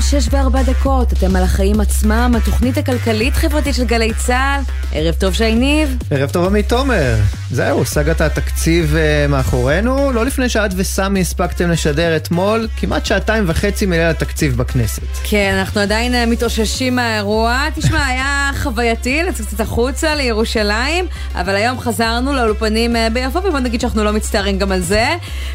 שש 0.00 0.28
וארבע 0.30 0.62
דקות, 0.62 1.12
אתם 1.12 1.36
על 1.36 1.42
החיים 1.42 1.80
עצמם, 1.80 2.34
התוכנית 2.36 2.78
הכלכלית-חברתית 2.78 3.74
של 3.74 3.84
גלי 3.84 4.14
צה"ל. 4.14 4.62
ערב 4.92 5.14
טוב 5.14 5.34
שי 5.34 5.54
ניב. 5.54 5.96
ערב 6.10 6.30
טוב 6.30 6.46
עמית 6.46 6.68
תומר. 6.68 7.14
זהו, 7.52 7.84
סאגת 7.84 8.20
התקציב 8.20 8.94
uh, 8.94 9.30
מאחורינו. 9.30 10.12
לא 10.12 10.26
לפני 10.26 10.48
שאת 10.48 10.70
וסמי 10.76 11.20
הספקתם 11.20 11.70
לשדר 11.70 12.16
אתמול 12.16 12.68
כמעט 12.76 13.06
שעתיים 13.06 13.44
וחצי 13.46 13.86
מליל 13.86 14.02
התקציב 14.02 14.56
בכנסת. 14.56 15.02
כן, 15.24 15.54
אנחנו 15.58 15.80
עדיין 15.80 16.14
uh, 16.14 16.16
מתאוששים 16.26 16.96
מהאירוע. 16.96 17.64
תשמע, 17.74 18.06
היה 18.06 18.50
חווייתי 18.62 19.22
לצאת 19.22 19.46
קצת 19.46 19.60
החוצה 19.60 20.14
לירושלים, 20.14 21.06
אבל 21.34 21.54
היום 21.54 21.80
חזרנו 21.80 22.32
לאולפנים 22.32 22.96
uh, 22.96 22.98
ביפו, 23.12 23.38
ובוא 23.38 23.58
נגיד 23.58 23.80
שאנחנו 23.80 24.04
לא 24.04 24.12
מצטערים 24.12 24.58
גם 24.58 24.72
על 24.72 24.80
זה. 24.80 25.06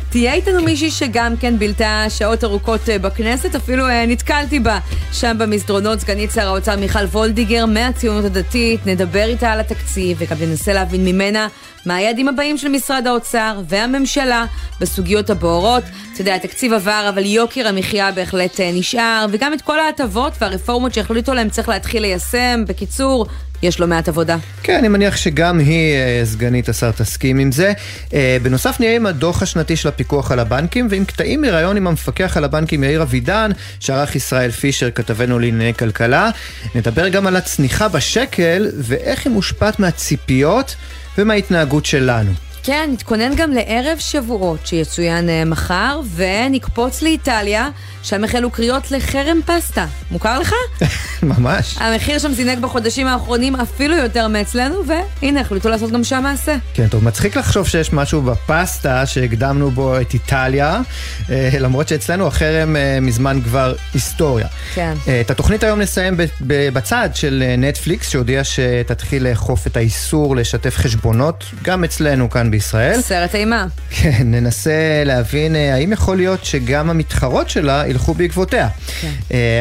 תהיה 0.09 0.34
איתנו 0.34 0.63
מישהי 0.63 0.91
שגם 0.91 1.37
כן 1.37 1.59
בילתה 1.59 2.05
שעות 2.09 2.43
ארוכות 2.43 2.81
בכנסת, 3.01 3.55
אפילו 3.55 3.85
נתקלתי 4.07 4.59
בה 4.59 4.79
שם 5.12 5.35
במסדרונות, 5.39 5.99
סגנית 5.99 6.31
שר 6.31 6.48
האוצר 6.48 6.77
מיכל 6.77 7.03
וולדיגר 7.05 7.65
מהציונות 7.65 8.25
הדתית. 8.25 8.85
נדבר 8.85 9.23
איתה 9.23 9.51
על 9.51 9.59
התקציב 9.59 10.17
וגם 10.20 10.37
ננסה 10.41 10.73
להבין 10.73 11.05
ממנה 11.05 11.48
מה 11.85 11.95
היעדים 11.95 12.27
הבאים 12.27 12.57
של 12.57 12.67
משרד 12.67 13.07
האוצר 13.07 13.62
והממשלה 13.70 14.45
בסוגיות 14.81 15.30
הבוערות. 15.30 15.84
אתה 16.13 16.21
יודע, 16.21 16.35
התקציב 16.35 16.73
עבר, 16.73 17.05
אבל 17.09 17.26
יוקר 17.26 17.67
המחיה 17.67 18.12
בהחלט 18.12 18.59
נשאר, 18.73 19.26
וגם 19.31 19.53
את 19.53 19.62
כל 19.62 19.80
ההטבות 19.80 20.34
והרפורמות 20.41 20.93
שהחליטו 20.93 21.34
להם 21.34 21.49
צריך 21.49 21.70
להתחיל 21.70 22.02
ליישם. 22.02 22.63
בקיצור, 22.67 23.26
יש 23.63 23.79
לו 23.79 23.88
מעט 23.88 24.07
עבודה. 24.07 24.38
כן, 24.63 24.77
אני 24.77 24.88
מניח 24.88 25.17
שגם 25.17 25.59
היא, 25.59 25.95
סגנית 26.23 26.70
השר, 26.70 26.91
תסכים 26.91 27.40
עם 27.40 27.51
זה. 27.51 27.74
בנוסף 28.41 28.79
נהיה 28.79 28.96
עם 28.96 29.05
הדוח 29.05 29.41
השנתי 29.41 29.76
של 29.76 29.87
הפיקוח 29.90 30.31
על 30.31 30.40
הבנקים, 30.40 30.87
ועם 30.90 31.05
קטעים 31.05 31.41
מראיון 31.41 31.77
עם 31.77 31.87
המפקח 31.87 32.37
על 32.37 32.43
הבנקים 32.43 32.84
יאיר 32.84 33.02
אבידן, 33.02 33.52
שערך 33.79 34.15
ישראל 34.15 34.52
פישר, 34.52 34.91
כתבנו 34.91 35.40
לענייני 35.40 35.74
כלכלה. 35.74 36.29
נדבר 36.76 37.07
גם 37.07 37.27
על 37.27 37.35
הצניחה 37.35 37.87
בשקל, 37.87 38.70
ואיך 38.77 39.26
היא 39.26 39.34
מושפעת 39.34 39.79
מהציפיות 39.79 40.76
ומההתנהגות 41.18 41.85
שלנו. 41.85 42.32
כן, 42.66 42.90
נתכונן 42.94 43.35
גם 43.35 43.52
לערב 43.52 43.98
שבועות 43.99 44.68
שיצוין 44.68 45.30
מחר, 45.46 45.99
ונקפוץ 46.16 47.02
לאיטליה, 47.02 47.70
שם 48.04 48.24
החלו 48.24 48.52
קריאות 48.52 48.91
לחרם 48.91 49.40
פסטה. 49.46 49.85
מוכר 50.12 50.40
לך? 50.40 50.54
ממש. 51.24 51.77
המחיר 51.80 52.20
שם 52.20 52.34
זינק 52.34 52.58
בחודשים 52.58 53.08
האחרונים 53.08 53.55
אפילו 53.55 53.96
יותר 53.96 54.27
מאצלנו, 54.27 54.76
והנה, 55.21 55.41
החליטו 55.41 55.70
לעשות 55.70 55.91
גם 55.91 56.04
שם 56.04 56.24
מעשה. 56.24 56.55
כן, 56.74 56.88
טוב, 56.88 57.04
מצחיק 57.04 57.38
לחשוב 57.38 57.68
שיש 57.68 57.93
משהו 57.93 58.21
בפסטה 58.21 59.05
שהקדמנו 59.05 59.71
בו 59.71 60.02
את 60.02 60.13
איטליה, 60.13 60.82
למרות 61.60 61.88
שאצלנו 61.88 62.27
החרם 62.27 62.76
מזמן 63.02 63.41
כבר 63.43 63.76
היסטוריה. 63.93 64.47
כן. 64.74 64.94
את 65.22 65.31
התוכנית 65.31 65.63
היום 65.63 65.81
נסיים 65.81 66.18
בצד 66.41 67.09
של 67.13 67.44
נטפליקס, 67.58 68.09
שהודיע 68.09 68.41
שתתחיל 68.44 69.28
לאכוף 69.30 69.68
את 69.68 69.78
האיסור 69.78 70.36
לשתף 70.36 70.78
חשבונות, 70.78 71.44
גם 71.63 71.84
אצלנו 71.84 72.30
כאן 72.30 72.52
בישראל. 72.56 73.01
סרט 73.01 73.35
אימה. 73.35 73.66
כן, 73.89 74.23
ננסה 74.25 75.03
להבין 75.06 75.56
האם 75.56 75.91
יכול 75.91 76.17
להיות 76.17 76.45
שגם 76.45 76.89
המתחרות 76.89 77.50
שלה 77.50 77.84
ילכו 77.88 78.13
בעקבותיה. 78.13 78.67
כן. 79.01 79.12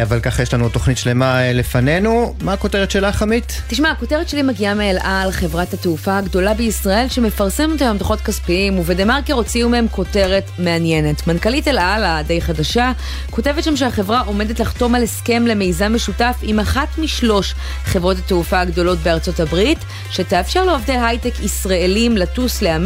אבל 0.03 0.20
ככה 0.20 0.42
יש 0.42 0.55
לנו 0.55 0.69
תוכנית 0.69 0.98
שלמה 0.98 1.53
לפנינו. 1.53 2.34
מה 2.41 2.53
הכותרת 2.53 2.91
שלך, 2.91 3.23
עמית? 3.23 3.62
תשמע, 3.69 3.91
הכותרת 3.91 4.28
שלי 4.28 4.42
מגיעה 4.42 4.75
מאל 4.75 4.97
על, 5.03 5.33
חברת 5.33 5.75
התעופה 5.75 6.19
הגדולה 6.19 6.55
בישראל, 6.55 7.09
שמפרסמת 7.09 7.83
היום 7.83 7.98
דוחות 7.98 8.20
כספיים, 8.20 8.78
ובדה 8.78 9.05
מרקר 9.05 9.33
הוציאו 9.33 9.69
מהם 9.69 9.86
כותרת 9.91 10.51
מעניינת. 10.58 11.27
מנכ"לית 11.27 11.69
אל 11.69 11.79
על, 11.79 12.05
הדי 12.05 12.40
חדשה, 12.40 12.92
כותבת 13.30 13.64
שם 13.64 13.77
שהחברה 13.77 14.20
עומדת 14.20 14.61
לחתום 14.61 14.95
על 14.95 15.02
הסכם 15.02 15.46
למיזם 15.46 15.95
משותף 15.95 16.36
עם 16.42 16.61
אחת 16.61 16.98
משלוש 16.98 17.55
חברות 17.85 18.19
התעופה 18.19 18.61
הגדולות 18.61 18.98
בארצות 18.98 19.40
הברית, 19.40 19.79
שתאפשר 20.11 20.64
לעובדי 20.64 20.92
הייטק 20.92 21.33
ישראלים 21.42 22.17
לטוס 22.17 22.63
לאמריקה, 22.63 22.83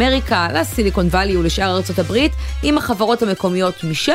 לסיליקון 0.54 1.06
וואלי 1.06 1.36
ולשאר 1.36 1.76
ארצות 1.76 1.98
הברית, 1.98 2.32
עם 2.62 2.78
החברות 2.78 3.22
המקומיות 3.22 3.84
משם, 3.84 4.12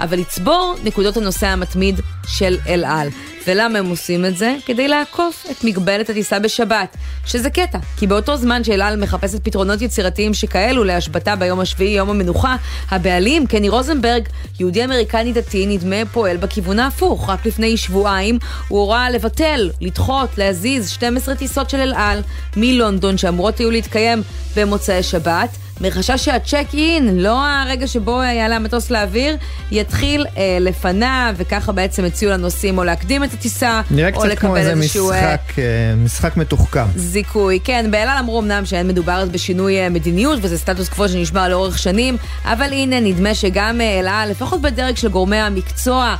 אבל 0.00 0.18
לצבור 0.18 0.74
נקודות 0.84 1.16
הנוסע 1.16 1.48
המתמיד 1.48 2.00
של 2.26 2.58
אל 2.66 2.84
על. 2.84 3.08
ולמה 3.46 3.78
הם 3.78 3.86
עושים 3.86 4.24
את 4.24 4.36
זה? 4.36 4.56
כדי 4.66 4.88
לעקוף 4.88 5.46
את 5.50 5.64
מגבלת 5.64 6.10
הטיסה 6.10 6.38
בשבת. 6.38 6.96
שזה 7.26 7.50
קטע, 7.50 7.78
כי 7.96 8.06
באותו 8.06 8.36
זמן 8.36 8.64
שאל 8.64 8.82
על 8.82 9.02
מחפשת 9.02 9.44
פתרונות 9.44 9.82
יצירתיים 9.82 10.34
שכאלו 10.34 10.84
להשבתה 10.84 11.36
ביום 11.36 11.60
השביעי, 11.60 11.96
יום 11.96 12.10
המנוחה, 12.10 12.56
הבעלים, 12.90 13.46
קני 13.46 13.68
רוזנברג, 13.68 14.28
יהודי 14.60 14.84
אמריקני 14.84 15.32
דתי, 15.32 15.66
נדמה 15.66 15.96
פועל 16.12 16.36
בכיוון 16.36 16.78
ההפוך. 16.78 17.30
רק 17.30 17.46
לפני 17.46 17.76
שבועיים 17.76 18.38
הוא 18.68 18.80
הורה 18.80 19.10
לבטל, 19.10 19.70
לדחות, 19.80 20.38
להזיז 20.38 20.90
12 20.90 21.34
טיסות 21.34 21.70
של 21.70 21.80
אל 21.80 21.94
על 21.96 22.20
מלונדון 22.56 23.18
שאמורות 23.18 23.58
היו 23.58 23.70
להתקיים 23.70 24.22
במוצאי 24.56 25.02
שבת. 25.02 25.21
kolbát, 25.22 25.50
מחשש 25.80 26.24
שהצ'ק 26.24 26.66
אין, 26.74 27.18
לא 27.18 27.46
הרגע 27.46 27.86
שבו 27.86 28.22
יעלה 28.22 28.56
המטוס 28.56 28.90
לאוויר, 28.90 29.36
יתחיל 29.70 30.26
אה, 30.36 30.58
לפניו, 30.60 31.34
וככה 31.36 31.72
בעצם 31.72 32.04
הציעו 32.04 32.32
לנוסעים 32.32 32.78
או 32.78 32.84
להקדים 32.84 33.24
את 33.24 33.32
הטיסה, 33.32 33.80
או 34.14 34.24
לקבל 34.24 34.26
איזשהו... 34.26 34.30
נראה 34.30 34.34
קצת 34.34 34.38
כמו 34.38 34.56
איזה 34.56 34.74
משחק, 34.74 35.52
משחק 35.96 36.36
מתוחכם. 36.36 36.84
זיכוי, 36.96 37.58
כן. 37.64 37.90
באל 37.90 38.08
על 38.08 38.18
אמרו 38.18 38.40
אמנם 38.40 38.66
שאין 38.66 38.88
מדובר 38.88 39.24
בשינוי 39.30 39.88
מדיניות, 39.88 40.38
וזה 40.42 40.58
סטטוס 40.58 40.88
קוו 40.88 41.08
שנשמר 41.08 41.48
לאורך 41.48 41.78
שנים, 41.78 42.16
אבל 42.44 42.72
הנה, 42.72 43.00
נדמה 43.00 43.34
שגם 43.34 43.80
אל 43.80 44.08
על, 44.08 44.30
לפחות 44.30 44.62
בדרג 44.62 44.96
של 44.96 45.08
גורמי 45.08 45.36
המקצוע, 45.36 46.16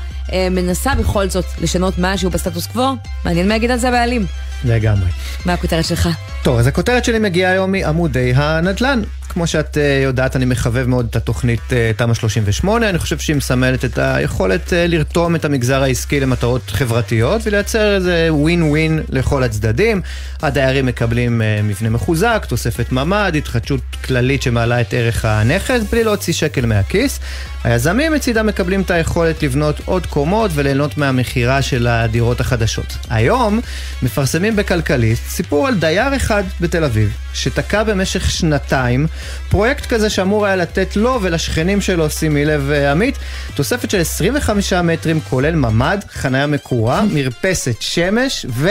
מנסה 0.50 0.94
בכל 0.94 1.28
זאת 1.28 1.44
לשנות 1.60 1.94
משהו 1.98 2.30
בסטטוס 2.30 2.66
קוו. 2.66 2.96
מעניין 3.24 3.48
מה 3.48 3.56
יגיד 3.56 3.70
על 3.70 3.78
זה 3.78 3.88
הבעלים. 3.88 4.26
לגמרי. 4.64 5.08
מה 5.46 5.52
הכותרת 5.52 5.84
שלך? 5.84 6.08
טוב, 6.42 6.58
אז 6.58 6.66
הכותרת 6.66 7.04
שלי 7.04 7.18
מגיעה 7.18 7.52
היום 7.52 7.72
מעמודי 7.72 8.32
הנדל"ן. 8.36 9.02
כמו 9.32 9.47
שאת 9.47 9.78
יודעת, 10.04 10.37
אני 10.37 10.44
מחבב 10.44 10.87
מאוד 10.87 11.06
את 11.10 11.16
התוכנית 11.16 11.60
תמ"א 11.97 12.15
38, 12.15 12.88
אני 12.88 12.98
חושב 12.98 13.19
שהיא 13.19 13.37
מסמלת 13.37 13.84
את 13.84 13.98
היכולת 13.98 14.72
לרתום 14.76 15.37
את 15.37 15.44
המגזר 15.44 15.82
העסקי 15.82 16.20
למטרות 16.20 16.70
חברתיות 16.70 17.41
ולייצר 17.44 17.94
איזה 17.94 18.28
ווין 18.31 18.62
ווין 18.62 19.03
לכל 19.09 19.42
הצדדים. 19.42 20.03
הדיירים 20.42 20.87
מקבלים 20.87 21.42
מבנה 21.65 21.91
מחוזק, 21.91 22.47
תוספת 22.48 22.92
ממ"ד, 22.92 23.32
התחדשות 23.37 23.81
כללית 24.04 24.42
שמעלה 24.42 24.81
את 24.81 24.94
ערך 24.94 25.25
הנכס, 25.25 25.81
בלי 25.91 26.04
להוציא 26.04 26.32
שקל 26.32 26.66
מהכיס. 26.66 27.21
היזמים 27.65 28.12
מצידם 28.12 28.47
מקבלים 28.47 28.81
את 28.81 28.91
היכולת 28.91 29.42
לבנות 29.42 29.81
עוד 29.84 30.06
קומות 30.06 30.50
וליהנות 30.54 30.98
מהמכירה 30.98 31.62
של 31.62 31.87
הדירות 31.87 32.41
החדשות. 32.41 32.97
היום 33.10 33.60
מפרסמים 34.03 34.56
בכלכליסט 34.56 35.28
סיפור 35.28 35.69
על 35.69 35.75
דייר 35.75 36.16
אחד 36.16 36.42
בתל 36.60 36.84
אביב, 36.84 37.16
שתקע 37.34 37.82
במשך 37.82 38.31
שנתיים 38.31 39.06
פרויקט 39.49 39.87
כזה 39.87 40.10
שאמור 40.10 40.47
היה 40.47 40.56
לתת 40.56 40.97
לו 40.97 41.19
ולשכנים 41.22 41.81
שלו, 41.81 42.10
שימי 42.10 42.44
לב 42.44 42.71
עמית, 42.71 43.15
תוספת 43.55 43.91
של 43.91 44.00
25 44.00 44.72
מטרים 44.72 45.21
כולל 45.21 45.55
ממ"ד, 45.55 45.99
חניה 46.12 46.47
מקורה, 46.47 47.03
מרפסת 47.12 47.83
שמש 47.83 48.47
ו... 48.49 48.69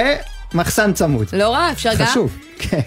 מחסן 0.53 0.93
צמוד. 0.93 1.27
לא 1.33 1.49
רע, 1.49 1.71
אפשר 1.71 1.93
גם. 1.93 2.05
חשוב, 2.05 2.37
כן. 2.61 2.79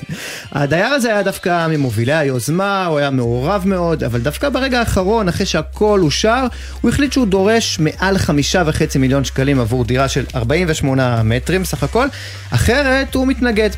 הדייר 0.53 0.87
הזה 0.87 1.09
היה 1.09 1.23
דווקא 1.23 1.67
ממובילי 1.67 2.13
היוזמה, 2.13 2.87
הוא 2.87 2.99
היה 2.99 3.11
מעורב 3.11 3.63
מאוד, 3.67 4.05
אבל 4.05 4.21
דווקא 4.21 4.49
ברגע 4.49 4.79
האחרון, 4.79 5.29
אחרי 5.29 5.47
שהכל 5.47 6.01
אושר, 6.03 6.47
הוא 6.81 6.91
החליט 6.91 7.13
שהוא 7.13 7.27
דורש 7.27 7.79
מעל 7.79 8.19
חמישה 8.19 8.63
וחצי 8.67 8.99
מיליון 8.99 9.25
שקלים 9.25 9.61
עבור 9.61 9.85
דירה 9.85 10.09
של 10.09 10.25
48 10.35 11.23
מטרים 11.23 11.65
סך 11.65 11.83
הכל, 11.83 12.07
אחרת 12.51 13.15
הוא 13.15 13.27
מתנגד. 13.27 13.71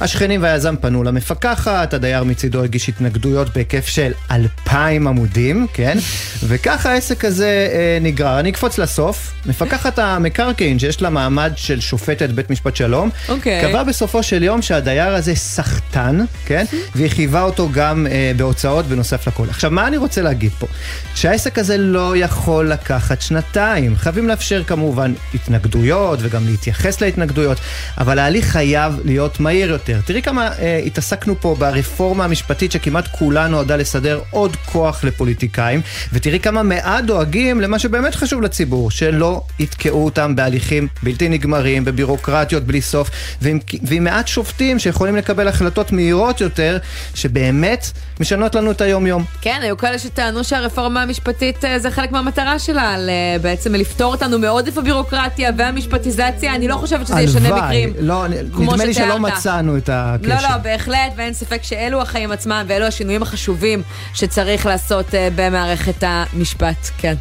השכנים 0.00 0.42
והיזם 0.42 0.74
פנו 0.80 1.02
למפקחת, 1.02 1.94
הדייר 1.94 2.24
מצידו 2.24 2.64
הגיש 2.64 2.88
התנגדויות 2.88 3.54
בהיקף 3.54 3.86
של 3.86 4.12
אלפיים 4.30 5.06
עמודים, 5.06 5.66
כן? 5.72 5.98
וככה 6.44 6.92
העסק 6.92 7.24
הזה 7.24 7.68
אה, 7.72 7.98
נגרר. 8.00 8.40
אני 8.40 8.50
אקפוץ 8.50 8.78
לסוף. 8.78 9.32
מפקחת 9.46 9.98
המקרקעין, 9.98 10.78
שיש 10.78 11.02
לה 11.02 11.10
מעמד 11.10 11.52
של 11.56 11.80
שופטת 11.80 12.30
בית 12.30 12.50
משפט 12.50 12.76
שלום, 12.76 13.10
אוקיי. 13.28 13.68
קבעה 13.68 13.84
בסופו 13.84 14.22
של 14.22 14.42
יום 14.42 14.62
שהדייר 14.62 15.14
הזה 15.14 15.32
סחטן, 15.40 16.20
כן? 16.46 16.64
והיא 16.94 17.10
חייבה 17.10 17.42
אותו 17.42 17.68
גם 17.72 18.06
אה, 18.10 18.32
בהוצאות 18.36 18.86
בנוסף 18.86 19.28
לכל. 19.28 19.46
עכשיו, 19.48 19.70
מה 19.70 19.86
אני 19.86 19.96
רוצה 19.96 20.22
להגיד 20.22 20.52
פה? 20.58 20.66
שהעסק 21.14 21.58
הזה 21.58 21.78
לא 21.78 22.16
יכול 22.16 22.68
לקחת 22.68 23.22
שנתיים. 23.22 23.96
חייבים 23.96 24.28
לאפשר 24.28 24.64
כמובן 24.64 25.12
התנגדויות 25.34 26.18
וגם 26.22 26.46
להתייחס 26.46 27.00
להתנגדויות, 27.00 27.58
אבל 27.98 28.18
ההליך 28.18 28.46
חייב 28.46 29.00
להיות 29.04 29.40
מהיר. 29.40 29.70
יותר. 29.70 30.00
תראי 30.04 30.22
כמה 30.22 30.48
אה, 30.58 30.80
התעסקנו 30.86 31.40
פה 31.40 31.56
ברפורמה 31.58 32.24
המשפטית 32.24 32.72
שכמעט 32.72 33.08
כולה 33.18 33.48
נועדה 33.48 33.76
לסדר 33.76 34.20
עוד 34.30 34.56
כוח 34.56 35.04
לפוליטיקאים, 35.04 35.80
ותראי 36.12 36.40
כמה 36.40 36.62
מעט 36.62 37.04
דואגים 37.04 37.60
למה 37.60 37.78
שבאמת 37.78 38.14
חשוב 38.14 38.42
לציבור, 38.42 38.90
שלא 38.90 39.42
יתקעו 39.58 40.04
אותם 40.04 40.36
בהליכים 40.36 40.88
בלתי 41.02 41.28
נגמרים, 41.28 41.84
בבירוקרטיות 41.84 42.64
בלי 42.64 42.82
סוף, 42.82 43.10
ועם, 43.42 43.58
ועם 43.82 44.04
מעט 44.04 44.28
שופטים 44.28 44.78
שיכולים 44.78 45.16
לקבל 45.16 45.29
לקבל 45.30 45.48
החלטות 45.48 45.92
מהירות 45.92 46.40
יותר, 46.40 46.78
שבאמת 47.14 47.90
משנות 48.20 48.54
לנו 48.54 48.70
את 48.70 48.80
היום-יום. 48.80 49.24
כן, 49.40 49.58
היו 49.62 49.76
כאלה 49.76 49.98
שטענו 49.98 50.44
שהרפורמה 50.44 51.02
המשפטית 51.02 51.64
אה, 51.64 51.78
זה 51.78 51.90
חלק 51.90 52.12
מהמטרה 52.12 52.58
שלה, 52.58 52.96
בעצם 53.42 53.74
לפתור 53.74 54.12
אותנו 54.12 54.38
מעודף 54.38 54.78
הבירוקרטיה 54.78 55.50
והמשפטיזציה, 55.56 56.54
אני 56.54 56.68
לא 56.68 56.74
חושבת 56.74 57.06
שזה 57.06 57.20
ישנה 57.20 57.56
מקרים. 57.56 57.92
לא, 58.00 58.24
נדמה 58.28 58.84
לי 58.84 58.94
שלא 58.94 59.18
מצאנו 59.18 59.76
את 59.76 59.90
הקשר. 59.92 60.28
לא, 60.28 60.42
לא, 60.42 60.56
בהחלט, 60.56 61.12
ואין 61.16 61.34
ספק 61.34 61.62
שאלו 61.62 62.02
החיים 62.02 62.32
עצמם 62.32 62.64
ואלו 62.68 62.86
השינויים 62.86 63.22
החשובים 63.22 63.82
שצריך 64.14 64.66
לעשות 64.66 65.14
אה, 65.14 65.28
במערכת 65.36 66.02
המשפט, 66.06 66.90
כן. 66.98 67.14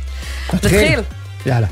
נתחיל. 0.53 0.99
יאללה. 1.45 1.67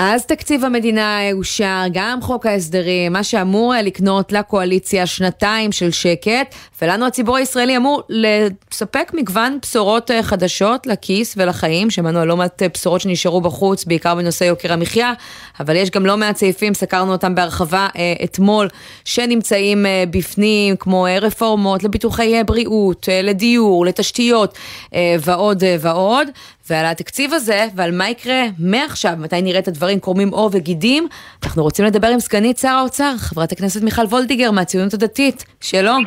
אז 0.00 0.26
תקציב 0.26 0.64
המדינה 0.64 1.18
אושר, 1.32 1.82
גם 1.92 2.18
חוק 2.22 2.46
ההסדרים, 2.46 3.12
מה 3.12 3.24
שאמור 3.24 3.74
לקנות 3.82 4.32
לקואליציה 4.32 5.06
שנתיים 5.06 5.72
של 5.72 5.90
שקט, 5.90 6.54
ולנו 6.82 7.06
הציבור 7.06 7.36
הישראלי 7.36 7.76
אמור 7.76 8.02
לספק 8.08 9.10
מגוון 9.14 9.58
בשורות 9.62 10.10
אה, 10.10 10.22
חדשות 10.22 10.86
לכיס 10.86 11.34
ולחיים, 11.36 11.90
שמענו 11.90 12.18
על 12.18 12.28
לא 12.28 12.36
מעט 12.36 12.62
אה, 12.62 12.68
בשורות 12.74 13.00
שנשארו 13.00 13.40
בחוץ, 13.40 13.84
בעיקר 13.84 14.14
בנושא 14.14 14.44
יוקר 14.44 14.72
המחיה, 14.72 15.12
אבל 15.60 15.76
יש 15.76 15.90
גם 15.90 16.06
לא 16.06 16.16
מעט 16.16 16.36
סעיפים, 16.36 16.74
סקרנו 16.74 17.12
אותם 17.12 17.34
בהרחבה 17.34 17.88
אה, 17.96 18.12
אתמול, 18.24 18.68
שנמצאים 19.04 19.86
בפנים, 20.10 20.76
כמו 20.76 21.06
רפורמות 21.20 21.84
לביטוחי 21.84 22.44
בריאות, 22.46 23.08
לדיור, 23.22 23.86
לתשתיות 23.86 24.58
ועוד 25.20 25.62
ועוד. 25.80 26.28
ועל 26.70 26.86
התקציב 26.86 27.34
הזה 27.34 27.64
ועל 27.76 27.90
מה 27.92 28.08
יקרה 28.08 28.42
מעכשיו, 28.58 29.12
מתי 29.18 29.42
נראה 29.42 29.58
את 29.58 29.68
הדברים 29.68 30.00
קורמים 30.00 30.28
עור 30.28 30.50
וגידים, 30.52 31.08
אנחנו 31.44 31.62
רוצים 31.62 31.84
לדבר 31.84 32.08
עם 32.08 32.20
סגנית 32.20 32.58
שר 32.58 32.68
האוצר, 32.68 33.12
חברת 33.18 33.52
הכנסת 33.52 33.82
מיכל 33.82 34.02
וולדיגר 34.02 34.50
מהציונות 34.50 34.94
הדתית. 34.94 35.44
שלום. 35.60 36.04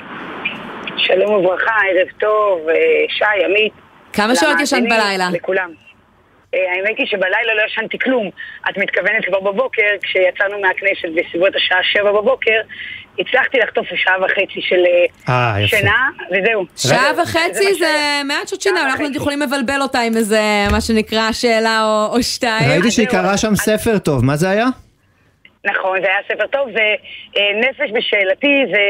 שלום 0.98 1.34
וברכה, 1.34 1.76
ערב 1.90 2.08
טוב, 2.20 2.70
אה, 2.70 2.76
שי, 3.10 3.46
עמית. 3.46 3.74
כמה 4.14 4.36
שעות 4.36 4.60
ישנת 4.60 4.84
בלילה? 4.84 5.30
לכולם. 5.32 5.72
אה, 6.54 6.60
האמת 6.72 6.98
היא 6.98 7.06
שבלילה 7.08 7.54
לא 7.56 7.62
ישנתי 7.68 8.00
כלום. 8.00 8.30
את 8.70 8.78
מתכוונת 8.78 9.26
כבר 9.26 9.40
בבוקר, 9.40 9.90
כשיצאנו 10.04 10.62
מהכנסת 10.62 11.10
בסביבות 11.16 11.56
השעה 11.56 11.84
שבע 11.84 12.12
בבוקר, 12.12 12.62
הצלחתי 13.22 13.58
לחטוף 13.58 13.88
שעה 13.96 14.16
וחצי 14.26 14.62
של 14.62 14.84
아, 15.28 15.30
אה, 15.30 15.68
שינה, 15.68 16.10
וזהו. 16.32 16.66
שעה 16.78 17.12
וחצי 17.24 17.74
זה 17.74 18.22
מעט 18.26 18.48
שעות 18.48 18.62
שינה, 18.62 18.84
אנחנו 18.84 19.06
יכולים 19.16 19.42
לבלבל 19.42 19.82
אותה 19.82 20.00
עם 20.00 20.18
איזה, 20.18 20.42
מה 20.72 20.82
שנקרא, 20.82 21.32
שאלה 21.32 21.84
או, 21.84 22.16
או 22.16 22.24
שתיים. 22.24 22.72
ראיתי 22.72 22.92
שהיא 22.92 23.08
קראה 23.08 23.38
שם 23.38 23.56
ספר 23.56 23.98
טוב, 23.98 24.26
מה 24.26 24.36
זה 24.36 24.50
היה? 24.50 24.66
נכון, 25.66 26.02
זה 26.02 26.08
היה 26.08 26.18
ספר 26.28 26.48
טוב, 26.48 26.70
זה 26.72 26.96
נפש 27.36 27.92
בשאלתי, 27.94 28.64
זה... 28.72 28.82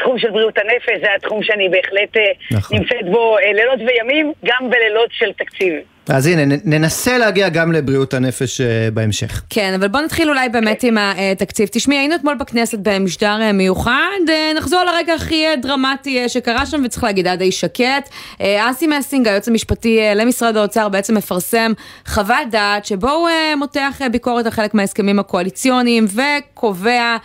תחום 0.00 0.18
של 0.18 0.30
בריאות 0.30 0.58
הנפש, 0.58 1.00
זה 1.02 1.14
התחום 1.16 1.42
שאני 1.42 1.68
בהחלט 1.68 2.16
נכון. 2.52 2.78
נמצאת 2.78 3.10
בו 3.10 3.36
לילות 3.54 3.78
וימים, 3.78 4.32
גם 4.44 4.70
בלילות 4.70 5.08
של 5.12 5.32
תקציב. 5.32 5.74
אז 6.10 6.26
הנה, 6.26 6.56
ננסה 6.64 7.18
להגיע 7.18 7.48
גם 7.48 7.72
לבריאות 7.72 8.14
הנפש 8.14 8.60
אה, 8.60 8.90
בהמשך. 8.94 9.42
כן, 9.50 9.74
אבל 9.74 9.88
בוא 9.88 10.00
נתחיל 10.00 10.28
אולי 10.28 10.48
באמת 10.48 10.82
עם 10.82 10.98
התקציב. 10.98 11.68
תשמעי, 11.72 11.98
היינו 11.98 12.14
אתמול 12.14 12.34
בכנסת 12.34 12.78
במשדר 12.82 13.38
אה, 13.40 13.52
מיוחד, 13.52 14.00
אה, 14.28 14.52
נחזור 14.56 14.84
לרגע 14.84 15.14
הכי 15.14 15.44
דרמטי 15.62 16.28
שקרה 16.28 16.66
שם, 16.66 16.82
וצריך 16.84 17.04
להגיד, 17.04 17.26
היה 17.26 17.36
די 17.36 17.52
שקט. 17.52 18.08
אסי 18.40 18.86
מסינג, 18.86 19.28
היועץ 19.28 19.48
המשפטי 19.48 20.00
למשרד 20.16 20.56
האוצר, 20.56 20.88
בעצם 20.88 21.14
מפרסם 21.14 21.72
חוות 22.06 22.36
דעת 22.50 22.84
שבו 22.84 23.10
הוא 23.10 23.28
מותח 23.56 24.00
ביקורת 24.12 24.44
על 24.46 24.50
חלק 24.52 24.74
מההסכמים 24.74 25.18
הקואליציוניים, 25.18 26.06
וקובע 26.14 27.16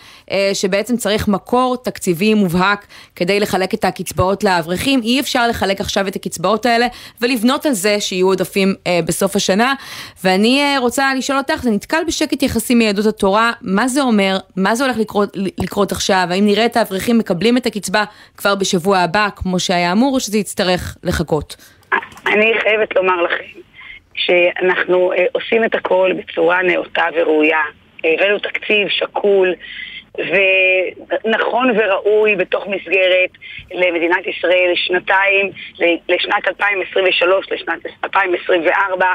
שבעצם 0.54 0.98
צריך 0.98 1.28
מקור 1.28 1.78
תקציבי 1.84 2.34
מובהק 2.34 2.86
כדי 3.16 3.40
לחלק 3.40 3.74
את 3.74 3.86
הקצבאות 3.86 4.44
לאברכים. 4.44 5.02
אי 5.04 5.20
אפשר 5.20 5.48
לחלק 5.48 5.82
עכשיו 5.82 6.08
את 6.08 6.16
הקצבאות 6.16 6.66
האלה 6.66 6.88
ולבנות 7.22 7.66
על 7.66 7.74
זה 7.74 8.00
שיהיו 8.00 8.28
עודפים 8.28 8.75
אה, 8.88 9.00
בסוף 9.07 9.36
השנה. 9.36 9.74
ואני 10.24 10.62
אה, 10.62 10.80
רוצה 10.80 11.13
לשאול 11.18 11.38
אותך, 11.38 11.56
זה 11.56 11.72
נתקל 11.72 12.04
בשקט 12.07 12.44
יחסי 12.44 12.75
מיהדות 12.75 13.06
התורה, 13.06 13.51
מה 13.62 13.88
זה 13.88 14.01
אומר, 14.01 14.38
מה 14.56 14.75
זה 14.75 14.83
הולך 14.83 14.98
לקרות, 14.98 15.38
לקרות 15.57 15.92
עכשיו, 15.92 16.27
האם 16.30 16.45
נראה 16.45 16.66
את 16.66 16.77
האברכים 16.77 17.18
מקבלים 17.18 17.57
את 17.57 17.66
הקצבה 17.66 18.04
כבר 18.38 18.56
בשבוע 18.56 18.98
הבא, 18.98 19.27
כמו 19.36 19.60
שהיה 19.60 19.92
אמור, 19.92 20.16
או 20.16 20.19
שזה 20.19 20.38
יצטרך 20.38 20.98
לחכות? 21.04 21.56
אני 22.27 22.54
חייבת 22.62 22.95
לומר 22.95 23.22
לכם, 23.22 23.60
שאנחנו 24.13 25.12
אה, 25.13 25.25
עושים 25.31 25.63
את 25.63 25.75
הכל 25.75 26.12
בצורה 26.18 26.63
נאותה 26.63 27.04
וראויה. 27.16 27.62
הבאנו 28.04 28.39
תקציב 28.39 28.88
שקול, 28.89 29.54
ונכון 30.17 31.71
וראוי 31.77 32.35
בתוך 32.35 32.67
מסגרת 32.67 33.29
למדינת 33.71 34.27
ישראל 34.27 34.69
לשנתיים, 34.71 35.51
לשנת 36.09 36.47
2023, 36.47 37.51
לשנת 37.51 37.79
2024. 38.03 39.06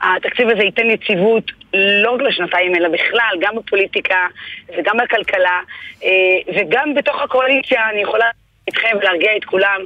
התקציב 0.00 0.48
הזה 0.48 0.62
ייתן 0.62 0.90
יציבות 0.90 1.44
לא 1.74 2.10
רק 2.10 2.20
לשנתיים 2.20 2.74
אלא 2.74 2.88
בכלל, 2.88 3.36
גם 3.40 3.56
בפוליטיקה 3.56 4.26
וגם 4.76 4.96
בכלכלה 4.96 5.60
אה, 6.04 6.10
וגם 6.54 6.94
בתוך 6.94 7.22
הקואליציה 7.22 7.90
אני 7.90 8.00
יכולה 8.00 8.26
איתכם 8.68 8.96
ולהרגיע 9.00 9.30
את 9.36 9.44
כולם. 9.44 9.80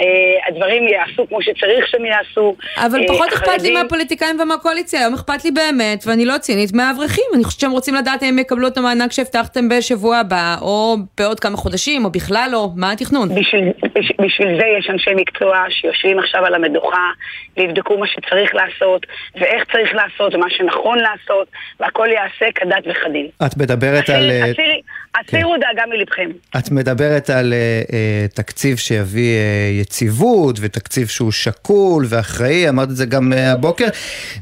אה, 0.00 0.06
הדברים 0.48 0.88
יעשו 0.88 1.28
כמו 1.28 1.42
שצריך 1.42 1.88
שהם 1.88 2.04
יעשו. 2.04 2.56
אבל 2.76 3.00
אה, 3.00 3.08
פחות 3.08 3.32
אכפת 3.32 3.62
לי 3.62 3.70
מהפוליטיקאים 3.70 4.40
ומהקואליציה, 4.40 5.00
היום 5.00 5.14
אכפת 5.14 5.44
לי 5.44 5.50
באמת, 5.50 6.04
ואני 6.06 6.24
לא 6.24 6.38
צינית, 6.38 6.72
מהאברכים. 6.72 7.24
אני 7.34 7.44
חושבת 7.44 7.60
שהם 7.60 7.70
רוצים 7.70 7.94
לדעת 7.94 8.22
אם 8.22 8.28
הם 8.28 8.38
יקבלו 8.38 8.68
את 8.68 8.78
המענק 8.78 9.12
שהבטחתם 9.12 9.68
בשבוע 9.68 10.16
הבא, 10.16 10.56
או 10.60 10.96
בעוד 11.18 11.40
כמה 11.40 11.56
חודשים, 11.56 12.04
או 12.04 12.10
בכלל 12.10 12.48
לא. 12.52 12.68
מה 12.76 12.92
התכנון? 12.92 13.28
בשביל, 13.28 13.68
בשביל 14.24 14.60
זה 14.60 14.66
יש 14.78 14.90
אנשי 14.90 15.10
מקצוע 15.16 15.64
שיושבים 15.68 16.18
עכשיו 16.18 16.44
על 16.46 16.54
המדוכה, 16.54 17.10
ויבדקו 17.56 17.98
מה 17.98 18.06
שצריך 18.06 18.54
לעשות, 18.54 19.06
ואיך 19.34 19.64
צריך 19.72 19.94
לעשות, 19.94 20.34
ומה 20.34 20.46
שנכון 20.50 20.98
לעשות, 20.98 21.48
והכל 21.80 22.08
ייעשה 22.10 22.46
כדת 22.54 22.84
וכדין. 22.90 23.26
את 23.46 23.56
מדברת 23.56 24.10
על... 24.10 24.30
הסירו 25.20 25.52
כן. 25.52 25.60
דאגה 25.60 25.86
מלבכם. 25.86 26.30
את 26.58 26.70
מדברת 26.70 27.30
על 27.30 27.54
תקציב 28.34 28.76
שיביא 28.76 29.36
uh, 29.36 29.80
יציבות 29.80 30.56
ותקציב 30.60 31.08
שהוא 31.08 31.32
שקול 31.32 32.04
ואחראי, 32.08 32.68
אמרת 32.68 32.88
את 32.88 32.96
זה 32.96 33.06
גם 33.06 33.32
uh, 33.32 33.36
הבוקר. 33.36 33.86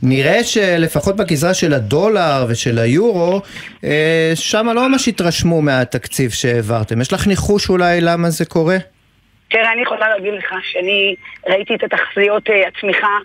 נראה 0.02 0.44
שלפחות 0.44 1.16
בגזרה 1.16 1.54
של 1.54 1.74
הדולר 1.74 2.46
ושל 2.48 2.78
היורו, 2.78 3.40
uh, 3.76 3.84
שם 4.34 4.66
לא 4.74 4.88
ממש 4.88 5.08
התרשמו 5.08 5.62
מהתקציב 5.62 6.30
שהעברתם. 6.30 7.00
יש 7.00 7.12
לך 7.12 7.26
ניחוש 7.26 7.68
אולי 7.68 8.00
למה 8.00 8.30
זה 8.30 8.44
קורה? 8.44 8.76
תראה, 9.50 9.72
אני 9.72 9.82
יכולה 9.82 10.08
להגיד 10.08 10.34
לך 10.38 10.54
שאני 10.62 11.14
ראיתי 11.46 11.74
את 11.74 11.82
התחזיות 11.82 12.42
הצמיחה 12.68 13.18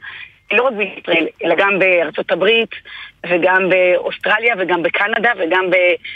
לא 0.52 0.64
רק 0.64 0.74
בישראל, 0.74 1.28
אלא 1.44 1.56
גם 1.58 1.80
בארצות 1.80 2.32
הברית, 2.32 2.70
וגם 3.30 3.70
באוסטרליה, 3.70 4.56
וגם 4.58 4.84
בקנדה, 4.84 5.32
וגם 5.38 5.66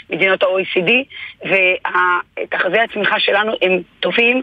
במדינות 0.08 0.42
ה-OECD, 0.42 0.90
ותחזי 1.44 2.78
הצמיחה 2.78 3.20
שלנו 3.20 3.52
הם 3.62 3.82
טובים, 4.00 4.42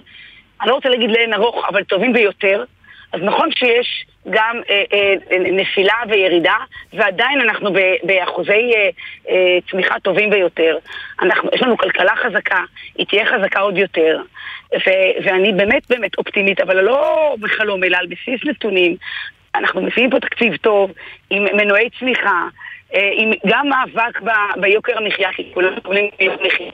אני 0.62 0.70
לא 0.70 0.76
רוצה 0.76 0.90
להגיד 0.90 1.12
לאין 1.12 1.34
ארוך, 1.34 1.66
אבל 1.70 1.84
טובים 1.84 2.14
ביותר. 2.14 2.64
אז 3.14 3.22
נכון 3.24 3.50
שיש 3.52 4.06
גם 4.30 4.62
אה, 4.70 4.84
אה, 4.94 5.14
נפילה 5.40 5.94
וירידה, 6.10 6.56
ועדיין 6.94 7.42
אנחנו 7.42 7.74
ב, 7.74 7.80
באחוזי 8.04 8.72
אה, 8.76 8.90
אה, 9.30 9.58
צמיחה 9.72 10.00
טובים 10.00 10.30
ביותר. 10.30 10.78
אנחנו, 11.22 11.50
יש 11.54 11.62
לנו 11.62 11.78
כלכלה 11.78 12.16
חזקה, 12.16 12.60
היא 12.98 13.08
תהיה 13.08 13.26
חזקה 13.26 13.60
עוד 13.60 13.78
יותר, 13.78 14.22
ו, 14.74 14.90
ואני 15.24 15.54
באמת 15.54 15.84
באמת 15.90 16.18
אופטימית, 16.18 16.62
אבל 16.62 16.82
לא 16.82 17.36
בחלום, 17.40 17.84
אלא 17.84 17.98
על 17.98 18.08
בסיס 18.08 18.42
נתונים. 18.46 18.96
אנחנו 19.58 19.82
מביאים 19.82 20.10
פה 20.10 20.20
תקציב 20.20 20.56
טוב, 20.56 20.92
עם 21.30 21.44
מנועי 21.54 21.90
צמיחה, 22.00 22.48
אה, 22.94 23.10
עם 23.14 23.32
גם 23.48 23.70
מאבק 23.70 24.22
ב, 24.22 24.30
ביוקר 24.62 24.98
המחיה, 24.98 25.30
כי 25.36 25.52
כולם 25.54 25.76
מקבלים 25.78 26.10
ביוקר 26.20 26.44
מחיה. 26.48 26.72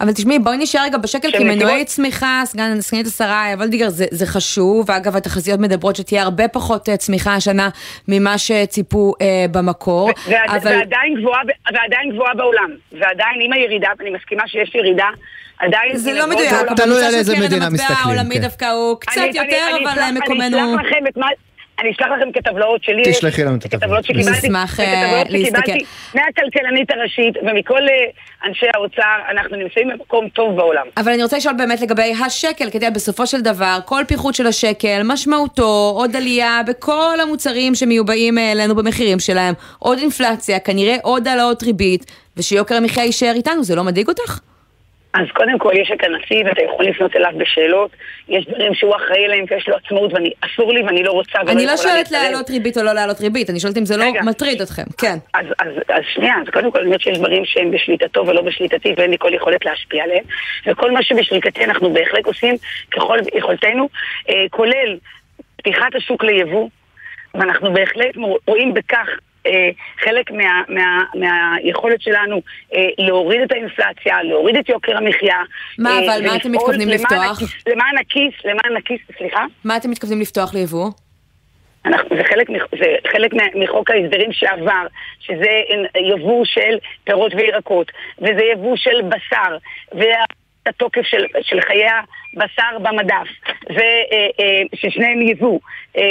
אבל 0.00 0.12
תשמעי, 0.12 0.38
בואי 0.38 0.56
נשאר 0.56 0.80
רגע 0.82 0.98
בשקל, 0.98 1.30
כי 1.30 1.44
מנועי 1.44 1.84
צמיחה, 1.84 2.42
סגן 2.44 2.80
סגנית 2.80 3.06
השרה 3.06 3.46
וולדיגר, 3.56 3.88
זה, 3.88 4.04
זה 4.10 4.26
חשוב, 4.26 4.90
ואגב, 4.90 5.16
התחזיות 5.16 5.60
מדברות 5.60 5.96
שתהיה 5.96 6.22
הרבה 6.22 6.48
פחות 6.48 6.88
אה, 6.88 6.96
צמיחה 6.96 7.34
השנה 7.34 7.68
ממה 8.08 8.38
שציפו 8.38 9.14
אה, 9.20 9.26
במקור. 9.50 10.10
ועד, 10.28 10.50
אבל... 10.50 10.70
ועדיין, 10.70 11.14
גבוהה, 11.20 11.42
ועדיין 11.66 12.10
גבוהה 12.12 12.34
בעולם, 12.34 12.70
ועדיין 12.92 13.40
עם 13.40 13.52
הירידה, 13.52 13.88
אני 14.00 14.10
מסכימה 14.10 14.48
שיש 14.48 14.74
ירידה, 14.74 15.08
עדיין... 15.58 15.96
זה 15.96 16.12
לא 16.12 16.26
מדויק, 16.26 16.52
תלוי 16.76 17.04
על 17.04 17.14
איזה 17.14 17.38
מדינה 17.38 17.70
מסתכלים. 17.70 17.98
העולמי 18.04 18.34
כן. 18.34 18.40
דווקא 18.40 18.64
הוא 18.64 19.00
קצת 19.00 19.20
יותר, 19.34 19.66
אבל 19.82 20.02
מקומנו... 20.14 20.58
אני 20.58 20.74
אשלח 20.74 20.86
לכם 20.86 21.06
את 21.06 21.16
מה... 21.16 21.26
אני 21.80 21.90
אשלח 21.90 22.06
לכם 22.16 22.28
את 22.28 22.36
הטבלאות 22.36 22.84
שלי. 22.84 23.02
תשלחי 23.04 23.44
לנו 23.44 23.56
את 23.56 23.64
הטבלאות. 23.64 24.04
שקיבלתי. 24.04 24.30
נשמח 24.30 24.80
אה, 24.80 25.22
להסתכל. 25.28 25.72
מהכלכלנית 26.14 26.90
הראשית 26.90 27.34
ומכל 27.42 27.88
אה, 27.88 28.48
אנשי 28.48 28.66
האוצר, 28.74 29.30
אנחנו 29.30 29.56
נמצאים 29.56 29.88
במקום 29.88 30.28
טוב 30.28 30.56
בעולם. 30.56 30.86
אבל 30.96 31.12
אני 31.12 31.22
רוצה 31.22 31.36
לשאול 31.36 31.54
באמת 31.58 31.80
לגבי 31.80 32.12
השקל, 32.26 32.70
כדי 32.70 32.90
בסופו 32.90 33.26
של 33.26 33.40
דבר, 33.40 33.78
כל 33.84 34.02
פיחות 34.08 34.34
של 34.34 34.46
השקל, 34.46 35.02
משמעותו 35.04 35.92
עוד 35.96 36.16
עלייה 36.16 36.60
בכל 36.66 37.16
המוצרים 37.22 37.74
שמיובאים 37.74 38.38
אלינו 38.38 38.74
במחירים 38.74 39.18
שלהם, 39.18 39.54
עוד 39.78 39.98
אינפלציה, 39.98 40.58
כנראה 40.58 40.96
עוד 41.02 41.28
העלאות 41.28 41.62
ריבית, 41.62 42.04
ושיוקר 42.36 42.74
המחיה 42.74 43.04
יישאר 43.04 43.32
איתנו, 43.34 43.64
זה 43.64 43.74
לא 43.74 43.84
מדאיג 43.84 44.08
אותך? 44.08 44.40
אז 45.14 45.26
קודם 45.32 45.58
כל 45.58 45.72
יש 45.74 45.90
את 45.94 46.04
הנשיא 46.04 46.44
ואתה 46.44 46.62
יכול 46.62 46.84
לפנות 46.84 47.16
אליו 47.16 47.30
בשאלות, 47.36 47.90
יש 48.28 48.46
דברים 48.46 48.74
שהוא 48.74 48.96
אחראי 48.96 49.28
להם 49.28 49.44
ויש 49.50 49.68
לו 49.68 49.76
עצמאות 49.76 50.12
ואסור 50.12 50.72
לי 50.72 50.82
ואני 50.82 51.02
לא 51.02 51.12
רוצה 51.12 51.38
אני 51.48 51.66
לא 51.66 51.76
שואלת 51.76 52.10
להעלות 52.10 52.50
ריבית 52.50 52.78
או 52.78 52.82
לא 52.82 52.92
להעלות 52.92 53.20
ריבית, 53.20 53.50
אני 53.50 53.60
שואלת 53.60 53.78
אם 53.78 53.84
זה 53.84 53.96
לא 53.96 54.04
מטריד 54.24 54.60
אתכם, 54.60 54.82
כן. 54.98 55.16
אז, 55.34 55.46
אז, 55.58 55.72
אז 55.88 56.02
שנייה, 56.14 56.34
אז 56.42 56.48
קודם 56.52 56.70
כל 56.70 56.78
אני 56.78 56.86
אומרת 56.86 57.00
שיש 57.00 57.18
דברים 57.18 57.44
שהם 57.44 57.70
בשליטתו 57.70 58.26
ולא 58.26 58.42
בשליטתי 58.42 58.94
ואין 58.96 59.10
לי 59.10 59.16
כל 59.18 59.34
יכולת 59.34 59.64
להשפיע 59.64 60.04
עליהם. 60.04 60.24
וכל 60.66 60.90
מה 60.90 61.02
שבשליטתי 61.02 61.64
אנחנו 61.64 61.92
בהחלט 61.92 62.26
עושים 62.26 62.56
ככל 62.90 63.18
יכולתנו, 63.34 63.88
אה, 64.30 64.44
כולל 64.50 64.96
פתיחת 65.56 65.94
השוק 65.94 66.24
ליבוא 66.24 66.68
ואנחנו 67.34 67.72
בהחלט 67.72 68.16
רואים 68.46 68.74
בכך 68.74 69.08
חלק 70.00 70.30
מה, 70.30 70.62
מה, 70.68 71.04
מהיכולת 71.14 72.00
שלנו 72.00 72.40
אה, 72.74 72.88
להוריד 72.98 73.40
את 73.40 73.52
האינפלציה, 73.52 74.22
להוריד 74.22 74.56
את 74.56 74.68
יוקר 74.68 74.96
המחיה. 74.96 75.36
מה 75.78 75.90
אה, 75.90 75.98
אבל, 75.98 76.26
מה 76.26 76.36
אתם 76.36 76.52
מתכוונים 76.52 76.88
לפתוח? 76.88 77.40
למען 77.68 77.98
הכיס, 77.98 78.34
למען 78.44 78.76
הכיס, 78.76 79.00
סליחה? 79.18 79.44
מה 79.64 79.76
אתם 79.76 79.90
מתכוונים 79.90 80.20
לפתוח 80.20 80.54
ליבוא? 80.54 80.90
אנחנו, 81.86 82.16
זה 82.16 82.24
חלק, 82.24 82.46
זה 82.78 82.94
חלק 83.12 83.30
מחוק 83.54 83.90
ההסדרים 83.90 84.32
שעבר, 84.32 84.86
שזה 85.20 85.50
יבוא 85.96 86.44
של 86.44 86.78
פירות 87.04 87.34
וירקות, 87.34 87.92
וזה 88.18 88.42
יבוא 88.52 88.76
של 88.76 89.02
בשר, 89.08 89.56
והתוקף 90.66 91.02
של, 91.02 91.24
של 91.42 91.60
חיי 91.60 91.88
הבשר 92.32 92.78
במדף, 92.82 93.28
וששניהם 94.72 95.22
יבוא. 95.22 95.58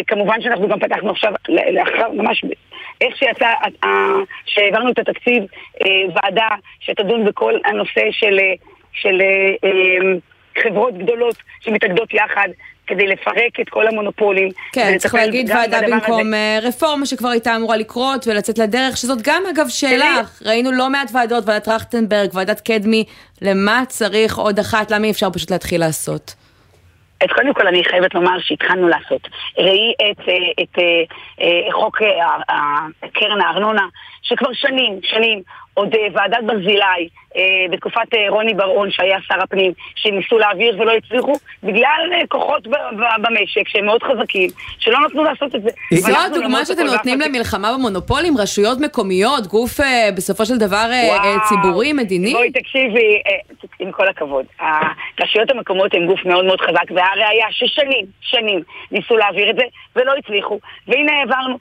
כמובן 0.08 0.42
שאנחנו 0.42 0.68
גם 0.68 0.80
פתחנו 0.80 1.12
עכשיו, 1.12 1.34
לאחר, 1.50 2.12
ממש 2.12 2.44
איך 3.02 3.18
שיצא, 3.18 3.54
שהעברנו 4.46 4.92
את 4.92 5.00
התקציב, 5.00 5.44
אה, 5.82 5.88
ועדה 6.16 6.48
שתדון 6.80 7.26
בכל 7.26 7.54
הנושא 7.66 8.02
של, 8.12 8.40
אה, 8.40 8.54
של 8.94 9.22
אה, 9.22 10.00
חברות 10.64 10.98
גדולות 10.98 11.36
שמתאגדות 11.62 12.14
יחד. 12.14 12.50
כדי 12.88 13.08
לפרק 13.08 13.60
את 13.62 13.70
כל 13.70 13.88
המונופולים. 13.88 14.50
כן, 14.74 14.98
צריך 14.98 15.16
להגיד 15.16 15.50
ועדה 15.50 15.82
במקום 15.82 16.20
הזה. 16.28 16.68
רפורמה 16.68 17.06
שכבר 17.06 17.30
הייתה 17.30 17.56
אמורה 17.56 17.78
לקרות 17.78 18.28
ולצאת 18.28 18.58
לדרך, 18.58 18.98
שזאת 18.98 19.20
גם 19.24 19.44
אגב 19.54 19.68
שאלה, 19.70 20.22
ראינו 20.46 20.72
לא 20.72 20.90
מעט 20.90 21.12
ועדות, 21.14 21.44
ועדת 21.48 21.64
טרכטנברג, 21.64 22.30
ועדת 22.34 22.62
קדמי, 22.62 23.04
למה 23.42 23.84
צריך 23.88 24.38
עוד 24.38 24.60
אחת, 24.60 24.92
למה 24.92 25.06
אי 25.06 25.12
אפשר 25.12 25.30
פשוט 25.30 25.52
להתחיל 25.52 25.80
לעשות? 25.80 26.36
אז 27.22 27.28
קודם 27.36 27.54
כל 27.54 27.68
אני 27.68 27.84
חייבת 27.84 28.14
לומר 28.14 28.40
שהתחלנו 28.40 28.88
לעשות. 28.88 29.28
ראי 29.58 29.94
את, 30.12 30.20
את, 30.22 30.28
את, 30.62 30.80
את 31.68 31.74
חוק 31.74 31.98
קרן 33.14 33.42
הארנונה, 33.42 33.88
שכבר 34.22 34.54
שנים, 34.54 35.00
שנים 35.04 35.42
עוד 35.74 35.96
אה, 35.96 36.08
ועדת 36.14 36.44
ברזילי, 36.46 37.08
אה, 37.36 37.42
בתקופת 37.72 38.14
אה, 38.14 38.30
רוני 38.30 38.54
בר-און 38.54 38.92
שהיה 38.92 39.18
שר 39.28 39.42
הפנים, 39.42 39.72
שניסו 39.96 40.38
להעביר 40.38 40.82
ולא 40.82 40.92
הצליחו, 40.92 41.34
בגלל 41.64 42.12
כוחות 42.30 42.68
במשק 43.22 43.68
שהם 43.68 43.86
מאוד 43.86 44.04
חזקים, 44.04 44.50
שלא 44.80 45.00
נתנו 45.06 45.24
לעשות 45.24 45.56
את 45.56 45.62
זה. 45.64 45.70
זו 45.94 46.14
הדוגמה 46.26 46.66
שאתם 46.66 46.86
נותנים 46.86 47.22
למלחמה 47.22 47.74
במונופולים, 47.74 48.38
רשויות 48.38 48.80
מקומיות, 48.80 49.48
גוף 49.48 49.80
בסופו 50.18 50.46
של 50.46 50.58
דבר 50.58 50.90
ציבורי, 51.50 51.94
מדיני? 51.94 52.34
בואי 52.34 52.52
תקשיבי, 52.52 53.22
עם 53.80 53.92
כל 53.92 54.08
הכבוד, 54.08 54.46
הרשויות 55.20 55.52
המקומיות 55.52 55.94
הן 55.94 56.08
גוף 56.08 56.26
מאוד 56.26 56.46
מאוד 56.46 56.62
חזק, 56.62 56.92
והראיה 56.96 57.48
ששנים, 57.52 58.06
שנים 58.22 58.64
ניסו 58.92 59.18
להעביר 59.18 59.50
את 59.50 59.56
זה 59.56 59.64
ולא 59.96 60.14
הצליחו, 60.18 60.60
והנה 60.88 61.12
העברנו, 61.20 61.58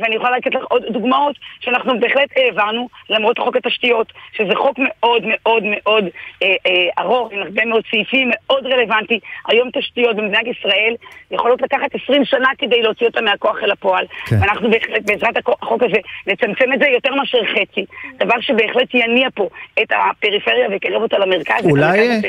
ואני 0.00 0.16
יכולה 0.16 0.36
לתת 0.36 0.54
לך 0.54 0.64
עוד 0.68 0.82
דוגמאות 0.90 1.36
שאנחנו 1.60 2.00
בהחלט 2.00 2.28
העברנו, 2.36 2.88
למרות 3.10 3.38
החוק 3.38 3.51
חוק 3.52 3.66
התשתיות, 3.66 4.12
שזה 4.36 4.54
חוק 4.54 4.76
מאוד 4.78 5.22
מאוד 5.26 5.62
מאוד 5.66 6.04
אה, 6.42 6.48
אה, 6.66 7.04
ארוך, 7.04 7.32
עם 7.32 7.38
הרבה 7.38 7.64
מאוד 7.64 7.82
סעיפים, 7.90 8.30
מאוד 8.32 8.66
רלוונטי. 8.66 9.20
היום 9.48 9.70
תשתיות 9.72 10.16
במדינת 10.16 10.46
ישראל 10.46 10.94
יכולות 11.30 11.62
לקחת 11.62 11.90
20 12.04 12.24
שנה 12.24 12.48
כדי 12.58 12.82
להוציא 12.82 13.06
אותן 13.06 13.24
מהכוח 13.24 13.56
אל 13.62 13.70
הפועל. 13.70 14.04
כן. 14.26 14.36
ואנחנו 14.40 14.70
בהחלט, 14.70 15.02
בעזרת 15.04 15.36
החוק 15.36 15.82
הזה, 15.82 15.98
נצמצם 16.26 16.72
את 16.74 16.78
זה 16.78 16.86
יותר 16.88 17.14
מאשר 17.14 17.38
חצי. 17.52 17.84
דבר 18.18 18.40
שבהחלט 18.40 18.94
יניע 18.94 19.28
פה 19.34 19.48
את 19.82 19.88
הפריפריה 19.90 20.68
ויקרב 20.70 21.02
אותה 21.02 21.18
למרכז, 21.18 21.64
אולי, 21.64 22.20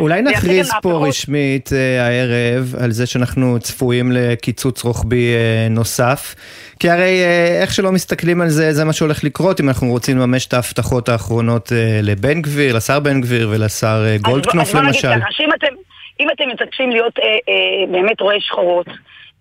אולי 0.00 0.22
נכריז 0.22 0.70
פה 0.82 1.06
רשמית 1.08 1.70
אה, 1.72 2.06
הערב 2.06 2.74
על 2.80 2.90
זה 2.90 3.06
שאנחנו 3.06 3.58
צפויים 3.60 4.12
לקיצוץ 4.12 4.84
רוחבי 4.84 5.34
אה, 5.34 5.68
נוסף. 5.70 6.34
כי 6.80 6.90
הרי 6.90 7.22
אה, 7.24 7.62
איך 7.62 7.74
שלא 7.74 7.92
מסתכלים 7.92 8.40
על 8.40 8.48
זה, 8.48 8.72
זה 8.72 8.84
מה 8.84 8.92
שהולך 8.92 9.24
לקרות 9.24 9.60
אם 9.60 9.68
אנחנו 9.68 9.88
רוצים 9.88 10.18
לממש 10.18 10.46
את 10.46 10.54
ההבטחות 10.58 11.08
האחרונות 11.08 11.72
אה, 11.72 12.00
לבן 12.02 12.42
גביר, 12.42 12.76
לשר 12.76 13.00
בן 13.00 13.20
גביר 13.20 13.48
ולשר 13.52 14.04
אה, 14.06 14.16
גולדקנופ 14.20 14.74
למשל. 14.74 15.08
אז 15.08 15.22
שאם 15.30 15.52
אתם, 15.58 15.74
אם 16.20 16.30
אתם 16.30 16.48
מתעקשים 16.48 16.90
להיות 16.90 17.18
אה, 17.18 17.24
אה, 17.24 17.86
באמת 17.92 18.20
רואי 18.20 18.40
שחורות, 18.40 18.86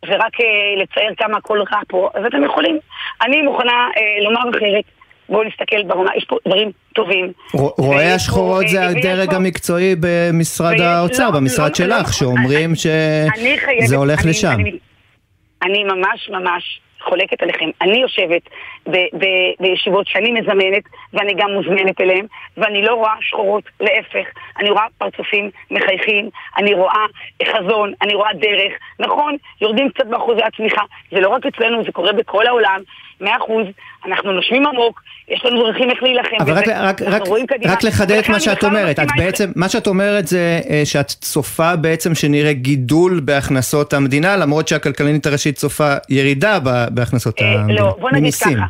ורק 0.05 0.41
אה, 0.41 0.83
לצייר 0.83 1.13
כמה 1.17 1.37
הכל 1.37 1.59
רע 1.71 1.79
פה, 1.87 2.09
אז 2.13 2.25
אתם 2.27 2.43
יכולים. 2.43 2.79
אני 3.21 3.41
מוכנה 3.41 3.71
אה, 3.97 4.23
לומר 4.23 4.57
אחרת. 4.57 4.83
בואו 5.29 5.43
נסתכל 5.43 5.83
בעונה, 5.83 6.11
יש 6.17 6.25
פה 6.25 6.37
דברים 6.47 6.71
טובים. 6.95 7.31
רואי 7.53 8.11
השחורות 8.11 8.67
זה 8.67 8.87
הדרג 8.87 9.33
המקצועי 9.33 9.95
במשרד 9.99 10.81
האוצר, 10.81 11.25
לא, 11.25 11.31
במשרד 11.31 11.69
לא, 11.69 11.75
שלך, 11.75 12.13
שאומרים 12.13 12.75
שזה 12.75 13.95
הולך 13.95 14.25
לשם. 14.25 14.57
אני 15.63 15.83
ממש 15.83 16.29
ממש 16.29 16.79
חולקת 17.01 17.41
עליכם. 17.41 17.69
אני 17.81 17.97
יושבת 17.97 18.41
ב- 18.87 19.17
ב- 19.17 19.53
בישיבות 19.59 20.07
שאני 20.07 20.31
מזמנת, 20.31 20.83
ואני 21.13 21.33
גם 21.33 21.51
מוזמנת 21.51 22.01
אליהן, 22.01 22.25
ואני 22.57 22.81
לא 22.81 22.93
רואה 22.93 23.13
שחורות, 23.21 23.63
להפך. 23.79 24.27
אני 24.59 24.69
רואה 24.69 24.85
פרצופים 24.97 25.49
מחייכים, 25.71 26.29
אני 26.57 26.73
רואה 26.73 27.05
חזון, 27.43 27.93
אני 28.01 28.13
רואה 28.15 28.33
דרך. 28.33 28.73
נכון, 28.99 29.37
יורדים 29.61 29.89
קצת 29.89 30.05
באחוזי 30.05 30.41
הצמיחה, 30.43 30.81
זה 31.11 31.19
לא 31.19 31.29
רק 31.29 31.45
אצלנו, 31.45 31.83
זה 31.83 31.91
קורה 31.91 32.13
בכל 32.13 32.47
העולם. 32.47 32.81
מאה 33.21 33.37
אחוז, 33.37 33.65
אנחנו 34.05 34.31
נושמים 34.31 34.65
עמוק, 34.65 35.01
יש 35.29 35.45
לנו 35.45 35.63
דרכים 35.63 35.89
איך 35.89 36.03
להילחם 36.03 36.35
אבל 36.39 36.53
רק, 36.53 36.67
רק, 36.67 37.01
רק, 37.01 37.21
רק 37.65 37.83
לחדד 37.83 38.17
את 38.17 38.29
מה 38.29 38.39
שאת 38.39 38.63
אומרת, 38.63 38.99
את 38.99 39.07
בעצם, 39.17 39.51
מה 39.55 39.69
שאת 39.69 39.87
אומרת 39.87 40.27
זה 40.27 40.59
אה, 40.69 40.81
שאת 40.85 41.07
צופה 41.07 41.75
בעצם 41.75 42.15
שנראה 42.15 42.53
גידול 42.53 43.19
בהכנסות 43.25 43.93
המדינה, 43.93 44.37
למרות 44.37 44.67
שהכלכלנית 44.67 45.25
הראשית 45.25 45.55
צופה 45.55 45.93
ירידה 46.09 46.59
בהכנסות 46.91 47.41
אה, 47.41 47.53
המדינה, 47.53 47.79
לא, 47.79 47.95
בוא 47.99 48.11
נגיד 48.11 48.33
ככה. 48.33 48.65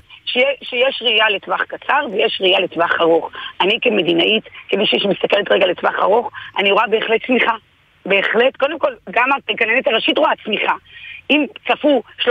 שיש 0.62 1.02
ראייה 1.02 1.30
לטווח 1.30 1.62
קצר 1.62 2.06
ויש 2.12 2.38
ראייה 2.42 2.60
לטווח 2.60 2.92
ארוך. 3.02 3.32
אני 3.62 3.80
כמדינאית, 3.82 4.44
כמישהי 4.70 5.00
שמסתכלת 5.00 5.52
רגע 5.52 5.66
לטווח 5.66 5.94
ארוך, 6.02 6.32
אני 6.58 6.72
רואה 6.72 6.88
בהחלט 6.88 7.26
צמיחה. 7.28 7.54
בהחלט, 8.06 8.58
קודם 8.58 8.80
כל, 8.80 8.92
גם 9.12 9.30
הכלכלנית 9.32 9.88
הראשית 9.88 10.18
רואה 10.18 10.32
צמיחה. 10.46 10.74
אם 11.30 11.46
צפו 11.68 12.02
3% 12.22 12.28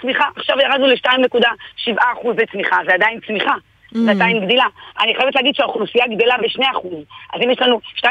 צמיחה, 0.00 0.24
עכשיו 0.36 0.56
ירדנו 0.60 0.86
ל-2.7% 0.86 2.52
צמיחה, 2.52 2.76
זה 2.86 2.94
עדיין 2.94 3.20
צמיחה. 3.26 3.54
Mm. 3.94 3.98
זה 3.98 4.10
עדיין 4.10 4.44
גדילה. 4.44 4.64
אני 5.00 5.14
חייבת 5.14 5.34
להגיד 5.34 5.54
שהאוכלוסייה 5.54 6.06
גדלה 6.06 6.36
ב-2%. 6.36 6.86
אז 7.34 7.40
אם 7.44 7.50
יש 7.50 7.58
לנו 7.60 7.80
2.7, 7.96 8.04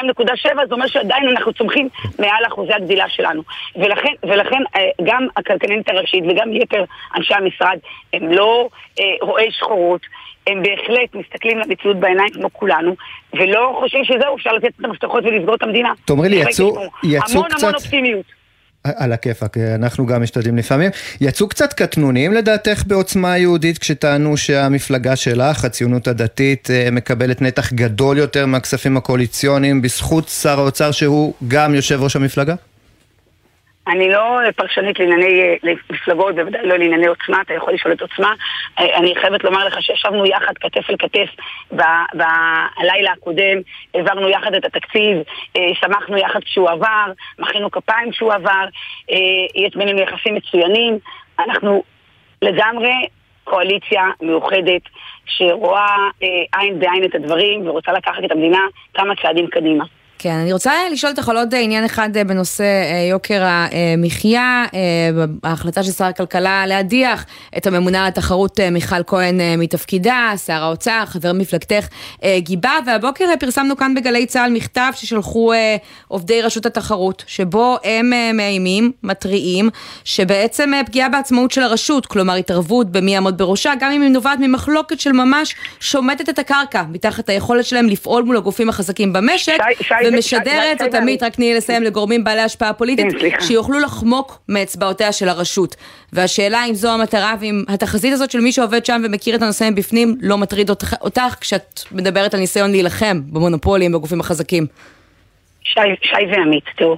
זה 0.67 0.73
אומר 0.73 0.87
שעדיין 0.87 1.27
אנחנו 1.27 1.53
צומחים 1.53 1.89
מעל 2.19 2.45
אחוזי 2.47 2.73
הגדילה 2.73 3.09
שלנו. 3.09 3.41
ולכן, 3.75 4.13
ולכן 4.23 4.61
אה, 4.75 4.81
גם 5.03 5.27
הכלכלנית 5.37 5.89
הראשית 5.89 6.23
וגם 6.29 6.53
יתר 6.53 6.83
אנשי 7.15 7.33
המשרד 7.33 7.77
הם 8.13 8.31
לא 8.31 8.69
אה, 8.99 9.03
רואי 9.21 9.51
שחורות. 9.51 10.01
הם 10.47 10.63
בהחלט 10.63 11.15
מסתכלים 11.15 11.59
למציאות 11.59 11.97
בעיניים 11.97 12.29
כמו 12.29 12.53
כולנו, 12.53 12.95
ולא 13.33 13.77
חושבים 13.79 14.05
שזהו, 14.05 14.35
אפשר 14.35 14.53
לתת 14.53 14.71
את 14.79 14.85
המפתחות 14.85 15.23
ולסגור 15.25 15.55
את 15.55 15.63
המדינה. 15.63 15.93
תאמרי 16.05 16.29
לי, 16.29 16.35
יצאו, 16.35 16.75
יצאו 17.03 17.39
המון 17.39 17.49
קצת... 17.49 17.63
המון 17.63 17.75
אופטימיות. 17.75 18.36
על 18.95 19.13
הכיפאק, 19.13 19.57
אנחנו 19.57 20.05
גם 20.05 20.23
משתדלים 20.23 20.57
לפעמים. 20.57 20.91
יצאו 21.21 21.47
קצת 21.47 21.73
קטנוניים 21.73 22.33
לדעתך 22.33 22.83
בעוצמה 22.87 23.37
יהודית 23.37 23.77
כשטענו 23.77 24.37
שהמפלגה 24.37 25.15
שלך, 25.15 25.65
הציונות 25.65 26.07
הדתית, 26.07 26.69
אה, 26.71 26.91
מקבלת 26.91 27.41
נתח 27.41 27.73
גדול 27.73 28.17
יותר 28.17 28.45
מהכספים 28.45 28.97
הקואליציוניים 28.97 29.81
בזכות 29.81 30.29
שר 30.29 30.59
האוצר 30.59 30.91
שהוא 30.91 31.33
גם 31.47 31.75
יושב 31.75 31.99
ראש 32.01 32.15
המפלגה? 32.15 32.55
אני 33.87 34.09
לא 34.09 34.39
פרשנית 34.55 34.99
לענייני 34.99 35.41
אה, 35.41 35.73
מפלגות, 35.89 36.35
בוודאי 36.35 36.67
לא 36.67 36.77
לענייני 36.77 37.07
עוצמה, 37.07 37.41
אתה 37.41 37.53
יכול 37.53 37.73
לשאול 37.73 37.93
את 37.93 38.01
עוצמה. 38.01 38.33
אה, 38.79 38.97
אני 38.97 39.15
חייבת 39.21 39.43
לומר 39.43 39.65
לך 39.65 39.81
שישבנו 39.81 40.25
יחד 40.25 40.57
כתף 40.57 40.89
אל 40.89 40.95
כתף 40.99 41.29
בלילה 42.13 43.11
הקודם, 43.11 43.57
העברנו 43.93 44.29
יחד 44.29 44.53
את 44.53 44.65
התקציב, 44.65 45.17
אה, 45.57 45.61
שמחנו 45.81 46.17
יחד 46.17 46.39
כשהוא 46.43 46.69
עבר, 46.69 47.11
מחאנו 47.39 47.71
כפיים 47.71 48.11
כשהוא 48.11 48.33
עבר, 48.33 48.65
יש 49.55 49.75
בינינו 49.75 49.99
יחסים 49.99 50.35
מצוינים. 50.35 50.99
אנחנו 51.39 51.83
לגמרי 52.41 53.07
קואליציה 53.43 54.03
מאוחדת 54.21 54.81
שרואה 55.25 55.97
אה, 56.23 56.59
עין 56.59 56.79
בעין 56.79 57.03
את 57.03 57.15
הדברים 57.15 57.67
ורוצה 57.67 57.91
לקחת 57.91 58.23
את 58.25 58.31
המדינה 58.31 58.59
כמה 58.93 59.13
צעדים 59.21 59.47
קדימה. 59.47 59.85
כן, 60.19 60.33
אני 60.33 60.53
רוצה 60.53 60.71
לשאול 60.91 61.11
אותך 61.11 61.29
על 61.29 61.37
עוד 61.37 61.55
עניין 61.55 61.85
אחד 61.85 62.17
אה, 62.17 62.23
בנושא 62.23 62.63
אה, 62.63 63.07
יוקר 63.09 63.43
המחיה, 63.45 64.65
אה, 64.73 64.79
ההחלטה 65.43 65.83
של 65.83 65.91
שר 65.91 66.05
הכלכלה 66.05 66.65
להדיח 66.65 67.25
את 67.57 67.67
הממונה 67.67 68.01
על 68.01 68.07
התחרות 68.07 68.59
מיכל 68.71 69.03
כהן 69.07 69.39
מתפקידה, 69.57 70.33
שר 70.45 70.63
האוצר, 70.63 71.03
חבר 71.05 71.33
מפלגתך 71.33 71.87
גיבה, 72.37 72.71
והבוקר 72.85 73.25
פרסמנו 73.39 73.77
כאן 73.77 73.93
בגלי 73.93 74.25
צה"ל 74.25 74.51
מכתב 74.51 74.91
ששלחו 74.95 75.53
עובדי 76.07 76.41
רשות 76.41 76.65
התחרות, 76.65 77.23
שבו 77.27 77.77
הם 77.83 78.11
מאיימים, 78.33 78.91
מתריעים, 79.03 79.69
שבעצם 80.03 80.71
פגיעה 80.85 81.09
בעצמאות 81.09 81.51
של 81.51 81.61
הרשות, 81.61 82.05
כלומר 82.05 82.35
התערבות 82.35 82.91
במי 82.91 83.11
יעמוד 83.11 83.37
בראשה, 83.37 83.73
גם 83.79 83.91
אם 83.91 84.01
היא 84.01 84.09
נובעת 84.09 84.39
ממחלוקת 84.41 84.99
של 84.99 85.11
ממש, 85.11 85.55
שומטת 85.79 86.29
את 86.29 86.39
הקרקע 86.39 86.83
מתחת 86.89 87.29
היכולת 87.29 87.65
שלהם 87.65 87.87
לפעול 87.87 88.23
מול 88.23 88.37
הגופים 88.37 88.69
החזקים 88.69 89.13
במשק. 89.13 89.57
שי, 89.77 89.83
שי, 89.83 90.06
ומשדרת 90.13 90.81
את 90.81 90.93
עמית, 90.93 91.23
רק 91.23 91.35
תני 91.35 91.53
לסיים, 91.53 91.83
לגורמים 91.83 92.23
בעלי 92.23 92.41
השפעה 92.41 92.73
פוליטית, 92.73 93.05
כן, 93.19 93.29
שיוכלו 93.39 93.79
לחמוק 93.79 94.39
מאצבעותיה 94.49 95.11
של 95.11 95.29
הרשות. 95.29 95.75
והשאלה 96.13 96.65
אם 96.69 96.73
זו 96.73 96.93
המטרה 96.93 97.33
ואם 97.39 97.63
התחזית 97.67 98.13
הזאת 98.13 98.31
של 98.31 98.39
מי 98.39 98.51
שעובד 98.51 98.85
שם 98.85 99.01
ומכיר 99.05 99.35
את 99.35 99.41
הנושא 99.41 99.69
מבפנים 99.71 100.17
לא 100.21 100.37
מטריד 100.37 100.69
אותך, 100.69 100.95
אותך 101.01 101.35
כשאת 101.41 101.81
מדברת 101.91 102.33
על 102.33 102.39
ניסיון 102.39 102.71
להילחם 102.71 103.21
במונופולים, 103.31 103.91
בגופים 103.91 104.19
החזקים. 104.19 104.65
שי, 105.63 105.79
שי 106.01 106.25
ועמית, 106.31 106.63
תראו. 106.77 106.97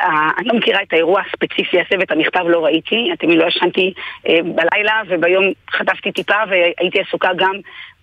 אני 0.00 0.48
לא 0.48 0.54
מכירה 0.54 0.82
את 0.82 0.92
האירוע 0.92 1.20
הספציפי 1.20 1.76
הזה 1.80 2.00
ואת 2.00 2.10
המכתב 2.10 2.44
לא 2.48 2.64
ראיתי, 2.64 3.10
אתם 3.12 3.30
לא 3.30 3.44
ישנתי 3.46 3.92
אה, 4.28 4.38
בלילה 4.42 5.02
וביום 5.08 5.44
חטפתי 5.70 6.12
טיפה 6.12 6.34
והייתי 6.50 7.00
עסוקה 7.00 7.30
גם 7.36 7.52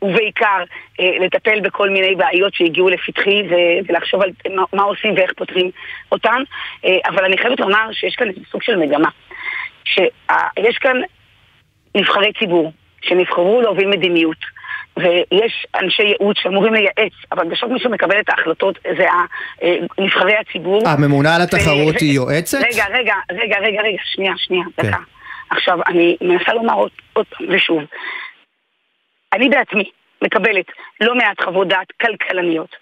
ובעיקר 0.01 0.63
אה, 0.99 1.17
לטפל 1.19 1.59
בכל 1.59 1.89
מיני 1.89 2.15
בעיות 2.15 2.53
שהגיעו 2.53 2.89
לפתחי 2.89 3.43
ולחשוב 3.87 4.21
על 4.21 4.29
מה, 4.55 4.63
מה 4.73 4.83
עושים 4.83 5.13
ואיך 5.13 5.33
פותרים 5.33 5.71
אותן, 6.11 6.43
אה, 6.85 6.97
אבל 7.05 7.25
אני 7.25 7.37
חייבת 7.37 7.59
לומר 7.59 7.91
שיש 7.91 8.15
כאן 8.15 8.27
סוג 8.51 8.63
של 8.63 8.75
מגמה, 8.75 9.09
שיש 9.85 10.77
כאן 10.81 11.01
נבחרי 11.95 12.33
ציבור 12.39 12.71
שנבחרו 13.01 13.61
להוביל 13.61 13.87
מדיניות. 13.87 14.54
ויש 14.99 15.65
אנשי 15.81 16.03
ייעוץ 16.03 16.37
שאמורים 16.39 16.73
לייעץ, 16.73 17.13
אבל 17.31 17.47
בסוף 17.47 17.69
מי 17.71 17.79
שמקבל 17.79 18.19
את 18.19 18.29
ההחלטות 18.29 18.79
זה 18.97 19.07
אה, 19.63 19.75
נבחרי 19.97 20.35
הציבור. 20.35 20.83
הממונה 20.89 21.35
על 21.35 21.41
התחרות 21.41 21.99
היא 21.99 22.13
יועצת? 22.15 22.57
רגע, 22.57 22.85
רגע, 22.89 23.15
רגע, 23.31 23.57
רגע, 23.59 23.81
רגע, 23.81 24.01
שנייה, 24.13 24.33
שנייה, 24.37 24.63
כן. 24.77 24.87
דקה. 24.87 24.97
עכשיו, 25.49 25.79
אני 25.87 26.17
מנסה 26.21 26.53
לומר 26.53 26.73
עוד, 26.73 26.91
עוד 27.13 27.25
ושוב. 27.49 27.83
אני 29.33 29.49
בעצמי 29.49 29.89
מקבלת 30.21 30.65
לא 31.01 31.15
מעט 31.15 31.41
חוות 31.41 31.67
דעת 31.67 31.87
כלכלניות, 32.01 32.75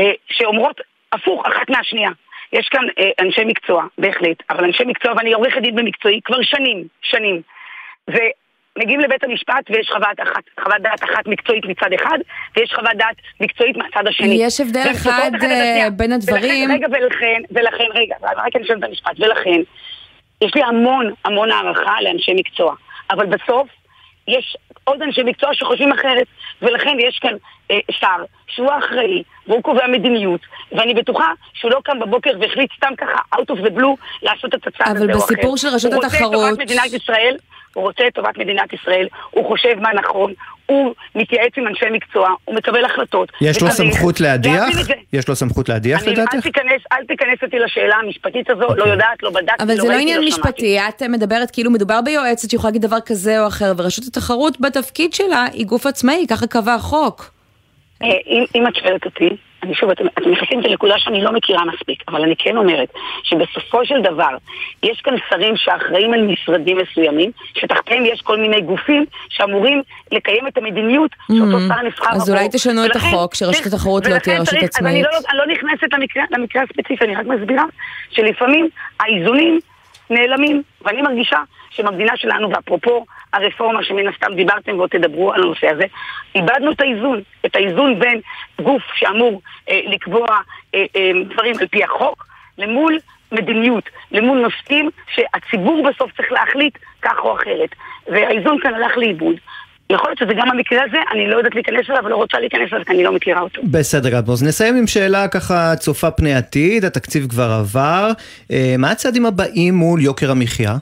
אה, 0.00 0.12
שאומרות 0.30 0.80
הפוך 1.12 1.46
אחת 1.46 1.70
מהשנייה. 1.70 2.10
יש 2.52 2.68
כאן 2.68 2.84
אה, 2.98 3.10
אנשי 3.20 3.44
מקצוע, 3.44 3.84
בהחלט, 3.98 4.42
אבל 4.50 4.64
אנשי 4.64 4.84
מקצוע, 4.86 5.12
ואני 5.16 5.32
עורכת 5.32 5.62
דין 5.62 5.76
במקצועי 5.76 6.20
כבר 6.24 6.42
שנים, 6.42 6.84
שנים. 7.02 7.42
מגיעים 8.78 9.00
לבית 9.00 9.24
המשפט 9.24 9.70
ויש 9.70 9.90
חוות, 9.90 10.20
אחת, 10.22 10.42
חוות 10.60 10.82
דעת 10.82 11.04
אחת 11.04 11.26
מקצועית 11.26 11.64
מצד 11.64 11.92
אחד, 11.94 12.18
ויש 12.56 12.72
חוות 12.74 12.94
דעת 12.96 13.16
מקצועית 13.40 13.76
מהצד 13.76 14.06
השני. 14.06 14.44
יש 14.44 14.60
הבדל 14.60 14.86
אחד 14.92 15.30
uh, 15.34 15.90
בין 15.90 16.12
הדברים. 16.12 16.70
ולכן, 16.70 16.84
רגע, 16.84 16.86
ולכן, 16.90 17.42
ולכן, 17.50 17.84
רגע, 17.94 18.16
רק 18.22 18.56
אני 18.56 18.66
שואלת 18.66 18.84
את 18.84 18.88
המשפט, 18.88 19.12
ולכן, 19.18 19.60
יש 20.44 20.54
לי 20.54 20.62
המון 20.62 21.12
המון 21.24 21.50
הערכה 21.52 22.02
לאנשי 22.02 22.32
מקצוע, 22.34 22.74
אבל 23.10 23.26
בסוף 23.26 23.68
יש 24.28 24.56
עוד 24.84 25.02
אנשי 25.02 25.22
מקצוע 25.22 25.54
שחושבים 25.54 25.92
אחרת, 25.92 26.26
ולכן 26.62 26.96
יש 27.08 27.18
כאן 27.22 27.34
אה, 27.70 27.78
שר 27.90 28.24
שהוא 28.48 28.70
האחראי, 28.70 29.22
והוא 29.46 29.62
קובע 29.62 29.86
מדיניות, 29.86 30.40
ואני 30.72 30.94
בטוחה 30.94 31.32
שהוא 31.54 31.70
לא 31.70 31.80
קם 31.84 31.98
בבוקר 32.00 32.30
והחליט 32.40 32.70
סתם 32.76 32.94
ככה, 32.98 33.20
out 33.34 33.56
of 33.56 33.66
the 33.66 33.78
blue, 33.78 33.96
לעשות 34.22 34.54
את 34.54 34.66
הצעד 34.66 34.96
הזה 34.96 35.04
או 35.04 35.10
אחר. 35.10 35.18
אבל 35.18 35.34
בסיפור 35.34 35.56
של 35.56 35.68
רשות 35.68 35.92
התחרות... 35.92 36.34
הוא 36.34 36.42
רוצה 36.42 36.48
את 36.48 36.56
טובת 36.56 36.58
מדינת 36.58 36.92
ישראל, 36.92 37.36
הוא 37.74 37.84
רוצה 37.84 38.06
את 38.06 38.14
טובת 38.14 38.38
מדינת 38.38 38.72
ישראל, 38.72 39.08
הוא 39.30 39.46
חושב 39.46 39.74
מה 39.80 39.92
נכון, 39.92 40.32
הוא 40.66 40.94
מתייעץ 41.14 41.52
עם 41.56 41.66
אנשי 41.66 41.84
מקצוע, 41.92 42.28
הוא 42.44 42.54
מקבל 42.54 42.84
החלטות. 42.84 43.32
יש 43.40 43.62
לו 43.62 43.70
סמכות 43.70 44.20
להדיח? 44.20 44.64
יש 45.12 45.28
לו 45.28 45.36
סמכות 45.36 45.68
להדיח 45.68 46.02
לדעתך? 46.06 46.34
אל 46.34 46.40
תיכנס, 46.40 46.82
אל 46.92 47.04
תיכנס 47.04 47.42
אותי 47.42 47.58
לשאלה 47.58 47.96
המשפטית 47.96 48.50
הזו. 48.50 48.60
לא 48.60 48.68
אוקיי. 48.68 48.92
יודעת, 48.92 49.22
לא 49.22 49.30
בדקתי, 49.30 49.64
אבל 49.64 49.74
לא 49.74 49.82
זה 49.82 49.88
לא 49.88 49.92
עניין 49.92 50.20
לא 50.20 50.26
משפטי, 50.26 50.78
את 50.80 51.02
מדברת 51.02 51.50
כאילו 51.50 51.70
מדובר 51.70 52.00
ביועצת 52.04 52.50
שיכולה 52.50 52.70
להגיד 52.70 52.82
דבר 52.82 53.00
כזה 53.06 53.40
או 53.40 53.46
אחר, 53.46 53.72
ורשות 53.76 54.04
התחרות 54.04 54.60
בתפקיד 54.60 55.12
שלה 55.12 55.44
היא 55.52 55.66
גוף 55.66 55.86
עצמאי, 55.86 56.26
ככה 56.30 56.46
קבע 56.46 56.74
החוק. 56.74 57.30
אה, 58.02 58.08
אם 58.54 58.66
את 58.66 58.76
שואלת 58.76 59.04
אותי, 59.04 59.28
אני 59.62 59.74
שוב, 59.74 59.90
אתם, 59.90 60.06
אתם 60.06 60.30
נכנסים 60.30 60.60
לנקודה 60.60 60.94
שאני 60.98 61.22
לא 61.22 61.32
מכירה 61.32 61.64
מספיק, 61.64 62.02
אבל 62.08 62.22
אני 62.22 62.34
כן 62.38 62.56
אומרת 62.56 62.88
שבסופו 63.22 63.86
של 63.86 64.02
דבר 64.02 64.36
יש 64.82 65.00
כאן 65.00 65.14
שרים 65.30 65.56
שאחראים 65.56 66.14
על 66.14 66.26
משרדים 66.26 66.78
מסוימים, 66.78 67.30
שתחתיהם 67.54 68.06
יש 68.06 68.20
כל 68.20 68.38
מיני 68.40 68.60
גופים 68.60 69.04
שאמורים 69.28 69.82
לקיים 70.12 70.48
את 70.48 70.58
המדיניות 70.58 71.10
שאותו 71.28 71.56
mm-hmm. 71.56 71.74
שר 71.74 71.82
נבחר 71.82 72.10
אז 72.12 72.30
אולי 72.30 72.48
תשנו 72.52 72.86
את 72.86 72.96
החוק, 72.96 73.34
שרשות 73.34 73.66
התחרות 73.66 74.06
לא 74.06 74.18
תהיה 74.18 74.40
רשות 74.40 74.62
עצמאית. 74.62 74.94
אני 74.94 75.02
לא, 75.02 75.08
אני 75.30 75.38
לא 75.38 75.46
נכנסת 75.46 75.92
למקרה, 75.92 76.24
למקרה 76.30 76.62
הספציפי, 76.62 77.04
אני 77.04 77.16
רק 77.16 77.26
מסבירה 77.26 77.64
שלפעמים 78.10 78.68
האיזונים 79.00 79.60
נעלמים, 80.10 80.62
ואני 80.84 81.02
מרגישה 81.02 81.38
שבמדינה 81.70 82.12
שלנו, 82.16 82.50
ואפרופו 82.50 83.04
הרפורמה 83.32 83.84
שמן 83.84 84.08
הסתם 84.08 84.34
דיברתם 84.34 84.78
ועוד 84.78 84.90
תדברו 84.90 85.32
על 85.32 85.42
הנושא 85.42 85.68
הזה, 85.68 85.84
איבדנו 86.34 86.72
את 86.72 86.80
האיזון, 86.80 87.22
את 87.46 87.56
האיזון 87.56 87.98
בין 87.98 88.20
גוף 88.62 88.82
שאמור 88.94 89.42
אה, 89.68 89.80
לקבוע 89.86 90.26
אה, 90.74 90.84
אה, 90.96 91.10
דברים 91.34 91.54
על 91.60 91.66
פי 91.66 91.84
החוק, 91.84 92.26
למול 92.58 92.98
מדיניות, 93.32 93.84
למול 94.12 94.38
נושאים 94.38 94.90
שהציבור 95.14 95.88
בסוף 95.90 96.12
צריך 96.16 96.32
להחליט 96.32 96.78
כך 97.02 97.18
או 97.18 97.36
אחרת. 97.36 97.70
והאיזון 98.06 98.58
כאן 98.62 98.74
הלך 98.74 98.96
לאיבוד. 98.96 99.34
יכול 99.90 100.08
להיות 100.08 100.18
שזה 100.18 100.32
גם 100.34 100.50
המקרה 100.50 100.82
הזה, 100.84 100.96
אני 101.12 101.30
לא 101.30 101.36
יודעת 101.36 101.54
להיכנס 101.54 101.90
אליו, 101.90 102.04
ולא 102.04 102.16
רוצה 102.16 102.38
להיכנס 102.40 102.72
אליו, 102.72 102.84
כי 102.84 102.92
אני 102.92 103.04
לא 103.04 103.12
מכירה 103.12 103.40
אותו. 103.40 103.62
בסדר 103.70 104.20
אז 104.32 104.42
נסיים 104.42 104.76
עם 104.76 104.86
שאלה 104.86 105.28
ככה 105.28 105.76
צופה 105.76 106.10
פני 106.10 106.34
עתיד, 106.34 106.84
התקציב 106.84 107.26
כבר 107.30 107.50
עבר. 107.60 108.10
אה, 108.52 108.74
מה 108.78 108.90
הצעדים 108.90 109.26
הבאים 109.26 109.74
מול 109.74 110.00
יוקר 110.00 110.30
המחיה? 110.30 110.76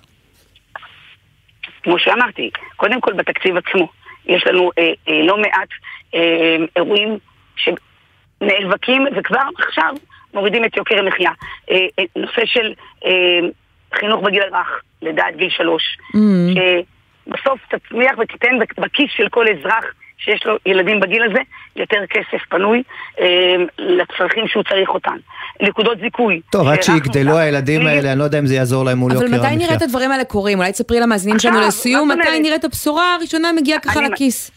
כמו 1.83 1.99
שאמרתי, 1.99 2.51
קודם 2.77 3.01
כל 3.01 3.13
בתקציב 3.13 3.57
עצמו, 3.57 3.89
יש 4.27 4.47
לנו 4.47 4.71
אה, 4.79 4.93
אה, 5.09 5.23
לא 5.23 5.39
מעט 5.39 5.69
אה, 6.15 6.57
אירועים 6.77 7.19
שנאבקים 7.57 9.07
וכבר 9.17 9.43
עכשיו 9.59 9.95
מורידים 10.35 10.65
את 10.65 10.77
יוקר 10.77 10.99
המחיה. 10.99 11.31
אה, 11.71 11.77
אה, 11.99 12.05
נושא 12.17 12.43
של 12.45 12.73
אה, 13.05 13.49
חינוך 13.95 14.23
בגיל 14.25 14.43
הרך, 14.43 14.83
לדעת 15.03 15.37
גיל 15.37 15.51
שלוש, 15.51 15.83
mm-hmm. 16.15 16.61
שבסוף 17.27 17.61
תצמיח 17.69 18.19
ותיתן 18.19 18.59
בכיס 18.79 19.11
של 19.17 19.29
כל 19.29 19.47
אזרח 19.49 19.85
שיש 20.19 20.47
לו 20.47 20.57
ילדים 20.67 21.01
בגיל 21.01 21.23
הזה, 21.23 21.39
יותר 21.77 22.07
כסף 22.11 22.45
פנוי 22.49 22.83
אה, 23.21 23.57
לצרכים 23.79 24.49
שהוא 24.49 24.63
צריך 24.63 24.89
אותן. 24.89 25.17
נקודות 25.61 25.99
זיכוי. 26.01 26.41
טוב, 26.51 26.69
עד 26.69 26.83
שיגדלו 26.83 27.37
הילדים 27.37 27.87
האלה, 27.87 28.13
אני 28.13 28.19
לא 28.19 28.25
יודע 28.25 28.39
אם 28.39 28.47
זה 28.47 28.55
יעזור 28.55 28.85
להם 28.85 28.99
מול 28.99 29.13
יוקר 29.13 29.25
המחיה. 29.25 29.41
אבל 29.41 29.49
מתי 29.49 29.65
נראה 29.65 29.75
את 29.75 29.83
הדברים 29.83 30.11
האלה 30.11 30.25
קורים? 30.25 30.59
אולי 30.59 30.73
תספרי 30.73 31.01
למאזינים 31.01 31.39
שלנו 31.39 31.61
לסיום, 31.61 32.11
מתי 32.11 32.41
נראה 32.41 32.57
את 32.57 32.65
הבשורה 32.65 33.15
הראשונה 33.15 33.53
מגיעה 33.53 33.81
ככה 33.81 34.01
לכיס? 34.01 34.51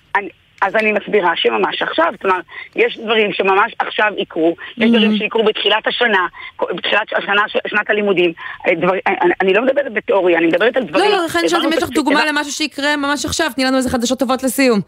אז 0.62 0.76
אני 0.76 0.91
מסבירה 0.91 1.32
שממש 1.36 1.82
עכשיו, 1.82 2.13
כלומר, 2.21 2.39
יש 2.76 2.97
דברים 2.97 3.34
שממש 3.34 3.76
עכשיו 3.80 4.12
יקרו, 4.17 4.56
יש 4.78 4.84
mm-hmm. 4.84 4.88
דברים 4.88 5.17
שיקרו 5.17 5.43
בתחילת 5.43 5.88
השנה, 5.88 6.28
בתחילת 6.76 7.13
השנה, 7.17 7.41
שנת 7.67 7.89
הלימודים. 7.89 8.34
אה, 8.67 8.76
דבר, 8.76 8.91
אני, 8.91 9.00
אה, 9.08 9.34
אני 9.41 9.54
לא 9.54 9.62
מדברת 9.62 9.93
בתיאוריה, 9.93 10.38
אני 10.38 10.47
מדברת 10.47 10.78
על 10.78 10.84
דברים... 10.84 11.12
לא, 11.12 11.17
לא, 11.17 11.26
לכן 11.26 11.39
שאלתי 11.47 11.67
אם 11.67 11.71
יש 11.71 11.84
לך 11.84 11.89
דוגמה 11.89 12.26
למשהו 12.26 12.52
שיקרה 12.52 12.95
ממש 12.95 13.26
עכשיו, 13.26 13.52
תני 13.56 13.63
לנו 13.63 13.78
איזה 13.78 13.89
חדשות 13.89 14.19
טובות 14.19 14.43
לסיום. 14.43 14.80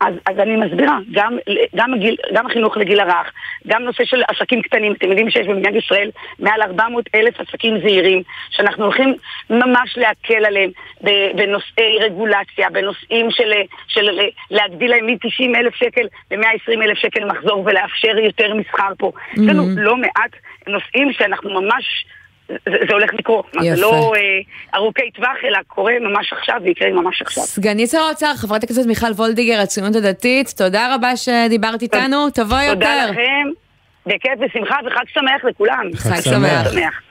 אז, 0.00 0.14
אז 0.26 0.38
אני 0.38 0.56
מסבירה, 0.56 0.98
גם, 1.12 1.38
גם, 1.76 1.94
הגיל, 1.94 2.16
גם 2.34 2.46
החינוך 2.46 2.76
לגיל 2.76 3.00
הרך, 3.00 3.32
גם 3.66 3.82
נושא 3.82 4.04
של 4.04 4.22
עסקים 4.28 4.62
קטנים, 4.62 4.92
אתם 4.92 5.08
יודעים 5.08 5.30
שיש 5.30 5.46
במדינת 5.46 5.84
ישראל 5.84 6.10
מעל 6.38 6.62
400 6.62 7.04
אלף 7.14 7.40
עסקים 7.40 7.80
זעירים, 7.80 8.22
שאנחנו 8.50 8.84
הולכים 8.84 9.14
ממש 9.50 9.98
להקל 9.98 10.44
עליהם 10.44 10.70
בנושאי 11.36 11.98
רגולציה, 12.00 12.70
בנושאים 12.70 13.30
של, 13.30 13.52
של 13.88 14.10
להגדיל 14.50 14.90
להם 14.90 15.06
מ-90 15.06 15.58
אלף 15.58 15.74
שקל 15.74 16.06
ל-120 16.30 16.82
אלף 16.82 16.98
שקל 16.98 17.24
מחזור 17.24 17.62
ולאפשר 17.66 18.18
יותר 18.18 18.54
מסחר 18.54 18.92
פה. 18.98 19.12
יש 19.32 19.38
mm-hmm. 19.38 19.42
לנו 19.52 19.62
לא 19.76 19.96
מעט 19.96 20.30
נושאים 20.66 21.12
שאנחנו 21.12 21.60
ממש... 21.60 22.04
זה, 22.50 22.76
זה 22.88 22.92
הולך 22.92 23.14
לקרות. 23.14 23.46
יפה. 23.54 23.74
זה 23.74 23.80
לא 23.80 24.12
אה, 24.16 24.20
ארוכי 24.74 25.10
טווח, 25.10 25.36
אלא 25.44 25.58
קורה 25.66 25.92
ממש 26.00 26.32
עכשיו 26.32 26.56
ויקרה 26.64 26.90
ממש 26.90 27.22
עכשיו. 27.22 27.44
סגנית 27.44 27.90
שר 27.90 27.98
האוצר, 27.98 28.34
חברת 28.36 28.64
הכנסת 28.64 28.86
מיכל 28.86 29.12
וולדיגר, 29.12 29.60
הציונות 29.60 29.96
הדתית, 29.96 30.54
תודה 30.56 30.94
רבה 30.94 31.16
שדיברת 31.16 31.82
איתנו, 31.82 32.30
תבוא 32.30 32.56
יותר. 32.56 32.74
תודה 32.74 33.06
לכם, 33.10 33.48
בכיף 34.06 34.32
ושמחה 34.40 34.76
וחג 34.86 35.04
שמח 35.12 35.44
לכולם. 35.44 35.90
חג 35.96 36.20
שמח. 36.20 37.02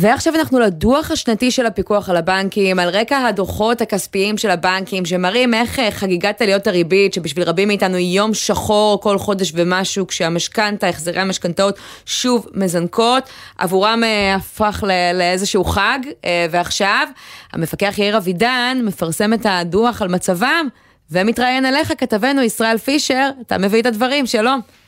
ועכשיו 0.00 0.34
אנחנו 0.34 0.60
לדוח 0.60 1.10
השנתי 1.10 1.50
של 1.50 1.66
הפיקוח 1.66 2.08
על 2.08 2.16
הבנקים, 2.16 2.78
על 2.78 2.88
רקע 2.88 3.26
הדוחות 3.26 3.80
הכספיים 3.80 4.38
של 4.38 4.50
הבנקים, 4.50 5.06
שמראים 5.06 5.54
איך 5.54 5.78
אה, 5.78 5.90
חגיגת 5.90 6.42
עליות 6.42 6.66
הריבית, 6.66 7.14
שבשביל 7.14 7.44
רבים 7.44 7.68
מאיתנו 7.68 7.96
היא 7.96 8.16
יום 8.16 8.34
שחור 8.34 9.00
כל 9.02 9.18
חודש 9.18 9.52
ומשהו, 9.54 10.06
כשהמשכנתה, 10.06 10.88
החזרי 10.88 11.20
המשכנתאות 11.20 11.78
שוב 12.06 12.46
מזנקות, 12.54 13.22
עבורם 13.58 14.04
אה, 14.04 14.34
הפך 14.34 14.84
לאיזשהו 15.14 15.64
חג, 15.64 15.98
אה, 16.24 16.46
ועכשיו 16.50 17.08
המפקח 17.52 17.94
יאיר 17.98 18.16
אבידן 18.16 18.80
מפרסם 18.84 19.32
את 19.32 19.46
הדוח 19.48 20.02
על 20.02 20.08
מצבם, 20.08 20.66
ומתראיין 21.10 21.66
אליך 21.66 21.92
כתבנו 21.98 22.42
ישראל 22.42 22.78
פישר, 22.78 23.30
אתה 23.46 23.58
מביא 23.58 23.80
את 23.80 23.86
הדברים, 23.86 24.26
שלום. 24.26 24.79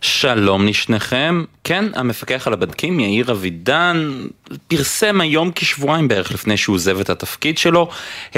שלום 0.00 0.66
לשניכם. 0.66 1.44
כן, 1.64 1.84
המפקח 1.94 2.46
על 2.46 2.52
הבנקים, 2.52 3.00
יאיר 3.00 3.30
אבידן, 3.30 4.26
פרסם 4.68 5.20
היום 5.20 5.50
כשבועיים 5.54 6.08
בערך 6.08 6.32
לפני 6.32 6.56
שהוא 6.56 6.74
עוזב 6.74 7.00
את 7.00 7.10
התפקיד 7.10 7.58
שלו, 7.58 7.88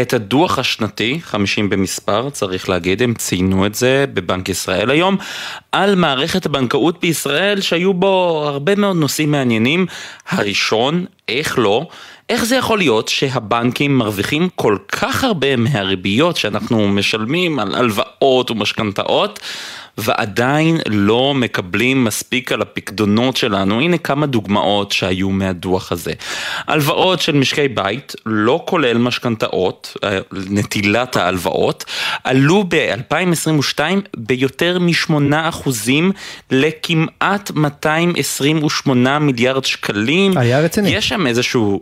את 0.01 0.12
הדוח 0.12 0.59
השנתי, 0.59 1.20
50 1.23 1.70
במספר, 1.70 2.31
צריך 2.31 2.68
להגיד, 2.68 3.03
הם 3.03 3.14
ציינו 3.14 3.66
את 3.66 3.75
זה 3.75 4.05
בבנק 4.14 4.49
ישראל 4.49 4.90
היום, 4.90 5.16
על 5.73 5.94
מערכת 5.94 6.46
הבנקאות 6.46 7.01
בישראל 7.01 7.61
שהיו 7.61 7.94
בו 7.94 8.44
הרבה 8.46 8.75
מאוד 8.75 8.96
נושאים 8.96 9.31
מעניינים. 9.31 9.87
הראשון, 10.29 11.05
איך 11.29 11.59
לא, 11.59 11.87
איך 12.29 12.44
זה 12.44 12.57
יכול 12.57 12.79
להיות 12.79 13.09
שהבנקים 13.09 13.99
מרוויחים 13.99 14.49
כל 14.57 14.77
כך 14.88 15.25
הרבה 15.25 15.57
מהריביות 15.57 16.37
שאנחנו 16.37 16.88
משלמים 16.88 17.59
על 17.59 17.75
הלוואות 17.75 18.51
ומשכנתאות? 18.51 19.40
ועדיין 19.98 20.79
לא 20.87 21.35
מקבלים 21.35 22.05
מספיק 22.05 22.53
על 22.53 22.62
הפקדונות 22.62 23.37
שלנו. 23.37 23.81
הנה 23.81 23.98
כמה 23.98 24.26
דוגמאות 24.26 24.92
שהיו 24.92 25.31
מהדוח 25.31 25.92
הזה. 25.92 26.12
הלוואות 26.66 27.20
של 27.20 27.33
משקי 27.33 27.68
בית, 27.68 28.14
לא 28.26 28.64
כולל 28.66 28.98
משכנתאות, 28.98 29.96
אה, 30.05 30.18
נטילת 30.33 31.16
ההלוואות, 31.16 31.85
עלו 32.24 32.64
ב-2022 32.68 33.81
ביותר 34.16 34.79
מ-8% 34.79 35.70
לכמעט 36.50 37.50
228 37.50 39.18
מיליארד 39.18 39.64
שקלים. 39.64 40.38
עלייה 40.38 40.61
רצינית. 40.61 40.94
יש 40.94 41.09
שם 41.09 41.26
איזשהו... 41.26 41.81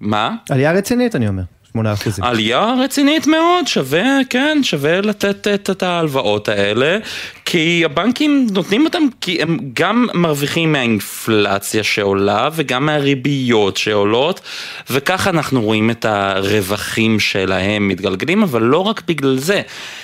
מה? 0.00 0.34
עלייה 0.50 0.72
רצינית 0.72 1.16
אני 1.16 1.28
אומר. 1.28 1.42
8%. 1.76 1.78
עלייה 2.22 2.74
רצינית 2.84 3.26
מאוד, 3.26 3.66
שווה, 3.66 4.18
כן, 4.30 4.58
שווה 4.62 5.00
לתת 5.00 5.48
את, 5.54 5.70
את 5.70 5.82
ההלוואות 5.82 6.48
האלה, 6.48 6.98
כי 7.44 7.82
הבנקים 7.84 8.46
נותנים 8.50 8.84
אותם, 8.84 9.02
כי 9.20 9.42
הם 9.42 9.58
גם 9.74 10.06
מרוויחים 10.14 10.72
מהאינפלציה 10.72 11.82
שעולה 11.82 12.48
וגם 12.52 12.86
מהריביות 12.86 13.76
שעולות, 13.76 14.40
וככה 14.90 15.30
אנחנו 15.30 15.62
רואים 15.62 15.90
את 15.90 16.04
הרווחים 16.04 17.20
שלהם 17.20 17.88
מתגלגלים, 17.88 18.42
אבל 18.42 18.62
לא 18.62 18.78
רק 18.78 19.02
בגלל 19.06 19.38
זה. 19.38 19.62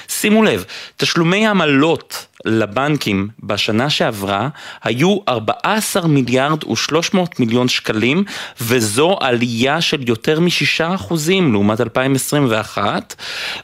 שימו 0.08 0.42
לב, 0.42 0.64
תשלומי 0.96 1.46
עמלות 1.46 2.26
לבנקים 2.44 3.28
בשנה 3.42 3.90
שעברה 3.90 4.48
היו 4.82 5.18
14 5.28 6.06
מיליארד 6.06 6.64
ו-300 6.64 7.18
מיליון 7.38 7.68
שקלים, 7.68 8.24
וזו 8.60 9.16
עלייה 9.20 9.80
של 9.80 10.08
יותר 10.08 10.40
מ-6 10.40 10.94
אחוזים 10.94 11.52
לעומת 11.54 11.80
2021. 11.80 13.14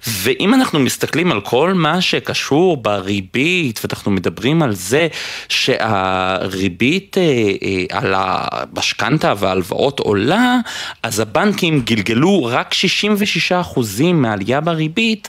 ואם 0.08 0.54
אנחנו 0.54 0.80
מסתכלים 0.80 1.32
על 1.32 1.40
כל 1.40 1.72
מה 1.74 2.00
שקשור 2.00 2.76
בריבית, 2.76 3.80
ואנחנו 3.84 4.10
מדברים 4.10 4.62
על 4.62 4.74
זה 4.74 5.08
שהריבית 5.48 7.18
אה, 7.18 7.22
אה, 7.22 7.98
על 7.98 8.14
המשכנתה 8.16 9.32
וההלוואות 9.38 10.00
עולה, 10.00 10.58
אז 11.02 11.20
הבנקים 11.20 11.80
גלגלו 11.80 12.44
רק 12.44 12.74
66 12.74 13.52
אחוזים 13.52 14.22
מהעלייה 14.22 14.60
בריבית. 14.60 15.28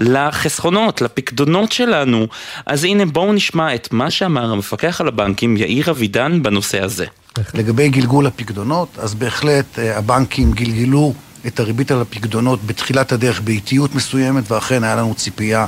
לחסכונות, 0.00 1.00
לפקדונות 1.02 1.72
שלנו. 1.72 2.26
אז 2.66 2.84
הנה 2.84 3.06
בואו 3.06 3.32
נשמע 3.32 3.74
את 3.74 3.92
מה 3.92 4.10
שאמר 4.10 4.52
המפקח 4.52 5.00
על 5.00 5.08
הבנקים 5.08 5.56
יאיר 5.56 5.90
אבידן 5.90 6.42
בנושא 6.42 6.84
הזה. 6.84 7.06
לגבי 7.54 7.88
גלגול 7.88 8.26
הפקדונות, 8.26 8.88
אז 8.98 9.14
בהחלט 9.14 9.78
אה, 9.78 9.98
הבנקים 9.98 10.52
גלגלו 10.52 11.14
את 11.46 11.60
הריבית 11.60 11.90
על 11.90 12.00
הפקדונות 12.00 12.64
בתחילת 12.66 13.12
הדרך 13.12 13.40
באיטיות 13.40 13.94
מסוימת, 13.94 14.50
ואכן 14.50 14.84
היה 14.84 14.96
לנו 14.96 15.14
ציפייה 15.14 15.66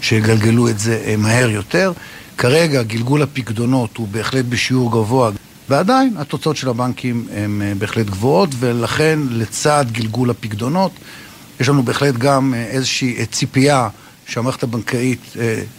שיגלגלו 0.00 0.68
את 0.68 0.78
זה 0.78 1.02
אה, 1.06 1.16
מהר 1.16 1.50
יותר. 1.50 1.92
כרגע 2.38 2.82
גלגול 2.82 3.22
הפקדונות 3.22 3.96
הוא 3.96 4.08
בהחלט 4.08 4.44
בשיעור 4.44 4.90
גבוה, 4.90 5.30
ועדיין 5.68 6.16
התוצאות 6.16 6.56
של 6.56 6.68
הבנקים 6.68 7.26
הן 7.34 7.62
אה, 7.62 7.72
בהחלט 7.78 8.06
גבוהות, 8.06 8.48
ולכן 8.58 9.18
לצד 9.30 9.84
גלגול 9.92 10.30
הפקדונות 10.30 10.92
יש 11.60 11.68
לנו 11.68 11.82
בהחלט 11.82 12.14
גם 12.14 12.54
אה, 12.54 12.64
איזושהי 12.64 13.26
ציפייה 13.26 13.88
שהמערכת 14.26 14.62
הבנקאית 14.62 15.20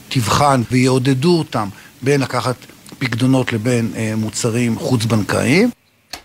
תבחן 0.10 0.62
ויעודדו 0.72 1.38
אותם 1.38 1.70
בין 2.02 2.22
לקחת 2.22 2.56
פקדונות 3.00 3.54
לבין 3.54 3.94
מוצרים 4.18 4.80
חוץ-בנקאיים. 4.80 5.70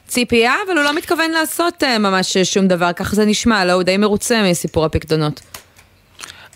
ציפייה, 0.08 0.54
אבל 0.66 0.76
הוא 0.76 0.84
לא 0.84 0.94
מתכוון 0.94 1.30
לעשות 1.30 1.82
ממש 2.00 2.36
שום 2.36 2.68
דבר, 2.68 2.92
ככה 2.92 3.16
זה 3.16 3.24
נשמע, 3.24 3.64
לא, 3.64 3.72
הוא 3.72 3.82
די 3.82 3.96
מרוצה 3.96 4.42
מסיפור 4.42 4.84
הפקדונות. 4.84 5.40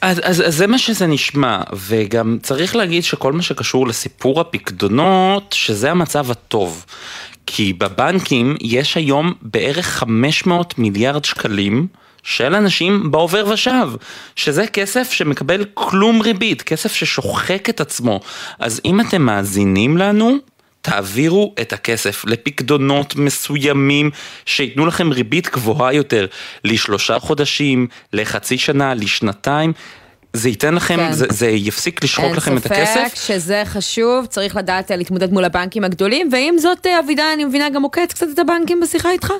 אז, 0.00 0.20
אז, 0.22 0.42
אז 0.46 0.56
זה 0.56 0.66
מה 0.66 0.78
שזה 0.78 1.06
נשמע, 1.06 1.60
וגם 1.72 2.38
צריך 2.42 2.76
להגיד 2.76 3.04
שכל 3.04 3.32
מה 3.32 3.42
שקשור 3.42 3.86
לסיפור 3.86 4.40
הפקדונות, 4.40 5.54
שזה 5.58 5.90
המצב 5.90 6.30
הטוב. 6.30 6.84
כי 7.46 7.72
בבנקים 7.72 8.56
יש 8.60 8.96
היום 8.96 9.32
בערך 9.42 9.86
500 9.86 10.78
מיליארד 10.78 11.24
שקלים 11.24 11.86
של 12.22 12.54
אנשים 12.54 13.10
בעובר 13.10 13.44
ושב, 13.48 13.88
שזה 14.36 14.66
כסף 14.66 15.12
שמקבל 15.12 15.64
כלום 15.74 16.22
ריבית, 16.22 16.62
כסף 16.62 16.94
ששוחק 16.94 17.68
את 17.68 17.80
עצמו. 17.80 18.20
אז 18.58 18.80
אם 18.84 19.00
אתם 19.00 19.22
מאזינים 19.22 19.96
לנו, 19.96 20.36
תעבירו 20.82 21.54
את 21.60 21.72
הכסף 21.72 22.24
לפקדונות 22.24 23.16
מסוימים 23.16 24.10
שייתנו 24.46 24.86
לכם 24.86 25.10
ריבית 25.12 25.48
גבוהה 25.50 25.92
יותר, 25.92 26.26
לשלושה 26.64 27.18
חודשים, 27.18 27.86
לחצי 28.12 28.58
שנה, 28.58 28.94
לשנתיים. 28.94 29.72
זה 30.32 30.48
ייתן 30.48 30.74
לכם, 30.74 30.96
כן. 30.96 31.12
זה, 31.12 31.26
זה 31.30 31.48
יפסיק 31.48 32.04
לשחוק 32.04 32.36
לכם 32.36 32.56
את 32.56 32.66
הכסף. 32.66 32.96
אין 32.96 33.08
ספק 33.08 33.16
שזה 33.16 33.62
חשוב, 33.64 34.26
צריך 34.26 34.56
לדעת 34.56 34.90
להתמודד 34.90 35.32
מול 35.32 35.44
הבנקים 35.44 35.84
הגדולים, 35.84 36.28
ועם 36.32 36.58
זאת, 36.58 36.86
אבידן, 36.86 37.24
אני 37.34 37.44
מבינה, 37.44 37.70
גם 37.70 37.82
עוקץ 37.82 38.12
קצת 38.12 38.26
את 38.34 38.38
הבנקים 38.38 38.80
בשיחה 38.80 39.10
איתך? 39.10 39.32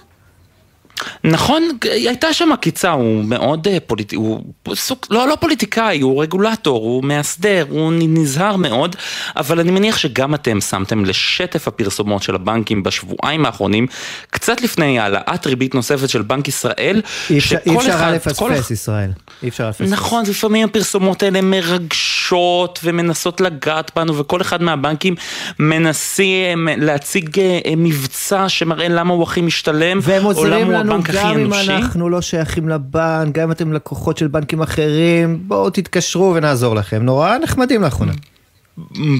נכון, 1.24 1.62
הייתה 1.84 2.32
שם 2.32 2.52
עקיצה, 2.52 2.90
הוא 2.90 3.24
מאוד 3.24 3.68
אה, 3.68 3.78
פוליטי, 3.86 4.16
הוא 4.16 4.44
סוג, 4.74 4.98
לא, 5.10 5.28
לא 5.28 5.36
פוליטיקאי, 5.36 6.00
הוא 6.00 6.22
רגולטור, 6.22 6.84
הוא 6.84 7.04
מאסדר, 7.04 7.64
הוא 7.68 7.92
נזהר 7.96 8.56
מאוד, 8.56 8.96
אבל 9.36 9.60
אני 9.60 9.70
מניח 9.70 9.98
שגם 9.98 10.34
אתם 10.34 10.60
שמתם 10.60 11.04
לשטף 11.04 11.68
הפרסומות 11.68 12.22
של 12.22 12.34
הבנקים 12.34 12.82
בשבועיים 12.82 13.46
האחרונים, 13.46 13.86
קצת 14.30 14.60
לפני 14.60 14.98
העלאת 14.98 15.46
ריבית 15.46 15.74
נוספת 15.74 16.08
של 16.08 16.22
בנק 16.22 16.48
ישראל, 16.48 17.02
אי 17.30 17.38
אפשר, 17.38 17.56
אי 17.66 17.76
אפשר 17.76 18.10
לפספס 18.12 18.38
כל... 18.38 18.52
ישראל, 18.70 19.10
אי 19.42 19.48
אפשר 19.48 19.68
לפספס. 19.68 19.90
נכון, 19.90 20.24
לפעמים 20.28 20.64
הפרסומות 20.68 21.22
האלה 21.22 21.40
מרגשות 21.40 22.80
ומנסות 22.84 23.40
לגעת 23.40 23.90
בנו, 23.96 24.18
וכל 24.18 24.40
אחד 24.40 24.62
מהבנקים 24.62 25.14
מנסים 25.58 26.68
להציג 26.76 27.40
אה, 27.40 27.60
מבצע 27.76 28.48
שמראה 28.48 28.88
למה 28.88 29.14
הוא 29.14 29.22
הכי 29.22 29.40
משתלם, 29.40 29.98
והם 30.02 30.24
עוזרים 30.24 30.70
לנו 30.70 30.91
הבנק 30.94 31.10
הכי 31.10 31.18
אנושי. 31.18 31.66
גם 31.66 31.74
אם 31.76 31.82
אנחנו 31.82 32.08
לא 32.08 32.20
שייכים 32.20 32.68
לבנק, 32.68 33.34
גם 33.34 33.42
אם 33.42 33.52
אתם 33.52 33.72
לקוחות 33.72 34.18
של 34.18 34.26
בנקים 34.26 34.62
אחרים, 34.62 35.42
בואו 35.46 35.70
תתקשרו 35.70 36.32
ונעזור 36.34 36.74
לכם. 36.74 37.02
נורא 37.02 37.38
נחמדים 37.38 37.82
לאחרונה. 37.82 38.12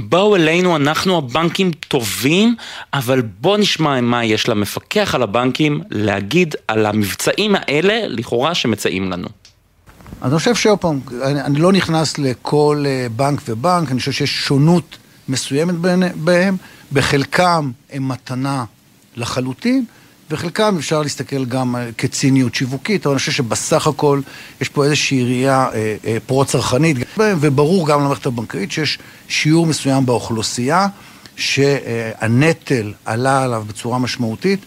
בואו 0.08 0.36
אלינו, 0.36 0.76
אנחנו 0.76 1.18
הבנקים 1.18 1.70
טובים, 1.88 2.54
אבל 2.94 3.22
בואו 3.40 3.56
נשמע 3.56 4.00
מה 4.00 4.24
יש 4.24 4.48
למפקח 4.48 5.14
על 5.14 5.22
הבנקים 5.22 5.82
להגיד 5.90 6.54
על 6.68 6.86
המבצעים 6.86 7.54
האלה, 7.54 8.00
לכאורה, 8.08 8.54
שמציעים 8.54 9.10
לנו. 9.10 9.28
אני 10.22 10.38
חושב 10.38 10.54
שעוד 10.54 10.78
פעם, 10.78 11.00
אני, 11.22 11.40
אני 11.40 11.58
לא 11.58 11.72
נכנס 11.72 12.18
לכל 12.18 12.84
אה, 12.86 13.06
בנק 13.16 13.40
ובנק, 13.48 13.90
אני 13.90 13.98
חושב 13.98 14.12
שיש 14.12 14.30
שונות 14.30 14.96
מסוימת 15.28 15.74
בהם, 16.14 16.56
בחלקם 16.92 17.70
הם 17.92 18.08
מתנה 18.08 18.64
לחלוטין. 19.16 19.84
וחלקם 20.32 20.76
אפשר 20.78 21.02
להסתכל 21.02 21.44
גם 21.44 21.76
כציניות 21.98 22.54
שיווקית, 22.54 23.06
אבל 23.06 23.12
אני 23.12 23.18
חושב 23.18 23.32
שבסך 23.32 23.86
הכל 23.86 24.20
יש 24.60 24.68
פה 24.68 24.84
איזושהי 24.84 25.24
ראייה 25.24 25.68
אה, 25.74 25.96
אה, 26.04 26.16
פרו-צרכנית, 26.26 26.96
וברור 27.18 27.88
גם 27.88 28.00
למערכת 28.00 28.26
הבנקאית 28.26 28.72
שיש 28.72 28.98
שיעור 29.28 29.66
מסוים 29.66 30.06
באוכלוסייה 30.06 30.86
שהנטל 31.36 32.92
עלה 33.04 33.42
עליו 33.42 33.64
בצורה 33.68 33.98
משמעותית. 33.98 34.60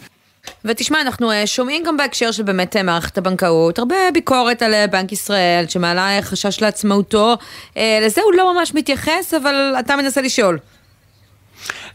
ותשמע, 0.66 1.02
אנחנו 1.02 1.32
אה, 1.32 1.48
שומעים 1.48 1.84
גם 1.84 1.98
בהקשר 1.98 2.32
של 2.32 2.44
באמת 2.44 2.78
מערכת 2.78 3.18
הבנקאות, 3.18 3.80
הרבה 3.80 3.96
ביקורת 4.14 4.62
על 4.62 4.74
בנק 4.92 5.12
ישראל, 5.12 5.66
שמעלה 5.68 6.22
חשש 6.22 6.62
לעצמאותו. 6.62 7.36
לזה 7.76 8.22
הוא 8.22 8.34
לא 8.34 8.54
ממש 8.54 8.74
מתייחס, 8.74 9.34
אבל 9.34 9.76
אתה 9.80 9.96
מנסה 9.96 10.22
לשאול. 10.22 10.60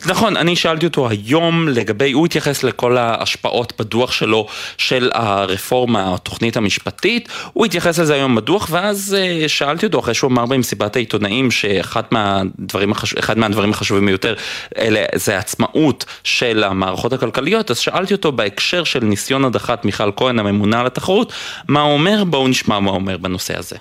נכון, 0.06 0.36
אני 0.36 0.56
שאלתי 0.56 0.86
אותו 0.86 1.08
היום 1.08 1.68
לגבי, 1.68 2.12
הוא 2.12 2.26
התייחס 2.26 2.62
לכל 2.62 2.96
ההשפעות 2.96 3.72
בדוח 3.78 4.12
שלו 4.12 4.46
של 4.78 5.10
הרפורמה, 5.14 6.14
התוכנית 6.14 6.56
המשפטית, 6.56 7.28
הוא 7.52 7.66
התייחס 7.66 7.98
לזה 7.98 8.14
היום 8.14 8.34
בדוח, 8.34 8.68
ואז 8.70 9.16
אה, 9.18 9.48
שאלתי 9.48 9.86
אותו, 9.86 10.00
אחרי 10.00 10.14
שהוא 10.14 10.30
אמר 10.30 10.46
במסיבת 10.46 10.96
העיתונאים, 10.96 11.50
שאחד 11.50 12.02
מהדברים, 12.10 12.92
החש... 12.92 13.14
מהדברים 13.36 13.70
החשובים 13.70 14.06
ביותר, 14.06 14.34
אלה, 14.78 15.04
זה 15.14 15.38
עצמאות 15.38 16.04
של 16.24 16.64
המערכות 16.64 17.12
הכלכליות, 17.12 17.70
אז 17.70 17.78
שאלתי 17.78 18.14
אותו 18.14 18.32
בהקשר 18.32 18.84
של 18.84 19.04
ניסיון 19.04 19.44
הדחת 19.44 19.84
מיכל 19.84 20.10
כהן, 20.16 20.38
הממונה 20.38 20.80
על 20.80 20.86
התחרות, 20.86 21.32
מה 21.68 21.80
הוא 21.80 21.92
אומר, 21.92 22.24
בואו 22.24 22.48
נשמע 22.48 22.80
מה 22.80 22.90
הוא 22.90 22.98
אומר 22.98 23.16
בנושא 23.16 23.58
הזה. 23.58 23.76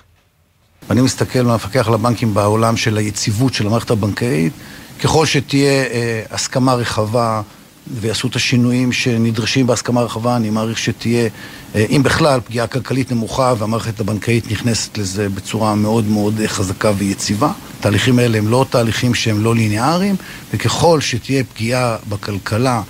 אני 0.90 1.00
מסתכל 1.00 1.42
מהמפקח 1.42 1.88
על 1.88 1.94
הבנקים 1.94 2.34
בעולם 2.34 2.76
של 2.76 2.96
היציבות 2.96 3.54
של 3.54 3.66
המערכת 3.66 3.90
הבנקאית, 3.90 4.52
ככל 5.02 5.26
שתהיה 5.26 5.84
אה, 5.84 6.22
הסכמה 6.30 6.74
רחבה 6.74 7.42
ויעשו 8.00 8.28
את 8.28 8.36
השינויים 8.36 8.92
שנדרשים 8.92 9.66
בהסכמה 9.66 10.02
רחבה, 10.02 10.36
אני 10.36 10.50
מעריך 10.50 10.78
שתהיה, 10.78 11.28
אה, 11.74 11.86
אם 11.90 12.02
בכלל, 12.02 12.40
פגיעה 12.40 12.66
כלכלית 12.66 13.12
נמוכה 13.12 13.54
והמערכת 13.58 14.00
הבנקאית 14.00 14.50
נכנסת 14.50 14.98
לזה 14.98 15.28
בצורה 15.28 15.74
מאוד 15.74 16.04
מאוד 16.04 16.34
חזקה 16.46 16.92
ויציבה. 16.98 17.52
התהליכים 17.78 18.18
האלה 18.18 18.38
הם 18.38 18.48
לא 18.48 18.66
תהליכים 18.70 19.14
שהם 19.14 19.44
לא 19.44 19.54
ליניאריים, 19.54 20.16
וככל 20.54 21.00
שתהיה 21.00 21.44
פגיעה 21.44 21.96
בכלכלה, 22.08 22.82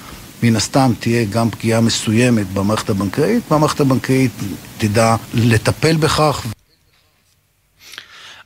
מן 0.42 0.57
הסתם 0.57 0.92
תהיה 1.01 1.25
גם 1.25 1.51
פגיעה 1.51 1.81
מסוימת 1.81 2.53
במערכת 2.53 2.90
הבנקאית, 2.90 3.42
והמערכת 3.51 3.81
הבנקאית 3.81 4.33
תדע 4.79 5.16
לטפל 5.35 5.96
בכך. 5.96 6.46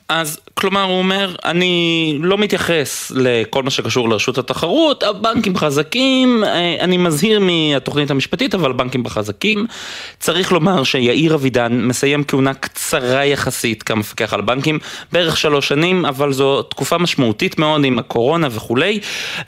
אז 0.09 0.38
כלומר 0.55 0.83
הוא 0.83 0.99
אומר, 0.99 1.37
אני 1.45 2.19
לא 2.21 2.38
מתייחס 2.38 3.12
לכל 3.14 3.62
מה 3.62 3.71
שקשור 3.71 4.09
לרשות 4.09 4.38
התחרות, 4.38 5.03
הבנקים 5.03 5.57
חזקים, 5.57 6.45
אה, 6.45 6.77
אני 6.81 6.97
מזהיר 6.97 7.40
מהתוכנית 7.40 8.11
המשפטית, 8.11 8.55
אבל 8.55 8.73
בנקים 8.73 9.03
בחזקים. 9.03 9.67
צריך 10.21 10.53
לומר 10.53 10.85
שיאיר 10.85 11.35
אבידן 11.35 11.73
מסיים 11.73 12.25
כהונה 12.25 12.55
קצרה 12.55 13.25
יחסית 13.25 13.83
כמפקח 13.83 14.35
על 14.35 14.40
בנקים, 14.40 14.79
בערך 15.12 15.37
שלוש 15.37 15.69
שנים, 15.69 16.07
אבל 16.07 16.33
זו 16.33 16.62
תקופה 16.62 16.99
משמעותית 16.99 17.59
מאוד 17.59 17.85
עם 17.85 17.99
הקורונה 17.99 18.49
וכולי, 18.51 19.01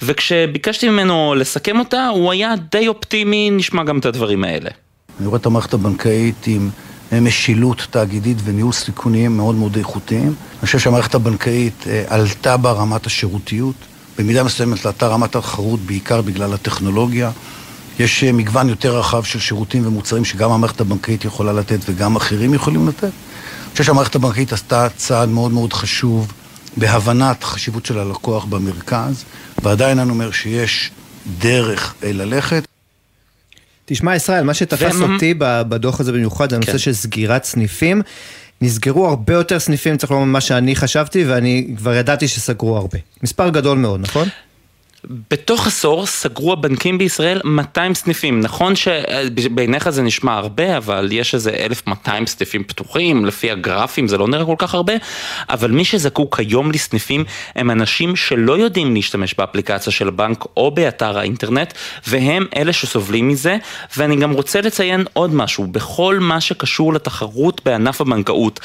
וכשביקשתי 0.03 0.89
ממנו 0.89 1.35
לסכם 1.37 1.79
אותה, 1.79 2.09
הוא 2.09 2.33
היה 2.33 2.55
די 2.73 2.89
אופטימי, 2.89 3.51
נשמע 3.51 3.85
גם 3.85 3.99
את 3.99 4.07
הדברים 4.07 4.45
האלה. 4.45 4.71
אני 5.21 5.27
רואה 5.27 5.39
את 5.39 5.47
המערכת 5.47 5.75
הבנקאית 5.75 6.47
עם... 6.47 6.71
משילות 7.13 7.87
תאגידית 7.91 8.39
וניהול 8.45 8.73
סיכוניים 8.73 9.37
מאוד 9.37 9.55
מאוד 9.55 9.77
איכותיים. 9.77 10.27
אני 10.27 10.67
חושב 10.67 10.79
שהמערכת 10.79 11.15
הבנקאית 11.15 11.85
אה, 11.87 12.05
עלתה 12.09 12.57
ברמת 12.57 13.07
השירותיות, 13.07 13.75
במידה 14.19 14.43
מסוימת 14.43 14.87
עלתה 14.87 15.07
רמת 15.07 15.37
התחרות 15.37 15.81
בעיקר 15.81 16.23
בגלל 16.23 16.55
הטכנולוגיה. 16.55 17.31
יש 17.99 18.25
אה, 18.25 18.33
מגוון 18.33 18.69
יותר 18.69 18.99
רחב 18.99 19.23
של 19.23 19.41
שירותים 19.41 19.87
ומוצרים 19.87 20.25
שגם 20.25 20.51
המערכת 20.51 20.81
הבנקאית 20.81 21.25
יכולה 21.25 21.53
לתת 21.53 21.79
וגם 21.87 22.17
אחרים 22.17 22.55
יכולים 22.55 22.89
לתת. 22.89 23.03
אני 23.05 23.73
חושב 23.73 23.85
שהמערכת 23.85 24.15
הבנקאית 24.15 24.53
עשתה 24.53 24.89
צעד 24.97 25.29
מאוד 25.29 25.53
מאוד 25.53 25.73
חשוב 25.73 26.33
בהבנת 26.77 27.43
החשיבות 27.43 27.87
של 27.87 27.99
הלקוח 27.99 28.45
במרכז, 28.45 29.25
ועדיין 29.63 29.99
אני 29.99 30.11
אומר 30.11 30.31
שיש 30.31 30.91
דרך 31.39 31.95
אה, 32.03 32.13
ללכת. 32.13 32.76
תשמע 33.87 34.17
ישראל, 34.17 34.45
מה 34.45 34.55
שתפס 34.55 34.95
ומה... 34.95 35.15
אותי 35.15 35.35
בדוח 35.39 36.01
הזה 36.01 36.13
במיוחד 36.13 36.51
זה 36.51 36.57
הנושא 36.57 36.73
כן. 36.73 36.79
של 36.79 36.93
סגירת 36.93 37.45
סניפים. 37.45 38.03
נסגרו 38.61 39.09
הרבה 39.09 39.33
יותר 39.33 39.59
סניפים, 39.59 39.97
צריך 39.97 40.13
לומר, 40.13 40.25
ממה 40.25 40.41
שאני 40.41 40.77
חשבתי, 40.77 41.25
ואני 41.25 41.69
כבר 41.77 41.95
ידעתי 41.95 42.29
שסגרו 42.29 42.77
הרבה. 42.77 42.99
מספר 43.23 43.49
גדול 43.49 43.79
מאוד, 43.79 44.01
נכון? 44.01 44.29
בתוך 45.31 45.67
עשור 45.67 46.07
סגרו 46.07 46.53
הבנקים 46.53 46.99
בישראל 46.99 47.41
200 47.45 47.95
סניפים. 47.95 48.41
נכון 48.41 48.77
שבעיניך 48.77 49.89
זה 49.89 50.03
נשמע 50.03 50.35
הרבה, 50.35 50.77
אבל 50.77 51.09
יש 51.13 51.35
איזה 51.35 51.51
1,200 51.51 52.27
סניפים 52.27 52.65
פתוחים, 52.65 53.27
לפי 53.27 53.51
הגרפים 53.51 54.09
זה 54.09 54.19
לא 54.19 54.29
נראה 54.29 54.45
כל 54.45 54.55
כך 54.59 54.75
הרבה, 54.75 54.93
אבל 55.49 55.71
מי 55.71 55.85
שזקוק 55.85 56.41
היום 56.41 56.71
לסניפים 56.71 57.25
הם 57.55 57.71
אנשים 57.71 58.17
שלא 58.17 58.59
יודעים 58.59 58.95
להשתמש 58.95 59.35
באפליקציה 59.35 59.93
של 59.93 60.09
הבנק 60.09 60.45
או 60.57 60.71
באתר 60.71 61.19
האינטרנט, 61.19 61.73
והם 62.07 62.47
אלה 62.57 62.73
שסובלים 62.73 63.29
מזה. 63.29 63.57
ואני 63.97 64.17
גם 64.17 64.33
רוצה 64.33 64.61
לציין 64.61 65.05
עוד 65.13 65.35
משהו, 65.35 65.67
בכל 65.67 66.19
מה 66.21 66.41
שקשור 66.41 66.95
לתחרות 66.95 67.61
בענף 67.65 68.01
הבנקאות, 68.01 68.61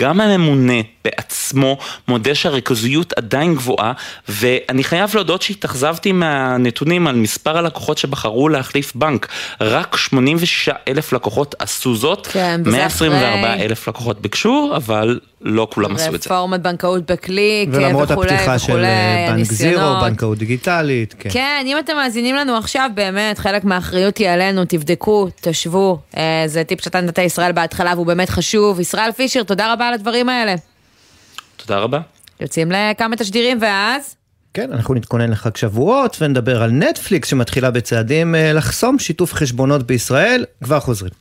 גם 0.00 0.20
הממונה 0.20 0.80
בעצמו 1.04 1.78
מודה 2.08 2.34
שהריכוזיות 2.34 3.12
עדיין 3.12 3.54
גבוהה, 3.54 3.92
ואני 4.28 4.84
חייב 4.84 5.10
להודות 5.14 5.42
שהתאכזבתי 5.72 6.12
מהנתונים 6.12 7.06
על 7.06 7.16
מספר 7.16 7.58
הלקוחות 7.58 7.98
שבחרו 7.98 8.48
להחליף 8.48 8.92
בנק. 8.94 9.28
רק 9.60 9.96
86 9.96 10.68
אלף 10.88 11.12
לקוחות 11.12 11.54
עשו 11.58 11.96
זאת, 11.96 12.26
כן, 12.26 12.60
124 12.64 13.54
אלף 13.54 13.88
לקוחות 13.88 14.20
ביקשו, 14.20 14.72
אבל 14.76 15.20
לא 15.40 15.68
כולם 15.70 15.94
עשו 15.94 16.14
את 16.14 16.22
זה. 16.22 16.30
רפורמת 16.30 16.62
בנקאות 16.62 17.10
בקליק 17.10 17.68
וכולי 17.68 17.86
ולמרות 17.86 18.10
הפתיחה 18.10 18.58
של 18.58 18.84
אה, 18.84 19.26
בנק 19.30 19.44
זירו, 19.44 20.00
בנקאות 20.00 20.38
דיגיטלית. 20.38 21.14
כן. 21.18 21.30
כן, 21.32 21.64
אם 21.66 21.78
אתם 21.78 21.96
מאזינים 21.96 22.36
לנו 22.36 22.56
עכשיו, 22.56 22.90
באמת, 22.94 23.38
חלק 23.38 23.64
מהאחריות 23.64 24.18
היא 24.18 24.28
עלינו, 24.28 24.64
תבדקו, 24.64 25.28
תשוו. 25.40 25.98
אה, 26.16 26.44
זה 26.46 26.64
טיפ 26.64 26.80
שאתה 26.80 27.00
נתת 27.00 27.18
ישראל 27.18 27.52
בהתחלה 27.52 27.92
והוא 27.94 28.06
באמת 28.06 28.30
חשוב. 28.30 28.80
ישראל 28.80 29.12
פישר, 29.12 29.42
תודה 29.42 29.72
רבה 29.72 29.88
על 29.88 29.94
הדברים 29.94 30.28
האלה. 30.28 30.54
תודה 31.56 31.78
רבה. 31.78 31.98
יוצאים 32.40 32.72
לכמה 32.72 33.16
תשדירים 33.16 33.58
ואז? 33.60 34.21
כן, 34.54 34.72
אנחנו 34.72 34.94
נתכונן 34.94 35.30
לחג 35.30 35.56
שבועות 35.56 36.16
ונדבר 36.20 36.62
על 36.62 36.70
נטפליקס 36.70 37.28
שמתחילה 37.28 37.70
בצעדים 37.70 38.34
אה, 38.34 38.52
לחסום 38.52 38.98
שיתוף 38.98 39.34
חשבונות 39.34 39.82
בישראל. 39.82 40.44
כבר 40.64 40.80
חוזרים. 40.80 41.12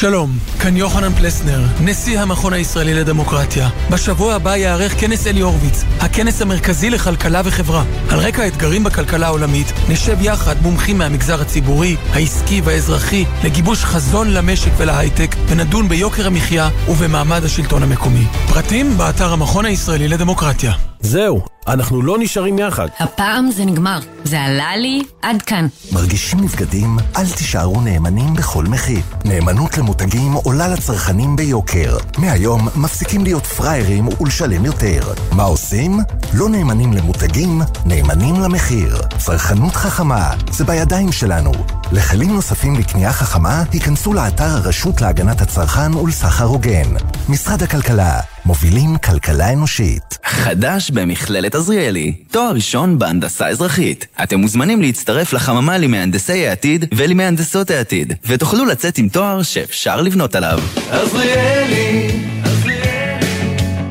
שלום, 0.00 0.38
כאן 0.60 0.76
יוחנן 0.76 1.12
פלסנר, 1.14 1.60
נשיא 1.80 2.20
המכון 2.20 2.52
הישראלי 2.52 2.94
לדמוקרטיה. 2.94 3.68
בשבוע 3.90 4.34
הבא 4.34 4.56
יארך 4.56 5.00
כנס 5.00 5.26
אלי 5.26 5.40
הורוביץ, 5.40 5.84
הכנס 6.00 6.42
המרכזי 6.42 6.90
לכלכלה 6.90 7.42
וחברה. 7.44 7.84
על 8.10 8.18
רקע 8.18 8.42
האתגרים 8.42 8.84
בכלכלה 8.84 9.26
העולמית, 9.26 9.66
נשב 9.88 10.16
יחד 10.20 10.54
מומחים 10.62 10.98
מהמגזר 10.98 11.40
הציבורי, 11.40 11.96
העסקי 12.12 12.60
והאזרחי, 12.64 13.24
לגיבוש 13.44 13.84
חזון 13.84 14.30
למשק 14.30 14.70
ולהייטק, 14.76 15.36
ונדון 15.48 15.88
ביוקר 15.88 16.26
המחיה 16.26 16.68
ובמעמד 16.88 17.44
השלטון 17.44 17.82
המקומי. 17.82 18.24
פרטים 18.48 18.98
באתר 18.98 19.32
המכון 19.32 19.64
הישראלי 19.64 20.08
לדמוקרטיה. 20.08 20.72
זהו, 21.00 21.42
אנחנו 21.68 22.02
לא 22.02 22.16
נשארים 22.18 22.58
יחד. 22.58 22.88
הפעם 22.98 23.50
זה 23.50 23.64
נגמר. 23.64 23.98
זה 24.24 24.40
עלה 24.40 24.76
לי 24.76 25.02
עד 25.22 25.42
כאן. 25.42 25.66
מרגישים 25.92 26.40
נבגדים? 26.40 26.96
אל 27.16 27.30
תישארו 27.30 27.80
נאמנים 27.80 28.34
בכל 28.34 28.64
מחיר. 28.64 29.00
נאמנות 29.24 29.78
למותגים 29.78 30.32
עולה 30.32 30.68
לצרכנים 30.68 31.36
ביוקר. 31.36 31.96
מהיום 32.18 32.68
מפסיקים 32.76 33.24
להיות 33.24 33.46
פראיירים 33.46 34.08
ולשלם 34.20 34.64
יותר. 34.64 35.12
מה 35.32 35.42
עושים? 35.42 36.00
לא 36.34 36.48
נאמנים 36.48 36.92
למותגים, 36.92 37.62
נאמנים 37.84 38.40
למחיר. 38.40 39.02
צרכנות 39.18 39.76
חכמה, 39.76 40.30
זה 40.50 40.64
בידיים 40.64 41.12
שלנו. 41.12 41.52
לכלים 41.92 42.34
נוספים 42.34 42.74
לקנייה 42.74 43.12
חכמה, 43.12 43.62
היכנסו 43.72 44.12
לאתר 44.12 44.44
הרשות 44.44 45.00
להגנת 45.00 45.40
הצרכן 45.40 45.94
ולסחר 45.94 46.44
הוגן. 46.44 46.94
משרד 47.28 47.62
הכלכלה, 47.62 48.20
מובילים 48.44 48.98
כלכלה 48.98 49.52
אנושית. 49.52 50.18
חדש 50.24 50.90
במכללת 50.90 51.54
עזריאלי, 51.58 52.12
תואר 52.30 52.50
ראשון 52.54 52.98
בהנדסה 52.98 53.48
אזרחית. 53.48 54.06
אתם 54.22 54.40
מוזמנים 54.40 54.82
להצטרף 54.82 55.32
לחממה 55.32 55.78
למהנדסי 55.78 56.46
העתיד 56.46 56.84
ולמהנדסות 56.94 57.70
העתיד, 57.70 58.12
ותוכלו 58.26 58.64
לצאת 58.64 58.98
עם 58.98 59.08
תואר 59.08 59.42
שאפשר 59.42 60.00
לבנות 60.00 60.34
עליו. 60.34 60.58
עזריאלי, 60.90 62.10
עזריאלי, 62.44 63.26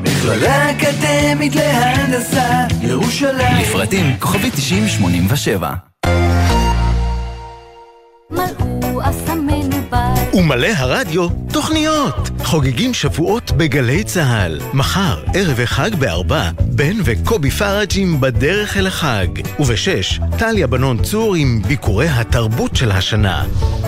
מכללה 0.02 0.70
אקדמית 0.70 1.54
להנדסה, 1.54 2.64
ירושלים. 2.82 3.60
לפרטים, 3.60 4.16
כוכבי 4.18 4.50
9087. 4.50 5.72
מלאו 8.30 9.00
אסמנו 9.02 9.77
בבית. 9.88 10.34
ומלא 10.34 10.68
הרדיו, 10.76 11.28
תוכניות. 11.52 12.30
חוגגים 12.44 12.94
שבועות 12.94 13.50
בגלי 13.50 14.04
צה"ל. 14.04 14.60
מחר, 14.74 15.22
ערב 15.34 15.60
החג 15.60 15.94
בארבע, 15.94 16.50
בן 16.60 16.96
וקובי 17.04 17.50
פראג'ים 17.50 18.20
בדרך 18.20 18.76
אל 18.76 18.86
החג. 18.86 19.26
ובשש, 19.58 20.20
טליה 20.38 20.66
בנון 20.66 21.02
צור 21.02 21.34
עם 21.34 21.62
ביקורי 21.66 22.08
התרבות 22.08 22.76
של 22.76 22.90
השנה. 22.90 23.44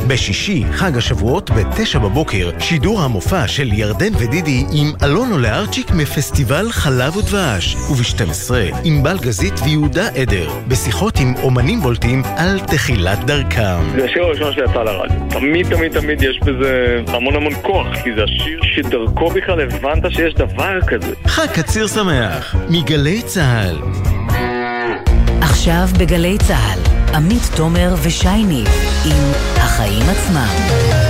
בשישי, 0.07 0.65
חג 0.73 0.97
השבועות 0.97 1.51
בתשע 1.51 1.99
בבוקר, 1.99 2.51
שידור 2.59 3.01
המופע 3.01 3.49
של 3.49 3.73
ירדן 3.73 4.13
ודידי 4.19 4.65
עם 4.73 4.93
אלונו 5.03 5.39
לארצ'יק 5.39 5.91
מפסטיבל 5.91 6.73
חלב 6.73 7.17
ודבש. 7.17 7.77
וב-12, 7.91 8.51
ענבל 8.85 9.19
גזית 9.19 9.55
ויהודה 9.65 10.09
עדר, 10.09 10.51
בשיחות 10.69 11.19
עם 11.21 11.35
אומנים 11.43 11.81
בולטים 11.81 12.23
על 12.37 12.61
תחילת 12.61 13.25
דרכם. 13.25 13.81
זה 13.97 14.05
השיר 14.05 14.23
הראשון 14.23 14.53
שיצא 14.53 14.83
לרדיו. 14.83 15.21
תמיד 15.31 15.75
תמיד 15.75 15.90
תמיד 15.93 16.23
יש 16.23 16.41
בזה 16.41 17.01
המון 17.09 17.37
המון 17.37 17.53
כוח, 17.63 17.87
כי 18.05 18.11
זה 18.15 18.25
השיר 18.25 18.61
שדרכו 18.75 19.31
בכלל 19.31 19.61
הבנת 19.61 20.13
שיש 20.13 20.35
דבר 20.35 20.81
כזה. 20.87 21.15
חג 21.27 21.47
קציר 21.47 21.87
שמח, 21.87 22.55
מגלי 22.71 23.23
צה"ל. 23.23 23.77
עכשיו 25.41 25.87
בגלי 25.99 26.39
צה"ל, 26.39 26.81
עמית 27.15 27.43
תומר 27.57 27.95
ושייני 28.03 28.65
עם 29.05 29.33
החיים 29.57 30.03
עצמם. 30.11 31.10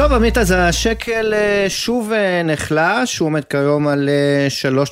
טוב, 0.00 0.12
עמית, 0.12 0.38
אז 0.38 0.54
השקל 0.56 1.34
אה, 1.34 1.66
שוב 1.68 2.12
אה, 2.12 2.42
נחלש, 2.42 3.18
הוא 3.18 3.26
עומד 3.26 3.44
כיום 3.44 3.88
על 3.88 4.08
אה, 4.08 4.84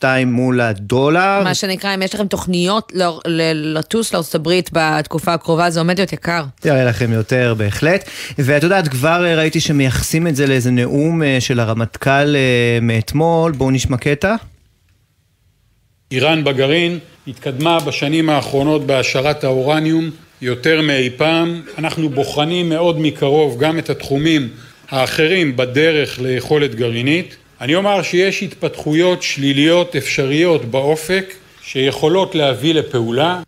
3.72 0.00 0.04
מול 0.26 0.60
הדולר. 0.60 1.40
מה 1.44 1.54
שנקרא, 1.54 1.94
אם 1.94 2.02
יש 2.02 2.14
לכם 2.14 2.26
תוכניות 2.26 2.92
ל- 2.94 3.02
ל- 3.26 3.78
לטוס 3.78 4.14
לארצות 4.14 4.34
הברית 4.34 4.70
בתקופה 4.72 5.34
הקרובה, 5.34 5.70
זה 5.70 5.80
עומד 5.80 5.98
להיות 5.98 6.12
יקר. 6.12 6.44
יראה 6.64 6.84
לכם 6.84 7.12
יותר, 7.12 7.54
בהחלט. 7.58 8.08
ואת 8.38 8.62
יודעת, 8.62 8.88
כבר 8.88 9.26
אה, 9.26 9.36
ראיתי 9.36 9.60
שמייחסים 9.60 10.26
את 10.26 10.36
זה 10.36 10.46
לאיזה 10.46 10.70
נאום 10.70 11.22
אה, 11.22 11.36
של 11.40 11.60
הרמטכ"ל 11.60 12.36
אה, 12.36 12.78
מאתמול, 12.82 13.52
בואו 13.52 13.70
נשמע 13.70 13.96
קטע. 13.96 14.34
איראן 16.12 16.44
בגרעין 16.44 16.98
התקדמה 17.28 17.80
בשנים 17.80 18.30
האחרונות 18.30 18.86
בהעשרת 18.86 19.44
האורניום 19.44 20.10
יותר 20.42 20.80
מאי 20.82 21.10
פעם. 21.16 21.62
אנחנו 21.78 22.08
בוחנים 22.08 22.68
מאוד 22.68 23.00
מקרוב 23.00 23.58
גם 23.60 23.78
את 23.78 23.90
התחומים 23.90 24.48
האחרים 24.90 25.56
בדרך 25.56 26.18
ליכולת 26.20 26.74
גרעינית. 26.74 27.36
אני 27.60 27.74
אומר 27.74 28.02
שיש 28.02 28.42
התפתחויות 28.42 29.22
שליליות 29.22 29.96
אפשריות 29.96 30.64
באופק 30.64 31.24
שיכולות 31.62 32.34
להביא 32.34 32.74
לפעולה. 32.74 33.40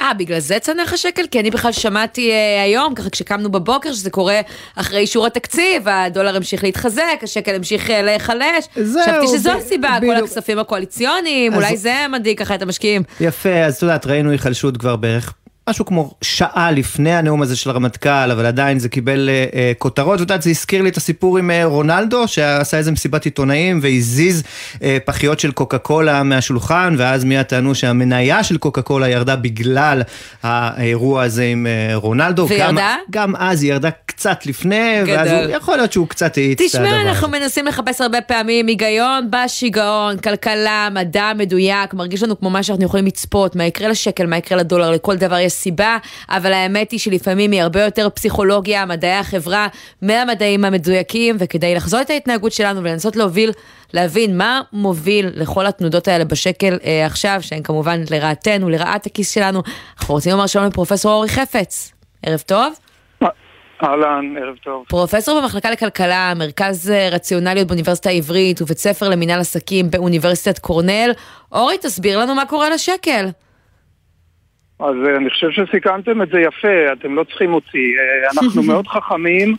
אה, 0.00 0.14
בגלל 0.14 0.38
זה 0.38 0.58
צנח 0.58 0.92
השקל? 0.92 1.22
כי 1.30 1.40
אני 1.40 1.50
בכלל 1.50 1.72
שמעתי 1.72 2.30
אה, 2.30 2.62
היום, 2.62 2.94
ככה 2.94 3.10
כשקמנו 3.10 3.52
בבוקר, 3.52 3.92
שזה 3.92 4.10
קורה 4.10 4.40
אחרי 4.76 4.98
אישור 4.98 5.26
התקציב, 5.26 5.88
הדולר 5.88 6.36
המשיך 6.36 6.64
להתחזק, 6.64 7.02
השקל 7.22 7.54
המשיך 7.54 7.90
אה, 7.90 8.02
להיחלש. 8.02 8.64
זהו, 8.76 9.02
חשבתי 9.02 9.26
שזו 9.38 9.50
ב- 9.50 9.56
הסיבה, 9.56 9.96
כל 10.00 10.06
בדיוק. 10.10 10.28
הכספים 10.28 10.58
הקואליציוניים, 10.58 11.52
אז- 11.52 11.58
אולי 11.58 11.76
זה 11.76 11.94
מדאיג 12.12 12.38
ככה 12.38 12.54
את 12.54 12.62
המשקיעים. 12.62 13.02
יפה, 13.20 13.50
אז 13.64 13.76
את 13.76 13.82
יודעת, 13.82 14.06
ראינו 14.06 14.30
היחלשות 14.30 14.76
כבר 14.76 14.96
בערך 14.96 15.34
משהו 15.70 15.84
כמו 15.84 16.14
שעה 16.22 16.70
לפני 16.70 17.14
הנאום 17.14 17.42
הזה 17.42 17.56
של 17.56 17.70
הרמטכ"ל, 17.70 18.30
אבל 18.30 18.46
עדיין 18.46 18.78
זה 18.78 18.88
קיבל 18.88 19.28
אה, 19.28 19.44
אה, 19.54 19.72
כותרות. 19.78 20.10
ואת 20.10 20.20
יודעת, 20.20 20.42
זה 20.42 20.50
הזכיר 20.50 20.82
לי 20.82 20.88
את 20.88 20.96
הסיפור 20.96 21.38
עם 21.38 21.50
אה, 21.50 21.64
רונלדו, 21.64 22.28
שעשה 22.28 22.76
איזה 22.76 22.92
מסיבת 22.92 23.24
עיתונאים 23.24 23.80
והזיז 23.82 24.42
אה, 24.82 24.98
פחיות 25.04 25.40
של 25.40 25.52
קוקה 25.52 25.78
קולה 25.78 26.22
מהשולחן, 26.22 26.94
ואז 26.98 27.24
מיד 27.24 27.42
טענו 27.42 27.74
שהמניה 27.74 28.44
של 28.44 28.56
קוקה 28.58 28.82
קולה 28.82 29.08
ירדה 29.08 29.36
בגלל 29.36 30.02
האירוע 30.42 31.22
הזה 31.22 31.44
עם 31.44 31.66
אה, 31.66 31.96
רונלדו. 31.96 32.46
וירדה? 32.48 32.96
גם, 33.10 33.32
גם 33.32 33.36
אז 33.36 33.62
היא 33.62 33.72
ירדה 33.72 33.90
קצת 34.06 34.46
לפני, 34.46 35.00
ואז 35.06 35.28
גדול. 35.28 35.44
הוא, 35.44 35.56
יכול 35.56 35.76
להיות 35.76 35.92
שהוא 35.92 36.08
קצת 36.08 36.36
האיץ 36.36 36.60
את 36.60 36.74
הדבר 36.74 36.88
תשמע. 36.88 37.02
אנחנו 37.10 37.28
מנסים 37.28 37.66
לחפש 37.66 38.00
הרבה 38.00 38.20
פעמים 38.20 38.66
היגיון 38.66 39.28
בשיגעון, 39.30 40.16
כלכלה, 40.18 40.88
מדע 40.92 41.32
מדויק, 41.38 41.94
מרגיש 41.94 42.22
לנו 42.22 42.38
כמו 42.40 42.50
מה 42.50 42.62
שאנחנו 42.62 42.84
יכולים 42.84 43.06
לצפות, 43.06 43.56
מה 43.56 43.64
יקרה 43.64 43.88
לשקל, 43.88 44.26
מה 44.26 44.36
יקרה 44.36 44.58
לדולר, 44.58 44.90
לכל 44.90 45.16
דבר 45.16 45.38
יש 45.38 45.53
סיבה, 45.54 45.98
אבל 46.28 46.52
האמת 46.52 46.90
היא 46.90 47.00
שלפעמים 47.00 47.50
היא 47.50 47.62
הרבה 47.62 47.82
יותר 47.82 48.08
פסיכולוגיה, 48.10 48.86
מדעי 48.86 49.12
החברה, 49.18 49.68
מהמדעים 50.02 50.64
המדויקים, 50.64 51.36
וכדי 51.38 51.74
לחזות 51.74 52.00
את 52.00 52.10
ההתנהגות 52.10 52.52
שלנו 52.52 52.80
ולנסות 52.80 53.16
להוביל, 53.16 53.50
להבין 53.92 54.38
מה 54.38 54.60
מוביל 54.72 55.30
לכל 55.34 55.66
התנודות 55.66 56.08
האלה 56.08 56.24
בשקל 56.24 56.78
אה, 56.84 57.06
עכשיו, 57.06 57.38
שהן 57.40 57.62
כמובן 57.62 58.00
לרעתנו, 58.10 58.70
לרעת 58.70 59.06
הכיס 59.06 59.30
שלנו, 59.30 59.62
אנחנו 59.98 60.14
רוצים 60.14 60.32
לומר 60.32 60.46
שלום 60.46 60.66
לפרופסור 60.66 61.12
אורי 61.12 61.28
חפץ. 61.28 61.92
ערב 62.26 62.40
טוב. 62.40 62.74
אהלן, 63.82 64.36
ערב 64.36 64.56
טוב. 64.64 64.84
פרופסור 64.88 65.40
במחלקה 65.40 65.70
לכלכלה, 65.70 66.32
מרכז 66.36 66.90
אה, 66.90 67.08
רציונליות 67.12 67.66
באוניברסיטה 67.66 68.10
העברית 68.10 68.62
ובית 68.62 68.78
ספר 68.78 69.08
למינהל 69.08 69.40
עסקים 69.40 69.90
באוניברסיטת 69.90 70.58
קורנל. 70.58 71.10
אורי, 71.52 71.78
תסביר 71.78 72.18
לנו 72.18 72.34
מה 72.34 72.46
קורה 72.46 72.70
לשקל. 72.70 73.26
אז 74.80 74.94
אה, 75.06 75.16
אני 75.16 75.30
חושב 75.30 75.50
שסיכמתם 75.50 76.22
את 76.22 76.28
זה 76.28 76.40
יפה, 76.40 76.92
אתם 76.92 77.14
לא 77.14 77.24
צריכים 77.24 77.54
אותי. 77.54 77.92
אה, 77.98 78.30
אנחנו 78.30 78.62
מאוד 78.72 78.86
חכמים, 78.86 79.56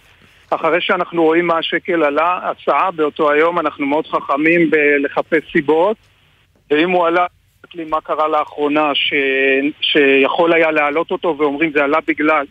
אחרי 0.50 0.82
שאנחנו 0.82 1.24
רואים 1.24 1.48
מה 1.48 1.58
השקל 1.58 2.04
עלה, 2.04 2.40
הצעה 2.44 2.92
באותו 2.92 3.32
היום, 3.32 3.60
אנחנו 3.60 3.86
מאוד 3.86 4.08
חכמים 4.08 4.70
בלחפש 4.70 5.52
סיבות, 5.52 5.98
ואם 6.72 6.90
הוא 6.90 7.08
עלה, 7.08 7.26
לי 7.76 7.86
מה 7.86 8.02
קרה 8.02 8.28
לאחרונה 8.28 8.92
ש... 8.94 9.14
שיכול 9.82 10.54
היה 10.54 10.72
להעלות 10.72 11.12
אותו 11.12 11.36
ואומרים 11.40 11.72
זה 11.72 11.84
עלה 11.84 11.98
בגלל 12.08 12.46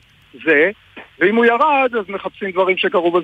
זה, 0.44 0.70
ואם 1.18 1.36
הוא 1.36 1.44
ירד 1.44 1.90
אז 2.00 2.08
מחפשים 2.08 2.50
דברים 2.50 2.76
שקרו. 2.76 3.20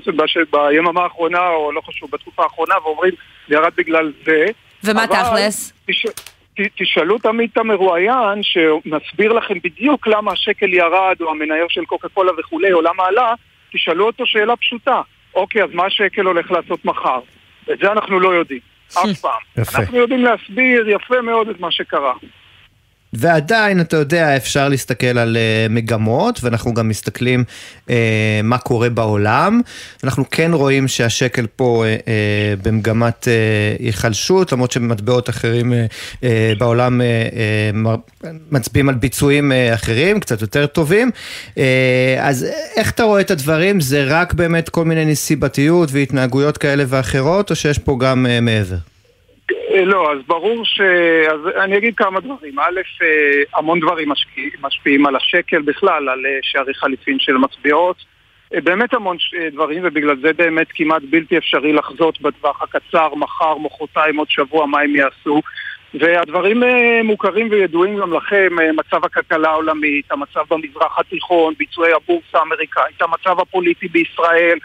ביממה 0.53 1.03
האחרונה 1.03 1.49
או 1.49 1.73
לא 1.73 1.81
חשוב, 1.81 2.11
בתקופה 2.13 2.43
האחרונה 2.43 2.75
ואומרים 2.85 3.13
זה 3.49 3.55
ירד 3.55 3.73
בגלל 3.77 4.13
זה. 4.25 4.47
ומה 4.85 5.05
אבל 5.05 5.15
תכלס? 5.15 5.73
תשאלו 6.55 7.19
תמיד 7.19 7.51
את 7.53 7.59
המרואיין 7.59 8.43
שמסביר 8.43 9.33
לכם 9.33 9.55
בדיוק 9.65 10.07
למה 10.07 10.33
השקל 10.33 10.75
ירד 10.75 11.17
או 11.21 11.31
המניות 11.31 11.71
של 11.71 11.85
קוקה 11.85 12.09
קולה 12.09 12.33
וכולי 12.39 12.73
או 12.73 12.81
למה 12.83 13.05
עלה, 13.07 13.35
תשאלו 13.73 14.07
אותו 14.07 14.27
שאלה 14.27 14.57
פשוטה. 14.57 15.01
אוקיי, 15.35 15.63
אז 15.63 15.71
מה 15.73 15.87
השקל 15.87 16.23
הולך 16.27 16.51
לעשות 16.51 16.85
מחר? 16.85 17.21
את 17.73 17.79
זה 17.79 17.93
אנחנו 17.93 18.21
לא 18.21 18.35
יודעים, 18.35 18.61
אף 18.89 19.21
פעם. 19.23 19.41
יפה. 19.59 19.79
אנחנו 19.79 19.97
יודעים 19.97 20.25
להסביר 20.25 20.89
יפה 20.89 21.21
מאוד 21.21 21.49
את 21.49 21.61
מה 21.61 21.71
שקרה. 21.71 22.13
ועדיין, 23.13 23.81
אתה 23.81 23.97
יודע, 23.97 24.37
אפשר 24.37 24.69
להסתכל 24.69 25.19
על 25.19 25.37
uh, 25.37 25.73
מגמות, 25.73 26.45
ואנחנו 26.45 26.75
גם 26.75 26.89
מסתכלים 26.89 27.45
uh, 27.87 27.91
מה 28.43 28.59
קורה 28.59 28.91
בעולם. 28.91 29.61
אנחנו 30.05 30.25
כן 30.31 30.51
רואים 30.53 30.89
שהשקל 30.89 31.47
פה 31.57 31.85
uh, 31.85 32.03
uh, 32.03 32.67
במגמת 32.67 33.25
uh, 33.25 33.83
היחלשות, 33.83 34.53
למרות 34.53 34.73
שמטבעות 34.73 35.31
אחרים 35.31 35.73
uh, 35.73 35.77
uh, 36.21 36.25
בעולם 36.59 37.01
uh, 37.01 37.05
uh, 38.25 38.27
מצביעים 38.51 38.89
על 38.89 38.95
ביצועים 38.95 39.53
uh, 39.53 39.75
אחרים, 39.75 40.21
קצת 40.21 40.41
יותר 40.41 40.67
טובים. 40.67 41.11
Uh, 41.55 41.59
אז 42.21 42.47
איך 42.77 42.91
אתה 42.91 43.03
רואה 43.03 43.21
את 43.21 43.31
הדברים? 43.31 43.81
זה 43.81 44.05
רק 44.07 44.35
באמת 44.35 44.69
כל 44.69 44.85
מיני 44.85 45.05
נסיבתיות 45.05 45.89
והתנהגויות 45.93 46.59
כאלה 46.59 46.85
ואחרות, 46.89 47.51
או 47.51 47.57
שיש 47.57 47.79
פה 47.79 47.97
גם 48.01 48.27
uh, 48.27 48.41
מעבר? 48.41 48.90
אה, 49.81 49.85
לא, 49.85 50.13
אז 50.13 50.19
ברור 50.27 50.65
ש... 50.65 50.81
אז 51.31 51.41
אני 51.65 51.77
אגיד 51.77 51.97
כמה 51.97 52.21
דברים. 52.21 52.59
א', 52.59 52.81
אה, 53.03 53.59
המון 53.59 53.81
דברים 53.81 54.09
משקיע, 54.09 54.45
משפיעים 54.61 55.07
על 55.07 55.17
השקל 55.17 55.63
בכלל, 55.63 56.09
על 56.09 56.27
אה, 56.27 56.39
שערי 56.43 56.75
חליפין 56.75 57.19
של 57.19 57.37
מצביעות. 57.37 57.97
באמת 58.53 58.95
המון 58.95 59.17
דברים, 59.53 59.83
ובגלל 59.85 60.17
זה 60.23 60.33
באמת 60.33 60.67
כמעט 60.75 61.03
בלתי 61.11 61.39
אפשרי 61.39 61.73
לחזות 61.73 62.21
בטווח 62.21 62.63
הקצר, 62.63 63.15
מחר, 63.15 63.59
מחרתיים, 63.59 64.17
עוד 64.17 64.31
שבוע, 64.31 64.67
מה 64.67 64.81
הם 64.81 64.97
יעשו. 64.97 65.41
והדברים 65.95 66.63
מוכרים 67.05 67.49
וידועים 67.51 67.97
גם 67.97 68.15
לכם, 68.15 68.49
מצב 68.77 69.05
הכלכלה 69.05 69.51
העולמית, 69.51 70.13
המצב 70.13 70.41
במזרח 70.51 70.99
התיכון, 70.99 71.55
ביצועי 71.59 71.93
הבורסה 71.93 72.39
האמריקאית, 72.39 73.03
המצב 73.03 73.41
הפוליטי 73.41 73.89
בישראל, 73.89 74.59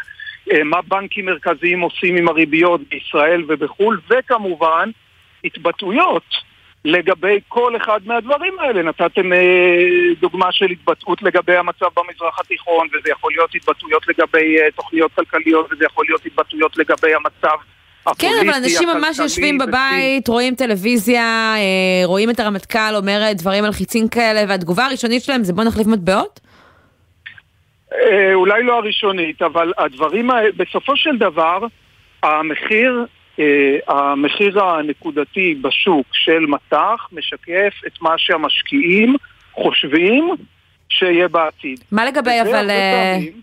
מה 0.66 0.82
בנקים 0.88 1.26
מרכזיים 1.26 1.80
עושים 1.80 2.16
עם 2.16 2.28
הריביות 2.28 2.82
בישראל 2.90 3.44
ובחו"ל, 3.48 4.00
וכמובן 4.10 4.90
התבטאויות 5.46 6.24
לגבי 6.86 7.40
כל 7.48 7.76
אחד 7.76 8.00
מהדברים 8.06 8.60
האלה. 8.60 8.82
נתתם 8.82 9.34
אה, 9.34 10.14
דוגמה 10.20 10.52
של 10.52 10.66
התבטאות 10.66 11.24
לגבי 11.24 11.58
המצב 11.58 11.86
במזרח 11.98 12.40
התיכון, 12.40 12.88
וזה 12.88 13.10
יכול 13.12 13.32
להיות 13.32 13.56
התבטאויות 13.56 14.08
לגבי 14.08 14.58
אה, 14.60 14.72
תוכניות 14.76 15.12
כלכליות, 15.16 15.68
וזה 15.72 15.86
יכול 15.86 16.06
להיות 16.08 16.26
התבטאויות 16.26 16.78
לגבי 16.78 17.14
המצב 17.16 17.58
כן, 18.20 18.32
אבל 18.42 18.54
אנשים 18.54 18.90
ממש 18.90 19.20
יושבים. 19.20 19.58
בבית, 19.58 20.28
רואים 20.28 20.56
טלוויזיה, 20.56 21.56
אה, 21.58 22.06
רואים 22.06 22.30
את 22.30 22.40
הרמטכ"ל 22.40 22.96
אומר 22.96 23.22
דברים 23.36 23.64
מלחיצים 23.64 24.08
כאלה, 24.08 24.44
והתגובה 24.50 24.86
הראשונית 24.86 25.24
שלהם 25.24 25.44
זה 25.44 25.54
בוא 25.54 25.64
נחליף 25.64 25.88
מטבעות? 25.88 26.40
אה, 27.94 28.34
אולי 28.34 28.64
לא 28.64 28.78
הראשונית, 28.78 29.42
אבל 29.42 29.72
הדברים 29.78 30.30
בסופו 30.58 30.98
של 30.98 31.18
דבר, 31.18 31.60
המחיר, 32.24 33.06
המחיר 33.88 34.64
הנקודתי 34.64 35.56
בשוק 35.62 36.06
של 36.12 36.40
מטח 36.48 37.08
משקף 37.12 37.74
את 37.88 38.02
מה 38.02 38.14
שהמשקיעים 38.18 39.16
חושבים 39.54 40.30
שיהיה 40.90 41.28
בעתיד. 41.28 41.80
מה 41.92 42.06
לגבי 42.06 42.42
אבל... 42.42 42.70
אה, 42.70 43.14
פעמים- 43.16 43.42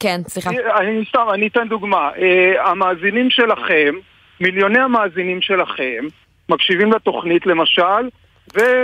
כן, 0.00 0.20
סליחה. 0.28 0.50
אני 0.80 1.04
סתם, 1.08 1.26
אני 1.34 1.46
אתן 1.46 1.68
דוגמה. 1.68 2.10
אה, 2.18 2.70
המאזינים 2.70 3.30
שלכם, 3.30 3.94
מיליוני 4.40 4.78
המאזינים 4.78 5.42
שלכם, 5.42 6.04
מקשיבים 6.48 6.92
לתוכנית 6.92 7.46
למשל. 7.46 7.82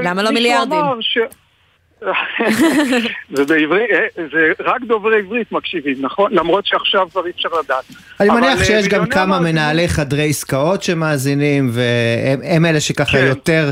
למה 0.03 0.23
לא 0.23 0.31
מיליארדים? 0.31 0.85
ש... 1.01 1.19
זה 3.37 3.45
בעברית, 3.45 3.91
אה, 3.91 4.25
זה 4.33 4.53
רק 4.65 4.81
דוברי 4.83 5.19
עברית 5.19 5.53
מקשיבים, 5.53 5.95
נכון? 6.01 6.33
למרות 6.35 6.67
שעכשיו 6.67 7.09
כבר 7.11 7.27
אי 7.27 7.31
אפשר 7.31 7.49
לדעת. 7.65 7.85
אני 8.21 8.31
מניח 8.31 8.61
אה, 8.61 8.65
שיש 8.65 8.89
גם 8.89 9.07
כמה 9.07 9.41
מנהלי 9.41 9.89
חדרי 9.89 10.29
עסקאות 10.29 10.83
שמאזינים, 10.83 11.71
והם 11.73 12.41
הם 12.45 12.67
אלה 12.67 12.81
שככה 12.81 13.19
כן. 13.19 13.27
יותר 13.27 13.71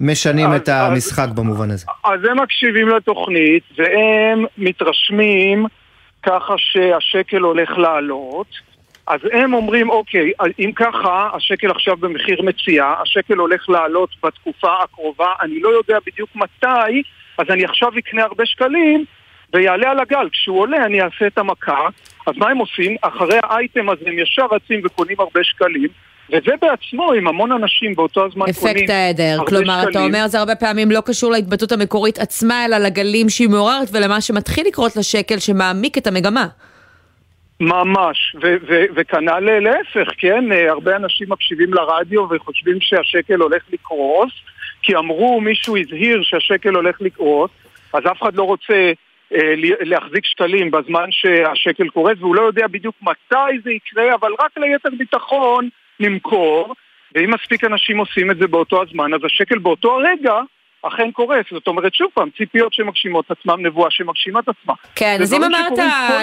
משנים 0.00 0.52
אז- 0.52 0.60
את 0.60 0.68
המשחק 0.68 1.28
במובן 1.34 1.70
הזה. 1.70 1.86
אז 2.04 2.20
הם 2.30 2.40
מקשיבים 2.42 2.88
לתוכנית, 2.88 3.62
והם 3.78 4.44
מתרשמים 4.58 5.66
ככה 6.22 6.54
שהשקל 6.58 7.40
הולך 7.40 7.78
לעלות. 7.78 8.70
אז 9.06 9.20
הם 9.32 9.54
אומרים, 9.54 9.90
אוקיי, 9.90 10.32
אם 10.58 10.72
ככה, 10.76 11.30
השקל 11.34 11.70
עכשיו 11.70 11.96
במחיר 11.96 12.42
מציאה, 12.42 12.94
השקל 13.02 13.34
הולך 13.34 13.68
לעלות 13.68 14.10
בתקופה 14.24 14.72
הקרובה, 14.82 15.26
אני 15.40 15.60
לא 15.60 15.68
יודע 15.68 15.98
בדיוק 16.06 16.30
מתי, 16.34 17.02
אז 17.40 17.46
אני 17.50 17.64
עכשיו 17.64 17.88
אקנה 17.98 18.22
הרבה 18.22 18.46
שקלים 18.46 19.04
ויעלה 19.54 19.90
על 19.90 20.00
הגל. 20.00 20.28
כשהוא 20.32 20.60
עולה 20.60 20.84
אני 20.86 21.02
אעשה 21.02 21.26
את 21.26 21.38
המכה, 21.38 21.88
אז 22.26 22.34
מה 22.36 22.48
הם 22.48 22.58
עושים? 22.58 22.96
אחרי 23.02 23.38
האייטם 23.42 23.90
הזה 23.90 24.04
הם 24.06 24.18
ישר 24.18 24.46
רצים 24.50 24.80
וקונים 24.84 25.16
הרבה 25.18 25.40
שקלים, 25.44 25.88
וזה 26.28 26.52
בעצמו, 26.60 27.12
עם 27.12 27.28
המון 27.28 27.52
אנשים 27.52 27.94
באותו 27.94 28.26
הזמן 28.26 28.52
קונים 28.52 28.76
אפקט 28.76 28.90
העדר, 28.90 29.38
כלומר 29.46 29.82
אתה 29.82 29.90
שקלים. 29.90 30.06
אומר 30.06 30.26
זה 30.26 30.38
הרבה 30.38 30.54
פעמים 30.54 30.90
לא 30.90 31.00
קשור 31.06 31.30
להתבטאות 31.30 31.72
המקורית 31.72 32.18
עצמה 32.18 32.64
אלא 32.64 32.78
לגלים 32.78 33.28
שהיא 33.28 33.48
מעוררת 33.48 33.88
ולמה 33.92 34.20
שמתחיל 34.20 34.66
לקרות 34.66 34.96
לשקל 34.96 35.38
שמעמיק 35.38 35.98
את 35.98 36.06
המגמה. 36.06 36.46
ממש, 37.60 38.36
וכנ"ל 38.96 39.60
להפך, 39.60 40.12
כן? 40.18 40.52
אה, 40.52 40.70
הרבה 40.70 40.96
אנשים 40.96 41.26
מקשיבים 41.30 41.74
לרדיו 41.74 42.26
וחושבים 42.30 42.76
שהשקל 42.80 43.40
הולך 43.40 43.62
לקרוס, 43.72 44.32
כי 44.82 44.96
אמרו, 44.96 45.40
מישהו 45.40 45.76
הזהיר 45.76 46.22
שהשקל 46.22 46.74
הולך 46.74 47.00
לקרוס, 47.00 47.50
אז 47.92 48.02
אף 48.06 48.22
אחד 48.22 48.34
לא 48.34 48.42
רוצה 48.42 48.92
אה, 49.34 49.54
להחזיק 49.80 50.24
שקלים 50.24 50.70
בזמן 50.70 51.06
שהשקל 51.10 51.88
קורס, 51.88 52.16
והוא 52.20 52.34
לא 52.34 52.42
יודע 52.42 52.66
בדיוק 52.66 52.94
מתי 53.02 53.58
זה 53.64 53.70
יקרה, 53.70 54.14
אבל 54.14 54.32
רק 54.38 54.58
ליתר 54.58 54.88
ביטחון 54.98 55.68
נמכור, 56.00 56.74
ואם 57.14 57.30
מספיק 57.30 57.64
אנשים 57.64 57.98
עושים 57.98 58.30
את 58.30 58.36
זה 58.36 58.46
באותו 58.46 58.82
הזמן, 58.82 59.14
אז 59.14 59.20
השקל 59.24 59.58
באותו 59.58 60.00
הרגע 60.00 60.40
אכן 60.82 61.10
קורס. 61.10 61.46
זאת 61.50 61.66
אומרת, 61.66 61.94
שוב 61.94 62.08
פעם, 62.14 62.28
ציפיות 62.38 62.72
שמגשימות 62.72 63.30
עצמם, 63.30 63.66
נבואה 63.66 63.90
שמגשימה 63.90 64.40
את 64.40 64.48
עצמה. 64.48 64.74
כן, 64.94 65.18
אז 65.22 65.34
אם 65.34 65.44
אמרת, 65.44 65.78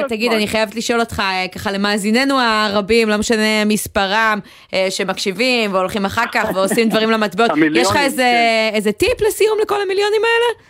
תגיד. 0.09 0.31
אני 0.31 0.47
חייבת 0.47 0.75
לשאול 0.75 0.99
אותך, 0.99 1.19
אה, 1.19 1.45
ככה 1.55 1.71
למאזיננו 1.71 2.39
הרבים, 2.39 3.09
לא 3.09 3.17
משנה 3.17 3.65
מספרם, 3.65 4.39
אה, 4.73 4.87
שמקשיבים 4.89 5.73
והולכים 5.73 6.05
אחר 6.05 6.25
כך 6.31 6.49
ועושים 6.55 6.89
דברים 6.89 7.11
למטבעות, 7.11 7.51
יש 7.81 7.87
לך 7.89 7.95
איזה, 7.97 8.23
כן. 8.23 8.75
איזה 8.75 8.91
טיפ 8.91 9.21
לסיום 9.27 9.57
לכל 9.61 9.81
המיליונים 9.81 10.21
האלה? 10.23 10.67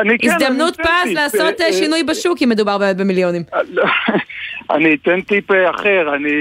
אני 0.00 0.18
כן, 0.18 0.28
הזדמנות 0.28 0.76
פז 0.76 1.12
לעשות 1.12 1.60
אה, 1.60 1.72
שינוי 1.72 2.02
בשוק 2.02 2.38
אם 2.42 2.48
מדובר 2.48 2.78
באמת 2.78 2.96
במיליונים. 2.96 3.42
אני 4.74 4.94
אתן 4.94 5.20
טיפ 5.20 5.50
אחר, 5.50 6.14
אני... 6.14 6.32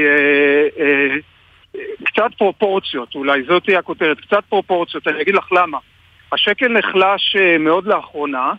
קצת 2.03 2.30
פרופורציות, 2.38 3.15
אולי 3.15 3.43
זאת 3.47 3.63
תהיה 3.63 3.80
הכותרת, 3.80 4.17
קצת 4.19 4.43
פרופורציות, 4.49 5.07
אני 5.07 5.21
אגיד 5.21 5.36
לך 5.36 5.51
למה. 5.51 5.78
השקל 6.36 6.68
נחלש 6.68 7.36
אה, 7.36 7.58
מאוד 7.58 7.88
לאחרונה, 7.88 8.54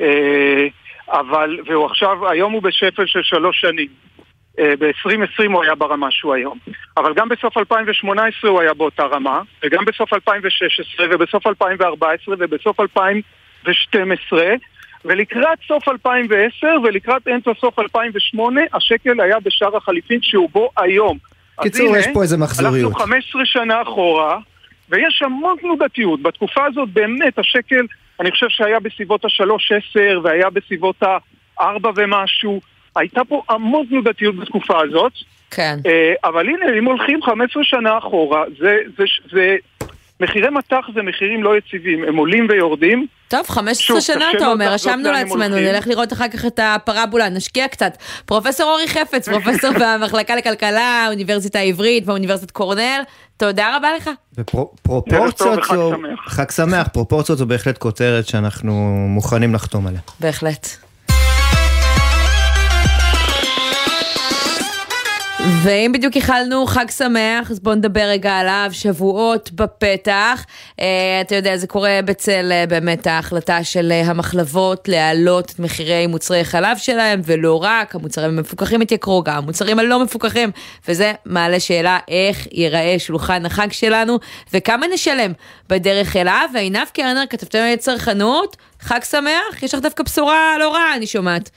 אה, 0.00 0.66
אבל, 1.08 1.58
והוא 1.66 1.86
עכשיו, 1.86 2.30
היום 2.30 2.52
הוא 2.52 2.62
בשפל 2.62 3.06
של 3.06 3.22
שלוש 3.22 3.60
שנים. 3.60 3.88
אה, 4.58 4.74
ב-2020 4.78 5.52
הוא 5.52 5.62
היה 5.64 5.74
ברמה 5.74 6.10
שהוא 6.10 6.34
היום. 6.34 6.58
אבל 6.96 7.14
גם 7.14 7.28
בסוף 7.28 7.56
2018 7.56 8.50
הוא 8.50 8.60
היה 8.60 8.74
באותה 8.74 9.02
רמה, 9.02 9.40
וגם 9.64 9.84
בסוף 9.84 10.12
2016, 10.12 11.06
ובסוף 11.10 11.46
2014, 11.46 12.34
ובסוף 12.38 12.80
2012, 12.80 14.42
ולקראת 15.04 15.58
סוף 15.68 15.88
2010 15.88 16.66
ולקראת 16.84 17.28
אמצע 17.28 17.50
סוף 17.60 17.78
2008, 17.78 18.60
השקל 18.74 19.20
היה 19.20 19.40
בשער 19.40 19.76
החליפין 19.76 20.18
שהוא 20.22 20.50
בו 20.52 20.70
היום. 20.76 21.18
קיצור, 21.62 21.88
הנה, 21.88 21.98
יש 21.98 22.06
פה 22.14 22.22
איזה 22.22 22.36
מחזוריות. 22.36 22.92
אנחנו 22.92 23.04
15 23.04 23.42
שנה 23.44 23.82
אחורה, 23.82 24.38
ויש 24.90 25.22
המון 25.24 25.56
תנודתיות. 25.60 26.22
בתקופה 26.22 26.64
הזאת 26.66 26.88
באמת 26.88 27.38
השקל, 27.38 27.86
אני 28.20 28.30
חושב 28.30 28.46
שהיה 28.48 28.80
בסביבות 28.80 29.24
ה-3.10 29.24 30.18
והיה 30.22 30.50
בסביבות 30.50 31.02
ה-4 31.02 31.86
ומשהו. 31.96 32.60
הייתה 32.96 33.24
פה 33.24 33.42
המון 33.48 33.86
תנודתיות 33.86 34.36
בתקופה 34.36 34.82
הזאת. 34.82 35.12
כן. 35.50 35.76
אה, 35.86 36.14
אבל 36.24 36.48
הנה, 36.48 36.78
אם 36.78 36.84
הולכים 36.84 37.22
15 37.22 37.64
שנה 37.64 37.98
אחורה, 37.98 38.44
זה, 38.58 38.76
זה, 38.98 39.04
זה, 39.32 39.56
מחירי 40.20 40.50
מטח 40.50 40.80
זה 40.94 41.02
מחירים 41.02 41.42
לא 41.42 41.58
יציבים, 41.58 42.04
הם 42.04 42.16
עולים 42.16 42.46
ויורדים. 42.50 43.06
טוב, 43.28 43.48
15 43.48 43.74
שוב, 43.74 44.00
שנה 44.00 44.30
אתה 44.36 44.46
אומר, 44.46 44.72
רשמנו 44.72 45.12
לעצמנו. 45.12 45.56
נלך 45.56 45.86
לראות 45.86 46.12
אחר 46.12 46.28
כך 46.28 46.46
את 46.46 46.60
הפרבולה, 46.62 47.28
נשקיע 47.28 47.68
קצת. 47.68 47.96
פרופסור 48.26 48.70
אורי 48.70 48.88
חפץ, 48.88 49.28
פרופסור 49.28 49.70
במחלקה 49.80 50.36
לכלכלה, 50.36 51.04
האוניברסיטה 51.06 51.58
העברית 51.58 52.08
ואוניברסיטת 52.08 52.50
קורנל, 52.50 53.00
תודה 53.36 53.76
רבה 53.76 53.88
לך. 53.96 54.10
ופרופורציות 54.38 55.58
וחג 55.58 55.74
זו... 55.74 55.90
שמח. 55.90 56.20
חג 56.26 56.50
שמח, 56.50 56.88
פרופורציות 56.88 57.38
זו 57.38 57.46
בהחלט 57.46 57.78
כותרת 57.78 58.26
שאנחנו 58.26 58.72
מוכנים 59.08 59.54
לחתום 59.54 59.86
עליה. 59.86 60.00
בהחלט. 60.20 60.87
ואם 65.46 65.92
בדיוק 65.94 66.16
איחלנו 66.16 66.66
חג 66.66 66.90
שמח, 66.90 67.50
אז 67.50 67.60
בואו 67.60 67.74
נדבר 67.74 68.00
רגע 68.00 68.32
עליו, 68.32 68.68
שבועות 68.72 69.50
בפתח. 69.52 70.44
Uh, 70.70 70.82
אתה 71.20 71.34
יודע, 71.34 71.56
זה 71.56 71.66
קורה 71.66 72.00
בצל 72.04 72.52
uh, 72.52 72.70
באמת 72.70 73.06
ההחלטה 73.06 73.64
של 73.64 73.92
uh, 74.04 74.06
המחלבות 74.08 74.88
להעלות 74.88 75.50
את 75.50 75.58
מחירי 75.58 76.06
מוצרי 76.06 76.44
חלב 76.44 76.76
שלהם, 76.76 77.20
ולא 77.24 77.62
רק, 77.62 77.94
המוצרים 77.94 78.38
המפוקחים 78.38 78.80
התייקרו, 78.80 79.22
גם 79.22 79.36
המוצרים 79.36 79.78
הלא 79.78 80.04
מפוקחים, 80.04 80.50
וזה 80.88 81.12
מעלה 81.24 81.60
שאלה 81.60 81.98
איך 82.08 82.46
ייראה 82.52 82.94
שולחן 82.98 83.46
החג 83.46 83.72
שלנו, 83.72 84.18
וכמה 84.52 84.86
נשלם 84.94 85.32
בדרך 85.68 86.16
אליו. 86.16 86.48
ועינב 86.54 86.88
קרנר, 86.92 87.24
כתבתם 87.30 87.64
צרכנות, 87.78 88.56
חג 88.80 89.00
שמח, 89.10 89.62
יש 89.62 89.74
לך 89.74 89.80
דווקא 89.80 90.02
בשורה 90.02 90.54
לא 90.58 90.74
רעה, 90.74 90.96
אני 90.96 91.06
שומעת. 91.06 91.50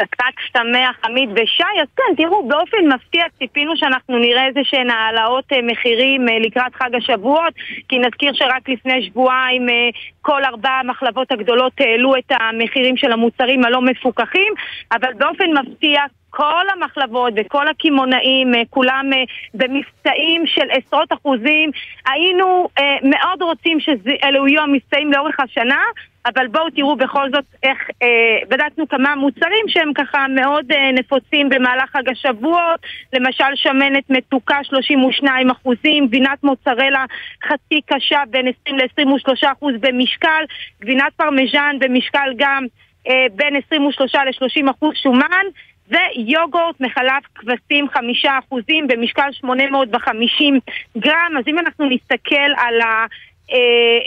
חג 0.00 0.30
שמח, 0.52 0.96
עמית 1.04 1.30
ושי, 1.34 1.80
אז 1.82 1.88
כן, 1.96 2.14
תראו, 2.16 2.48
באופן 2.48 2.76
מפתיע 2.94 3.24
ציפינו 3.38 3.76
שאנחנו 3.76 4.18
נראה 4.18 4.46
איזה 4.46 4.60
שהן 4.64 4.90
העלאות 4.90 5.44
אה, 5.52 5.58
מחירים 5.62 6.28
אה, 6.28 6.38
לקראת 6.38 6.74
חג 6.74 6.94
השבועות, 6.94 7.54
כי 7.88 7.98
נזכיר 7.98 8.32
שרק 8.34 8.68
לפני 8.68 9.06
שבועיים 9.06 9.68
אה, 9.68 9.88
כל 10.22 10.44
ארבע 10.44 10.70
המחלבות 10.70 11.32
הגדולות 11.32 11.72
העלו 11.80 12.16
את 12.16 12.32
המחירים 12.40 12.96
של 12.96 13.12
המוצרים 13.12 13.64
הלא 13.64 13.82
מפוקחים, 13.82 14.52
אבל 14.92 15.12
באופן 15.14 15.44
מפתיע 15.52 16.02
כל 16.30 16.64
המחלבות 16.72 17.32
וכל 17.36 17.68
הקמעונאים, 17.68 18.52
כולם 18.70 19.10
במבצעים 19.54 20.46
של 20.46 20.70
עשרות 20.70 21.12
אחוזים. 21.12 21.70
היינו 22.06 22.68
מאוד 23.02 23.42
רוצים 23.42 23.80
שאלו 23.80 24.48
יהיו 24.48 24.62
המבצעים 24.62 25.12
לאורך 25.12 25.40
השנה, 25.40 25.80
אבל 26.26 26.46
בואו 26.46 26.70
תראו 26.70 26.96
בכל 26.96 27.30
זאת 27.30 27.44
איך 27.62 27.78
אה, 28.02 28.38
בדקנו 28.48 28.88
כמה 28.88 29.14
מוצרים 29.14 29.68
שהם 29.68 29.92
ככה 29.92 30.26
מאוד 30.28 30.72
אה, 30.72 30.92
נפוצים 30.92 31.48
במהלך 31.48 31.90
חג 31.90 32.08
השבועות, 32.08 32.80
למשל 33.12 33.54
שמנת 33.54 34.10
מתוקה 34.10 34.64
32 34.64 35.50
אחוזים, 35.50 36.06
גבינת 36.06 36.44
מוצרלה 36.44 37.04
חצי 37.48 37.80
קשה 37.86 38.22
בין 38.30 38.46
20 38.62 38.78
ל-23 38.78 39.52
אחוז 39.52 39.74
במשקל, 39.80 40.44
גבינת 40.80 41.12
פרמיז'ן 41.16 41.76
במשקל 41.80 42.32
גם 42.36 42.66
אה, 43.08 43.26
בין 43.34 43.56
23 43.66 44.14
ל-30 44.14 44.70
אחוז 44.70 44.94
שומן, 45.02 45.46
ויוגורט 45.88 46.80
מחלב 46.80 47.22
כבשים 47.34 47.88
חמישה 47.88 48.38
אחוזים 48.38 48.88
במשקל 48.88 49.28
850 49.32 50.60
גרם, 50.98 51.32
אז 51.38 51.44
אם 51.48 51.58
אנחנו 51.58 51.88
נסתכל 51.88 52.52
על 52.56 52.80
ה... 52.80 53.06
אה, 53.52 53.56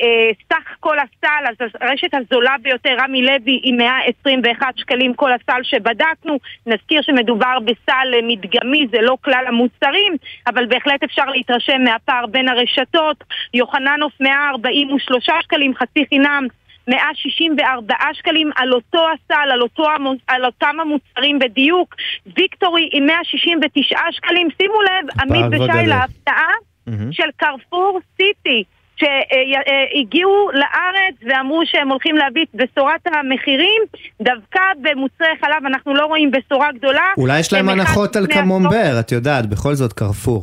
אה, 0.01 0.31
סך 0.53 0.75
כל 0.79 0.97
הסל, 0.99 1.43
אז 1.49 1.67
הרשת 1.81 2.13
הזולה 2.13 2.55
ביותר, 2.61 2.95
רמי 2.99 3.21
לוי, 3.21 3.59
היא 3.63 3.73
121 3.73 4.77
שקלים 4.77 5.13
כל 5.13 5.31
הסל 5.33 5.61
שבדקנו. 5.63 6.37
נזכיר 6.65 7.01
שמדובר 7.01 7.57
בסל 7.65 8.13
אה, 8.13 8.19
מדגמי, 8.23 8.87
זה 8.91 8.97
לא 9.01 9.17
כלל 9.21 9.43
המוצרים, 9.47 10.15
אבל 10.47 10.65
בהחלט 10.65 11.03
אפשר 11.03 11.25
להתרשם 11.25 11.83
מהפער 11.83 12.25
בין 12.25 12.49
הרשתות. 12.49 13.23
יוחננוף 13.53 14.13
143 14.19 15.29
שקלים, 15.41 15.75
חצי 15.75 16.05
חינם. 16.09 16.47
164 16.87 17.95
שקלים 18.13 18.51
על 18.55 18.73
אותו 18.73 19.05
הסל, 19.13 19.51
על, 19.51 19.61
אותו, 19.61 19.85
על 20.27 20.45
אותם 20.45 20.75
המוצרים 20.81 21.39
בדיוק. 21.39 21.95
ויקטורי 22.37 22.89
עם 22.93 23.05
169 23.05 23.99
שקלים. 24.11 24.47
שימו 24.61 24.81
לב, 24.81 25.21
עמית 25.21 25.61
ושי. 25.61 25.87
להפתעה 25.87 26.53
של 27.11 27.29
קרפור 27.37 27.99
סיטי. 28.17 28.63
שהגיעו 28.99 30.49
לארץ 30.53 31.15
ואמרו 31.21 31.61
שהם 31.65 31.89
הולכים 31.89 32.17
להביא 32.17 32.43
את 32.43 32.49
בשורת 32.53 33.07
המחירים, 33.07 33.81
דווקא 34.21 34.61
במוצרי 34.81 35.27
חלב 35.41 35.65
אנחנו 35.65 35.93
לא 35.93 36.05
רואים 36.05 36.31
בשורה 36.31 36.71
גדולה. 36.71 37.13
אולי 37.17 37.39
יש 37.39 37.53
להם 37.53 37.69
הנחות 37.69 38.15
על 38.15 38.27
קמומבר, 38.27 38.99
את 38.99 39.11
יודעת, 39.11 39.45
בכל 39.45 39.73
זאת 39.73 39.93
קרפור. 39.93 40.41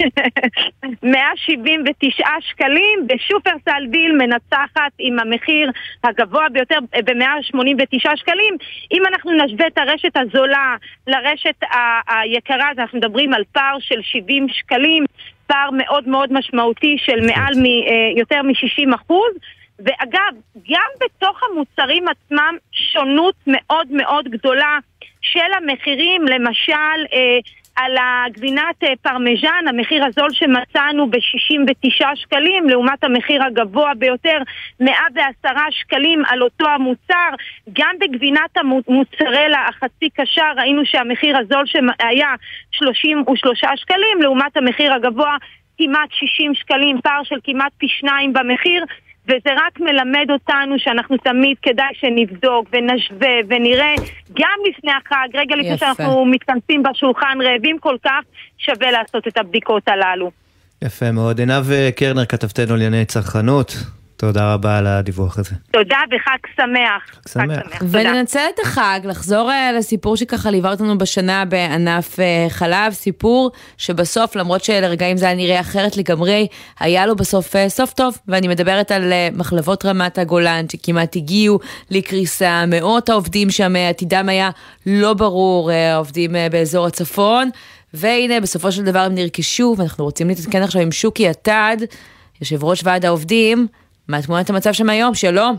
179 1.02 2.26
שקלים, 2.40 3.06
בשופרסל 3.06 3.86
דיל 3.90 4.12
מנצחת 4.18 4.92
עם 4.98 5.18
המחיר 5.18 5.70
הגבוה 6.04 6.48
ביותר 6.52 6.78
ב-189 7.04 8.16
שקלים. 8.16 8.56
אם 8.92 9.02
אנחנו 9.06 9.32
נשווה 9.32 9.66
את 9.66 9.78
הרשת 9.78 10.16
הזולה 10.16 10.76
לרשת 11.06 11.60
היקרה, 12.08 12.70
אז 12.70 12.78
אנחנו 12.78 12.98
מדברים 12.98 13.34
על 13.34 13.42
פער 13.52 13.76
של 13.80 14.00
70 14.02 14.46
שקלים. 14.48 15.04
פער 15.46 15.70
מאוד 15.72 16.08
מאוד 16.08 16.32
משמעותי 16.32 16.96
של 16.98 17.20
מעל 17.26 17.54
מ, 17.56 17.64
אה, 17.64 18.12
יותר 18.16 18.42
מ-60 18.42 18.94
אחוז. 18.94 19.32
ואגב, 19.78 20.32
גם 20.70 20.90
בתוך 21.04 21.40
המוצרים 21.42 22.04
עצמם 22.08 22.56
שונות 22.72 23.34
מאוד 23.46 23.86
מאוד 23.90 24.28
גדולה 24.28 24.78
של 25.20 25.52
המחירים, 25.56 26.22
למשל 26.22 26.98
אה, 27.12 27.38
על 27.76 27.96
הגבינת 27.98 28.84
אה, 28.84 28.92
פרמיז'ן, 29.02 29.64
המחיר 29.68 30.04
הזול 30.04 30.28
שמצאנו 30.32 31.10
ב-69 31.10 32.06
שקלים, 32.14 32.68
לעומת 32.68 33.04
המחיר 33.04 33.42
הגבוה 33.44 33.94
ביותר, 33.94 34.38
110 34.80 35.48
שקלים 35.70 36.22
על 36.28 36.42
אותו 36.42 36.66
המוצר. 36.68 37.30
גם 37.72 37.94
בגבינת 38.00 38.56
המוצרלה 38.56 39.66
החצי 39.68 40.10
קשה 40.10 40.44
ראינו 40.56 40.82
שהמחיר 40.84 41.36
הזול 41.38 41.64
שהיה 41.66 42.34
33 42.70 43.60
שקלים, 43.76 44.20
לעומת 44.20 44.56
המחיר 44.56 44.94
הגבוה 44.94 45.36
כמעט 45.78 46.08
60 46.12 46.54
שקלים, 46.54 47.00
פער 47.00 47.22
של 47.24 47.36
כמעט 47.44 47.72
פי 47.78 47.86
שניים 47.88 48.32
במחיר. 48.32 48.84
וזה 49.28 49.50
רק 49.66 49.80
מלמד 49.80 50.26
אותנו 50.30 50.74
שאנחנו 50.78 51.16
תמיד 51.16 51.56
כדאי 51.62 51.92
שנבדוק 51.92 52.68
ונשווה 52.72 53.34
ונראה 53.48 53.94
גם 54.32 54.58
לפני 54.68 54.90
החג, 54.92 55.28
רגע 55.34 55.56
לפני 55.56 55.78
שאנחנו 55.78 56.24
מתכנסים 56.24 56.82
בשולחן 56.82 57.38
רעבים 57.42 57.78
כל 57.78 57.96
כך, 58.04 58.20
שווה 58.58 58.90
לעשות 58.90 59.28
את 59.28 59.38
הבדיקות 59.38 59.88
הללו. 59.88 60.30
יפה 60.84 61.12
מאוד. 61.12 61.38
עינב 61.38 61.64
קרנר, 61.96 62.24
כתבתנו 62.24 62.76
לענייני 62.76 63.04
צרכנות. 63.04 63.76
תודה 64.16 64.54
רבה 64.54 64.78
על 64.78 64.86
הדיווח 64.86 65.38
הזה. 65.38 65.54
תודה 65.70 65.96
וחג 66.06 66.36
שמח. 66.56 67.20
חג 67.28 67.40
שמח. 67.46 67.82
וננצל 67.90 68.40
את 68.54 68.58
החג, 68.64 69.00
לחזור 69.04 69.50
אה, 69.50 69.72
לסיפור 69.72 70.16
שככה 70.16 70.50
ליווה 70.50 70.70
אותנו 70.70 70.98
בשנה 70.98 71.44
בענף 71.44 72.20
אה, 72.20 72.46
חלב, 72.48 72.92
סיפור 72.92 73.50
שבסוף, 73.76 74.36
למרות 74.36 74.64
שלרגעים 74.64 75.16
זה 75.16 75.26
היה 75.26 75.34
נראה 75.34 75.60
אחרת 75.60 75.96
לגמרי, 75.96 76.46
היה 76.80 77.06
לו 77.06 77.16
בסוף 77.16 77.56
אה, 77.56 77.68
סוף 77.68 77.92
טוב, 77.92 78.18
ואני 78.28 78.48
מדברת 78.48 78.90
על 78.90 79.12
מחלבות 79.32 79.84
רמת 79.84 80.18
הגולן 80.18 80.68
שכמעט 80.72 81.16
הגיעו 81.16 81.58
לקריסה, 81.90 82.64
מאות 82.66 83.08
העובדים 83.08 83.50
שם, 83.50 83.76
עתידם 83.76 84.28
היה 84.28 84.50
לא 84.86 85.14
ברור, 85.14 85.70
העובדים 85.70 86.30
באזור 86.50 86.86
הצפון, 86.86 87.50
והנה 87.94 88.40
בסופו 88.40 88.72
של 88.72 88.84
דבר 88.84 88.98
הם 88.98 89.14
נרכשו, 89.14 89.74
ואנחנו 89.78 90.04
רוצים 90.04 90.28
להתעדכן 90.28 90.62
עכשיו 90.62 90.82
עם 90.82 90.92
שוקי 90.92 91.28
עתד, 91.28 91.76
יושב 92.40 92.64
ראש 92.64 92.80
ועד 92.84 93.04
העובדים. 93.04 93.66
מה 94.08 94.22
תמונת 94.22 94.50
המצב 94.50 94.72
שם 94.72 94.90
היום? 94.90 95.14
שלום. 95.14 95.56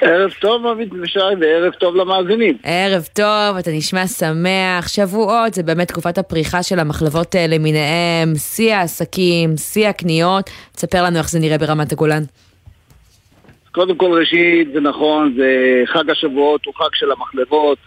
ערב 0.00 0.30
טוב, 0.40 0.66
עמית 0.66 0.88
ושי, 1.02 1.18
וערב 1.40 1.72
טוב 1.72 1.96
למאזינים. 1.96 2.58
ערב 2.62 3.02
טוב, 3.14 3.56
אתה 3.58 3.70
נשמע 3.70 4.06
שמח. 4.06 4.88
שבועות, 4.88 5.54
זה 5.54 5.62
באמת 5.62 5.88
תקופת 5.88 6.18
הפריחה 6.18 6.62
של 6.62 6.78
המחלבות 6.78 7.36
אה, 7.36 7.46
למיניהם, 7.46 8.34
שיא 8.36 8.74
העסקים, 8.74 9.56
שיא 9.56 9.88
הקניות. 9.88 10.50
תספר 10.72 11.02
לנו 11.04 11.18
איך 11.18 11.30
זה 11.30 11.38
נראה 11.38 11.58
ברמת 11.58 11.92
הגולן. 11.92 12.22
קודם 13.72 13.96
כל, 13.96 14.18
ראשית, 14.20 14.68
זה 14.74 14.80
נכון, 14.80 15.34
זה 15.36 15.82
חג 15.86 16.10
השבועות, 16.10 16.64
הוא 16.66 16.74
חג 16.74 16.94
של 16.94 17.10
המחלבות, 17.10 17.78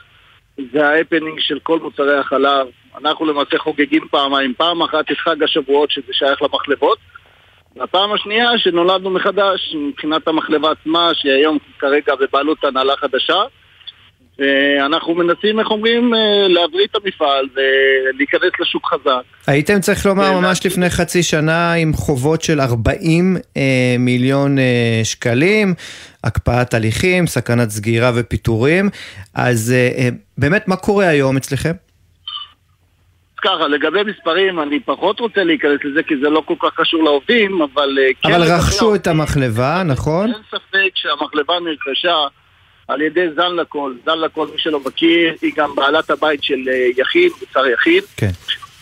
זה 0.73 0.87
ההפנינג 0.87 1.39
של 1.39 1.59
כל 1.63 1.79
מוצרי 1.79 2.17
החלב. 2.17 2.67
אנחנו 3.01 3.25
למעשה 3.25 3.57
חוגגים 3.57 4.03
פעמיים, 4.11 4.53
פעם 4.57 4.81
אחת 4.81 5.11
את 5.11 5.17
חג 5.17 5.43
השבועות, 5.43 5.91
שזה 5.91 6.13
שייך 6.13 6.41
למחלבות, 6.41 6.97
הפעם 7.81 8.13
השנייה 8.13 8.49
שנולדנו 8.57 9.09
מחדש 9.09 9.75
מבחינת 9.75 10.27
המחלבה 10.27 10.71
עצמה, 10.71 11.11
שהיום 11.13 11.57
כרגע 11.79 12.13
בבעלות 12.15 12.63
הנהלה 12.63 12.93
חדשה. 12.97 13.43
ואנחנו 14.39 15.15
מנסים, 15.15 15.59
איך 15.59 15.71
אומרים, 15.71 16.13
אה, 16.13 16.47
להבריא 16.47 16.85
את 16.85 16.95
המפעל 17.03 17.45
ולהיכנס 17.55 18.51
לשוק 18.59 18.85
חזק. 18.85 19.21
הייתם, 19.47 19.79
צריך 19.79 20.05
לומר, 20.05 20.39
ממש 20.39 20.65
לפני 20.65 20.89
חצי 20.89 21.23
שנה 21.23 21.73
עם 21.73 21.93
חובות 21.93 22.41
של 22.41 22.61
40 22.61 23.37
אה, 23.57 23.95
מיליון 23.99 24.59
אה, 24.59 25.01
שקלים, 25.03 25.73
הקפאת 26.23 26.73
הליכים, 26.73 27.27
סכנת 27.27 27.69
סגירה 27.69 28.11
ופיטורים. 28.15 28.89
אז 29.33 29.73
אה, 29.75 29.89
אה, 29.97 30.09
באמת, 30.37 30.67
מה 30.67 30.75
קורה 30.75 31.07
היום 31.07 31.37
אצלכם? 31.37 31.73
ככה, 33.43 33.67
לגבי 33.67 34.03
מספרים, 34.03 34.59
אני 34.59 34.79
פחות 34.79 35.19
רוצה 35.19 35.43
להיכנס 35.43 35.79
לזה 35.83 36.03
כי 36.03 36.13
זה 36.17 36.29
לא 36.29 36.43
כל 36.45 36.55
כך 36.59 36.69
קשור 36.75 37.03
לעובדים, 37.03 37.61
אבל... 37.61 37.97
אה, 38.01 38.07
כן 38.21 38.33
אבל 38.33 38.43
רכשו 38.43 38.95
את 38.95 39.07
המחלבה, 39.07 39.83
נכון? 39.85 40.33
אין 40.33 40.41
ספק 40.47 40.91
שהמחלבה 40.95 41.53
נרכשה 41.59 42.15
על 42.87 43.01
ידי 43.01 43.27
זן 43.35 43.55
לכל. 43.55 43.93
זן 44.05 44.19
לכל, 44.19 44.47
מי 44.47 44.57
שלא 44.57 44.79
מכיר, 44.79 45.33
היא 45.41 45.51
גם 45.55 45.75
בעלת 45.75 46.09
הבית 46.09 46.43
של 46.43 46.69
אה, 46.71 46.87
יכין, 46.97 47.29
מוצר 47.41 47.67
יכין. 47.67 48.01
כן. 48.17 48.31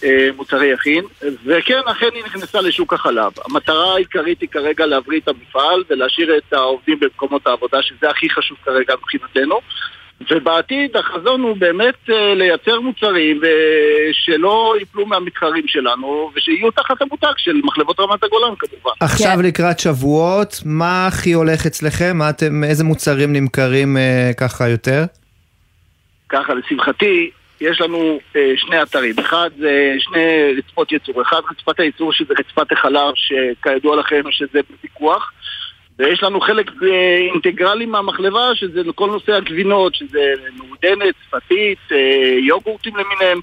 אה, 0.03 0.29
מוצרי 0.35 0.67
יכין, 0.67 1.03
וכן, 1.45 1.79
אכן 1.85 2.09
היא 2.13 2.23
נכנסה 2.23 2.61
לשוק 2.61 2.93
החלב. 2.93 3.31
המטרה 3.45 3.93
העיקרית 3.93 4.41
היא 4.41 4.49
כרגע 4.49 4.85
להבריא 4.85 5.19
את 5.19 5.27
המפעל 5.27 5.83
ולהשאיר 5.89 6.37
את 6.37 6.53
העובדים 6.53 6.99
במקומות 6.99 7.47
העבודה, 7.47 7.81
שזה 7.81 8.09
הכי 8.09 8.29
חשוב 8.29 8.57
כרגע 8.65 8.93
מבחינתנו. 8.95 9.59
ובעתיד 10.31 10.97
החזון 10.97 11.41
הוא 11.41 11.57
באמת 11.57 11.95
אה, 12.09 12.33
לייצר 12.35 12.79
מוצרים 12.79 13.43
אה, 13.43 13.49
שלא 14.11 14.75
ייפלו 14.79 15.05
מהמתחרים 15.05 15.67
שלנו 15.67 16.31
ושיהיו 16.35 16.71
תחת 16.71 17.01
המותג 17.01 17.33
של 17.37 17.61
מחלבות 17.63 17.99
רמת 17.99 18.23
הגולן 18.23 18.55
כמובן. 18.59 18.91
עכשיו 18.99 19.35
כן. 19.35 19.45
לקראת 19.45 19.79
שבועות, 19.79 20.55
מה 20.65 21.07
הכי 21.07 21.33
הולך 21.33 21.65
אצלכם? 21.65 22.17
מה 22.17 22.29
אתם, 22.29 22.63
איזה 22.63 22.83
מוצרים 22.83 23.33
נמכרים 23.33 23.97
אה, 23.97 24.31
ככה 24.37 24.69
יותר? 24.69 25.03
ככה, 26.29 26.53
לשמחתי, 26.53 27.31
יש 27.61 27.81
לנו 27.81 28.19
אה, 28.35 28.53
שני 28.55 28.81
אתרים. 28.81 29.19
אחד 29.19 29.49
זה 29.57 29.95
שני 29.99 30.53
רצפות 30.57 30.91
ייצור. 30.91 31.21
אחד 31.21 31.41
רצפת 31.51 31.79
הייצור 31.79 32.13
שזה 32.13 32.33
רצפת 32.39 32.71
החלב, 32.71 33.13
שכידוע 33.15 33.95
לכם 33.95 34.21
שזה 34.31 34.59
בפיקוח. 34.73 35.31
ויש 36.01 36.23
לנו 36.23 36.41
חלק 36.41 36.71
אה, 36.83 37.17
אינטגרלי 37.33 37.85
מהמחלבה, 37.85 38.55
שזה 38.55 38.81
כל 38.95 39.07
נושא 39.07 39.33
הגבינות, 39.33 39.95
שזה 39.95 40.33
מעודנת, 40.57 41.15
שפתית, 41.27 41.77
אה, 41.91 42.37
יוגורטים 42.47 42.93
למיניהם. 42.95 43.39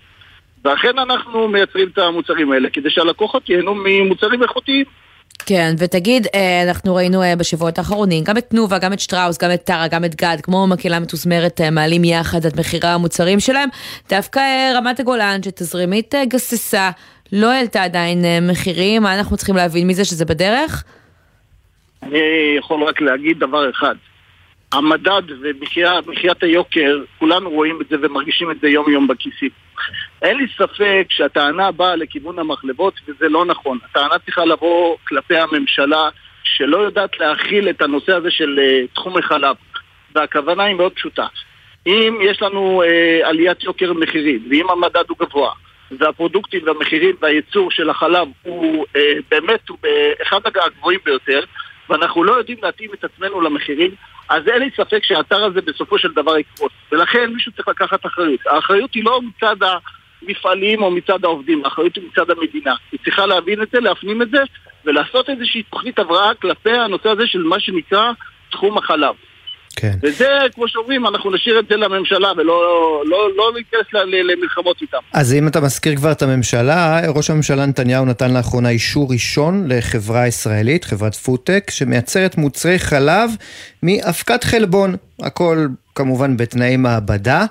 ואכן 0.65 0.99
אנחנו 0.99 1.49
מייצרים 1.49 1.89
את 1.93 1.99
המוצרים 1.99 2.53
האלה, 2.53 2.71
כדי 2.71 2.91
שהלקוחות 2.91 3.49
ייהנו 3.49 3.75
ממוצרים 3.75 4.43
איכותיים. 4.43 4.85
כן, 5.47 5.75
ותגיד, 5.79 6.27
אה, 6.35 6.63
אנחנו 6.69 6.95
ראינו 6.95 7.23
בשבועות 7.39 7.79
האחרונים, 7.79 8.25
גם 8.25 8.39
את 8.39 8.45
תנובה, 8.45 8.79
גם 8.79 8.93
את 8.93 9.01
שטראוס, 9.01 9.39
גם 9.39 9.51
את 9.55 9.65
טרה, 9.65 9.89
גם 9.89 10.05
את 10.05 10.15
גד, 10.15 10.37
כמו 10.43 10.67
מקהלה 10.67 11.01
מתוזמרת, 11.01 11.61
מעלים 11.61 12.05
יחד 12.05 12.47
את 12.47 12.57
מחירי 12.57 12.89
המוצרים 12.89 13.41
שלהם. 13.41 13.69
דווקא 14.09 14.41
רמת 14.75 15.01
הגולן, 15.01 15.43
שתזרימית 15.43 16.15
גססה, 16.29 16.91
לא 17.33 17.53
העלתה 17.53 17.83
עדיין 17.83 18.25
מחירים, 18.43 19.03
מה 19.03 19.19
אנחנו 19.19 19.37
צריכים 19.37 19.57
להבין 19.57 19.87
מזה 19.87 20.05
שזה 20.05 20.25
בדרך? 20.25 20.85
אני 22.03 22.55
יכול 22.59 22.83
רק 22.83 23.01
להגיד 23.01 23.39
דבר 23.39 23.71
אחד. 23.71 23.95
המדד 24.73 25.23
ומחיית 25.41 26.43
היוקר, 26.43 26.99
כולנו 27.19 27.51
רואים 27.51 27.81
את 27.81 27.89
זה 27.89 27.97
ומרגישים 28.03 28.51
את 28.51 28.61
זה 28.61 28.69
יום 28.69 28.93
יום 28.93 29.07
בכיסים. 29.07 29.51
אין 30.23 30.37
לי 30.37 30.47
ספק 30.57 31.07
שהטענה 31.09 31.73
באה 31.73 31.97
לכיוון 31.97 32.39
המחלבות 32.39 32.95
וזה 33.09 33.29
לא 33.29 33.45
נכון. 33.45 33.79
הטענה 33.85 34.19
צריכה 34.25 34.45
לבוא 34.45 34.97
כלפי 35.09 35.37
הממשלה 35.37 36.09
שלא 36.43 36.77
יודעת 36.79 37.21
להכיל 37.21 37.69
את 37.71 37.83
הנושא 37.83 38.13
הזה 38.13 38.31
של 38.31 38.59
uh, 38.59 38.95
תחום 38.95 39.19
החלב. 39.19 39.57
והכוונה 40.15 40.65
היא 40.65 40.75
מאוד 40.75 40.93
פשוטה. 40.93 41.27
אם 41.87 42.19
יש 42.23 42.43
לנו 42.43 42.83
uh, 42.83 43.27
עליית 43.27 43.65
יוקר 43.65 43.93
מחירים, 43.93 44.47
ואם 44.51 44.71
המדד 44.71 45.05
הוא 45.09 45.17
גבוה, 45.21 45.53
והפרודוקטים 45.91 46.61
והמחירים 46.67 47.17
והייצור 47.21 47.71
של 47.71 47.91
החלב 47.91 48.29
הוא 48.43 48.85
uh, 48.85 48.99
באמת 49.31 49.69
הוא 49.69 49.79
באחד 49.83 50.41
הגבוהים 50.65 51.01
ביותר, 51.05 51.41
ואנחנו 51.91 52.25
לא 52.25 52.33
יודעים 52.33 52.59
להתאים 52.63 52.91
את 52.95 53.05
עצמנו 53.05 53.41
למחירים, 53.41 53.91
אז 54.29 54.49
אין 54.49 54.63
לי 54.63 54.71
ספק 54.77 55.05
שהאתר 55.05 55.45
הזה 55.45 55.61
בסופו 55.61 55.99
של 55.99 56.13
דבר 56.13 56.39
יקרוס. 56.39 56.73
ולכן 56.93 57.31
מישהו 57.33 57.53
צריך 57.53 57.69
לקחת 57.69 58.07
אחריות. 58.07 58.41
האחריות 58.47 58.95
היא 58.95 59.05
לא 59.05 59.21
מצד 59.23 59.57
המפעלים 60.23 60.83
או 60.83 60.91
מצד 60.91 61.25
העובדים, 61.25 61.65
האחריות 61.65 61.97
היא 61.97 62.05
מצד 62.13 62.31
המדינה. 62.31 62.75
היא 62.93 63.01
צריכה 63.05 63.27
להבין 63.27 63.63
את 63.63 63.71
זה, 63.73 63.81
להפנים 63.81 64.23
את 64.23 64.31
זה, 64.31 64.39
ולעשות 64.85 65.31
איזושהי 65.31 65.63
תוכנית 65.63 65.99
הבראה 65.99 66.35
כלפי 66.35 66.73
הנושא 66.73 67.09
הזה 67.09 67.27
של 67.27 67.43
מה 67.43 67.61
שנקרא 67.61 68.13
תחום 68.51 68.79
החלב. 68.79 69.15
כן. 69.81 69.93
וזה, 70.03 70.29
כמו 70.55 70.69
שאומרים, 70.69 71.07
אנחנו 71.07 71.31
נשאיר 71.31 71.59
את 71.59 71.65
זה 71.69 71.77
לממשלה 71.77 72.33
ולא 72.37 73.03
לא, 73.07 73.31
לא 73.37 73.53
להיכנס 73.55 73.87
למלחמות 74.25 74.83
איתם. 74.83 74.99
אז 75.13 75.35
אם 75.35 75.49
אתה 75.49 75.61
מזכיר 75.61 75.97
כבר 75.97 76.13
את 76.13 76.23
הממשלה, 76.23 77.01
ראש 77.17 77.31
הממשלה 77.31 77.67
נתניהו 77.67 78.05
נתן 78.05 78.35
לאחרונה 78.35 78.71
אישור 78.71 79.13
ראשון 79.13 79.69
לחברה 79.69 80.27
ישראלית, 80.27 80.85
חברת 80.85 81.15
פודטק, 81.15 81.71
שמייצרת 81.71 82.37
מוצרי 82.37 82.79
חלב 82.79 83.31
מאבקת 83.83 84.45
חלבון. 84.45 84.97
הכל 85.23 85.67
כמובן 85.95 86.37
בתנאי 86.37 86.77
מעבדה. 86.77 87.45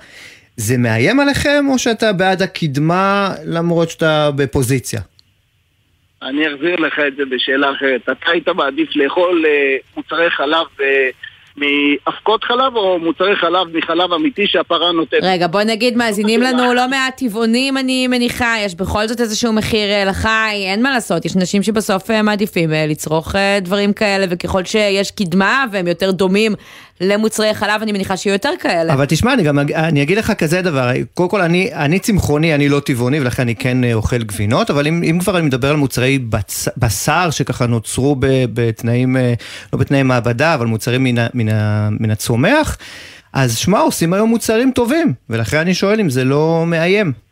זה 0.58 0.78
מאיים 0.78 1.20
עליכם 1.20 1.66
או 1.70 1.80
שאתה 1.80 2.14
בעד 2.14 2.42
הקדמה 2.42 3.30
למרות 3.46 3.90
שאתה 3.90 4.30
בפוזיציה? 4.36 5.02
אני 6.22 6.48
אחזיר 6.48 6.76
לך 6.76 7.00
את 7.08 7.16
זה 7.16 7.24
בשאלה 7.26 7.72
אחרת. 7.72 8.02
אתה 8.04 8.32
היית 8.32 8.50
מעדיף 8.50 8.96
לאכול 8.96 9.46
אה, 9.46 9.78
מוצרי 9.98 10.30
חלב 10.30 10.66
אה, 10.82 11.10
מאבקות 11.58 12.44
חלב 12.44 12.76
או 12.76 13.00
מוצרי 13.00 13.36
חלב 13.36 13.78
מחלב 13.78 14.14
אמיתי 14.14 14.48
שהפרה 14.48 14.92
נותנת? 14.92 15.20
רגע, 15.24 15.48
בוא 15.48 15.64
נגיד, 15.64 15.98
מאזינים 15.98 16.42
לנו 16.42 16.74
לא 16.74 16.90
מעט 16.90 17.18
טבעונים, 17.18 17.78
אני 17.78 18.08
מניחה, 18.08 18.56
יש 18.66 18.76
בכל 18.76 19.08
זאת 19.08 19.22
איזשהו 19.22 19.54
מחיר 19.54 19.90
אה, 19.90 20.06
לחי, 20.06 20.66
אין 20.72 20.84
מה 20.84 20.92
לעשות, 20.92 21.26
יש 21.26 21.36
נשים 21.36 21.64
שבסוף 21.64 22.12
אה, 22.12 22.22
מעדיפים 22.22 22.74
אה, 22.74 22.86
לצרוך 22.88 23.36
דברים 23.62 23.94
כאלה, 23.94 24.26
וככל 24.30 24.66
שיש 24.66 25.12
קדמה 25.12 25.66
והם 25.72 25.88
יותר 25.88 26.12
דומים 26.12 26.56
למוצרי 27.02 27.54
חלב, 27.54 27.82
אני 27.82 27.92
מניחה 27.92 28.18
שיהיו 28.18 28.34
יותר 28.34 28.50
כאלה. 28.60 28.94
אבל 28.94 29.06
תשמע, 29.06 29.34
אני 29.34 29.44
גם 29.44 29.60
אני 29.60 30.04
אגיד 30.04 30.18
לך 30.18 30.32
כזה 30.32 30.62
דבר, 30.62 30.90
קודם 31.14 31.30
כל 31.30 31.42
אני, 31.42 31.70
אני 31.74 32.00
צמחוני, 32.00 32.56
אני 32.56 32.70
לא 32.70 32.80
טבעוני 32.80 33.20
ולכן 33.20 33.42
אני 33.44 33.56
כן 33.56 33.84
אה, 33.84 33.94
אוכל 33.94 34.24
גבינות, 34.24 34.70
אבל 34.70 34.88
אם, 34.88 35.04
אם 35.04 35.20
כבר 35.20 35.38
אני 35.38 35.46
מדבר 35.46 35.70
על 35.70 35.76
מוצרי 35.76 36.20
בצ, 36.20 36.68
בשר 36.78 37.30
שככה 37.32 37.68
נוצרו 37.68 38.16
ב, 38.20 38.28
בתנאים, 38.54 39.18
אה, 39.18 39.34
לא 39.74 39.80
בתנאי 39.80 40.04
מעבדה, 40.04 40.54
אבל 40.54 40.66
מוצרים 40.66 41.04
מן, 41.04 41.16
מן, 41.34 41.48
מן 42.00 42.12
הצומח, 42.12 42.78
אז 43.34 43.58
שמע, 43.58 43.80
עושים 43.80 44.14
היום 44.14 44.30
מוצרים 44.30 44.72
טובים, 44.72 45.14
ולכן 45.30 45.58
אני 45.58 45.74
שואל 45.74 46.00
אם 46.00 46.10
זה 46.10 46.24
לא 46.24 46.64
מאיים. 46.68 47.27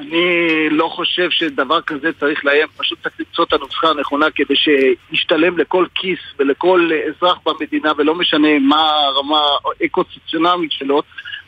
אני 0.00 0.68
לא 0.70 0.88
חושב 0.88 1.30
שדבר 1.30 1.80
כזה 1.80 2.12
צריך 2.20 2.44
לאיים, 2.44 2.66
פשוט 2.76 2.98
צריך 3.02 3.14
למצוא 3.18 3.44
את 3.44 3.52
הנוסחה 3.52 3.90
הנכונה 3.90 4.26
כדי 4.34 4.54
שישתלם 4.56 5.58
לכל 5.58 5.86
כיס 5.94 6.18
ולכל 6.38 6.90
אזרח 7.08 7.38
במדינה, 7.46 7.92
ולא 7.98 8.14
משנה 8.14 8.58
מה 8.58 8.90
הרמה 8.90 9.40
האקוציציונמית 9.80 10.72
שלו, 10.72 11.02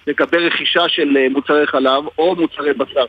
לגבי 0.06 0.38
רכישה 0.38 0.88
של 0.88 1.16
אה, 1.16 1.28
מוצרי 1.28 1.66
חלב 1.66 2.04
או 2.18 2.36
מוצרי 2.36 2.72
בשר. 2.72 3.04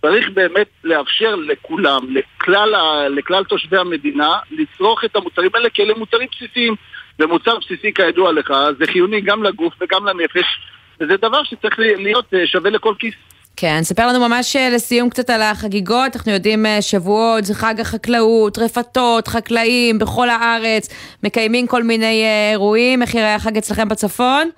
צריך 0.00 0.30
באמת 0.30 0.68
לאפשר 0.84 1.34
לכולם, 1.34 2.00
לכלל, 2.10 2.74
לכלל 3.08 3.44
תושבי 3.44 3.76
המדינה, 3.76 4.38
לצרוך 4.50 5.04
את 5.04 5.16
המוצרים 5.16 5.50
האלה 5.54 5.70
כי 5.70 5.82
אלה 5.82 5.94
מוצרים 5.94 6.28
בסיסיים. 6.32 6.74
ומוצר 7.18 7.58
בסיסי 7.58 7.92
כידוע 7.94 8.32
לך, 8.32 8.54
זה 8.78 8.86
חיוני 8.86 9.20
גם 9.20 9.42
לגוף 9.42 9.74
וגם 9.80 10.06
לנפש, 10.06 10.60
וזה 11.00 11.16
דבר 11.16 11.44
שצריך 11.44 11.78
להיות 11.78 12.34
אה, 12.34 12.46
שווה 12.46 12.70
לכל 12.70 12.94
כיס. 12.98 13.14
כן, 13.62 13.82
ספר 13.82 14.06
לנו 14.06 14.28
ממש 14.28 14.56
אה, 14.56 14.70
לסיום 14.70 15.10
קצת 15.10 15.30
על 15.30 15.42
החגיגות, 15.42 16.16
אנחנו 16.16 16.32
יודעים 16.32 16.66
אה, 16.66 16.82
שבועות, 16.82 17.44
זה 17.44 17.54
חג 17.54 17.80
החקלאות, 17.80 18.58
רפתות, 18.58 19.28
חקלאים 19.28 19.98
בכל 19.98 20.28
הארץ, 20.28 21.14
מקיימים 21.22 21.66
כל 21.66 21.82
מיני 21.82 22.22
אה, 22.24 22.50
אירועים, 22.50 23.02
איך 23.02 23.14
יראה 23.14 23.34
החג 23.34 23.56
אצלכם 23.56 23.88
בצפון? 23.88 24.50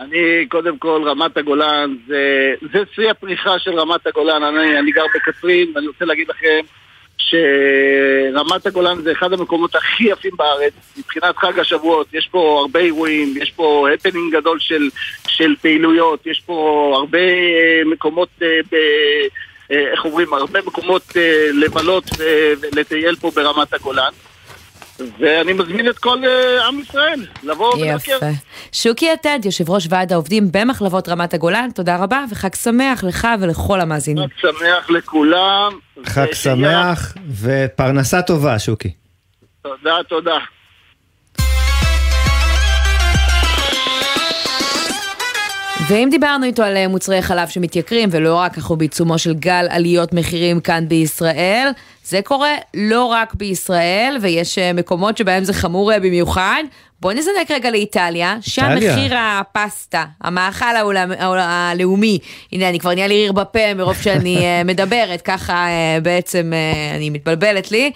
אני, 0.00 0.46
קודם 0.48 0.78
כל, 0.78 1.02
רמת 1.06 1.36
הגולן, 1.36 1.96
זה, 2.08 2.52
זה 2.72 2.78
שיא 2.94 3.10
הפריחה 3.10 3.58
של 3.58 3.78
רמת 3.78 4.06
הגולן. 4.06 4.42
אני, 4.42 4.78
אני 4.78 4.90
גר 4.90 5.04
בקצרין, 5.14 5.72
ואני 5.74 5.86
רוצה 5.86 6.04
להגיד 6.04 6.28
לכם 6.28 6.60
שרמת 7.18 8.66
הגולן 8.66 9.02
זה 9.02 9.12
אחד 9.12 9.32
המקומות 9.32 9.74
הכי 9.74 10.04
יפים 10.04 10.32
בארץ. 10.36 10.72
מבחינת 10.98 11.36
חג 11.36 11.58
השבועות, 11.58 12.06
יש 12.14 12.28
פה 12.30 12.58
הרבה 12.60 12.80
אירועים, 12.80 13.34
יש 13.36 13.50
פה 13.50 13.86
הפנינג 13.94 14.36
גדול 14.36 14.58
של, 14.60 14.88
של 15.28 15.54
פעילויות, 15.62 16.26
יש 16.26 16.42
פה 16.46 16.92
הרבה 16.96 17.18
אה, 17.18 17.82
מקומות, 17.86 18.28
אה, 18.42 18.60
ב, 18.72 18.74
אה, 19.70 19.92
איך 19.92 20.04
אומרים, 20.04 20.34
הרבה 20.34 20.60
מקומות 20.66 21.02
לבלות 21.52 22.04
ולטייל 22.18 23.16
פה 23.16 23.30
ברמת 23.34 23.74
הגולן. 23.74 24.12
ואני 24.98 25.52
מזמין 25.52 25.88
את 25.88 25.98
כל 25.98 26.18
אה, 26.24 26.66
עם 26.66 26.80
ישראל 26.80 27.26
לבוא 27.42 27.74
ולבקר. 27.74 28.16
יפה. 28.16 28.26
שוקי 28.72 29.06
יתד, 29.12 29.38
יושב 29.44 29.70
ראש 29.70 29.86
ועד 29.90 30.12
העובדים 30.12 30.48
במחלבות 30.52 31.08
רמת 31.08 31.34
הגולן, 31.34 31.68
תודה 31.74 31.96
רבה 31.96 32.24
וחג 32.30 32.54
שמח 32.54 33.04
לך 33.04 33.28
ולכל 33.40 33.80
המאזינים. 33.80 34.28
חג 34.28 34.40
שמח 34.40 34.90
לכולם. 34.90 35.78
חג 36.06 36.32
שמח 36.32 37.14
ופרנסה 37.40 38.22
טובה, 38.22 38.58
שוקי. 38.58 38.92
תודה, 39.62 39.96
תודה. 40.08 40.38
ואם 45.88 46.08
דיברנו 46.10 46.44
איתו 46.44 46.62
על 46.62 46.76
אה, 46.76 46.88
מוצרי 46.88 47.22
חלב 47.22 47.48
שמתייקרים, 47.48 48.08
ולא 48.12 48.34
רק, 48.34 48.58
אנחנו 48.58 48.76
בעיצומו 48.76 49.18
של 49.18 49.34
גל 49.34 49.66
עליות 49.70 50.12
מחירים 50.12 50.60
כאן 50.60 50.88
בישראל, 50.88 51.68
זה 52.04 52.20
קורה 52.24 52.54
לא 52.74 53.04
רק 53.04 53.34
בישראל, 53.34 54.18
ויש 54.20 54.58
אה, 54.58 54.72
מקומות 54.72 55.16
שבהם 55.16 55.44
זה 55.44 55.52
חמור 55.52 55.92
אה, 55.92 56.00
במיוחד. 56.00 56.62
בואו 57.00 57.14
נזנק 57.14 57.50
רגע 57.50 57.70
לאיטליה, 57.70 58.36
שם. 58.40 58.74
מחיר 58.76 59.14
הפסטה, 59.18 60.04
המאכל 60.20 60.76
העולם, 60.76 61.12
הלאומי, 61.20 62.18
הנה 62.52 62.68
אני 62.68 62.80
כבר 62.80 62.94
נהיה 62.94 63.06
לי 63.06 63.14
ריר 63.14 63.32
בפה 63.32 63.74
מרוב 63.74 63.96
שאני 64.02 64.36
אה, 64.36 64.64
מדברת, 64.70 65.22
ככה 65.22 65.66
בעצם 66.02 66.52
אני 66.94 67.10
מתבלבלת 67.10 67.70
לי. 67.70 67.90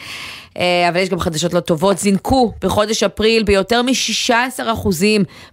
אבל 0.89 0.97
יש 0.97 1.09
גם 1.09 1.21
חדשות 1.21 1.55
לא 1.55 1.61
טובות, 1.61 1.99
זינקו 1.99 2.53
בחודש 2.63 3.03
אפריל 3.03 3.43
ביותר 3.43 3.83
מ-16% 3.83 4.63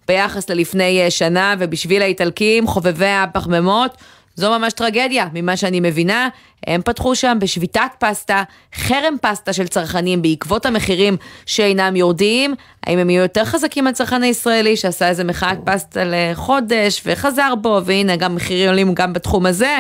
ביחס 0.08 0.50
ללפני 0.50 1.12
שנה, 1.12 1.56
ובשביל 1.60 2.02
האיטלקים, 2.02 2.68
חובבי 2.68 3.06
הפחמימות, 3.06 3.98
זו 4.36 4.60
ממש 4.60 4.74
טרגדיה, 4.74 5.28
ממה 5.34 5.58
שאני 5.58 5.80
מבינה. 5.80 6.30
הם 6.68 6.82
פתחו 6.82 7.16
שם 7.16 7.38
בשביתת 7.42 7.92
פסטה, 8.00 8.44
חרם 8.76 9.16
פסטה 9.22 9.54
של 9.54 9.68
צרכנים 9.68 10.22
בעקבות 10.22 10.66
המחירים 10.66 11.18
שאינם 11.46 11.96
יורדים. 11.96 12.54
האם 12.88 13.00
הם 13.00 13.10
יהיו 13.10 13.22
יותר 13.22 13.46
חזקים 13.46 13.84
מהצרכן 13.84 14.24
הישראלי 14.24 14.78
שעשה 14.78 15.10
איזה 15.10 15.24
מחאת 15.24 15.58
פסטה 15.66 16.02
לחודש 16.06 17.02
וחזר 17.06 17.54
בו, 17.62 17.82
והנה 17.86 18.16
גם 18.16 18.36
מחירים 18.36 18.70
עולים 18.70 18.94
גם 18.94 19.14
בתחום 19.14 19.46
הזה. 19.46 19.78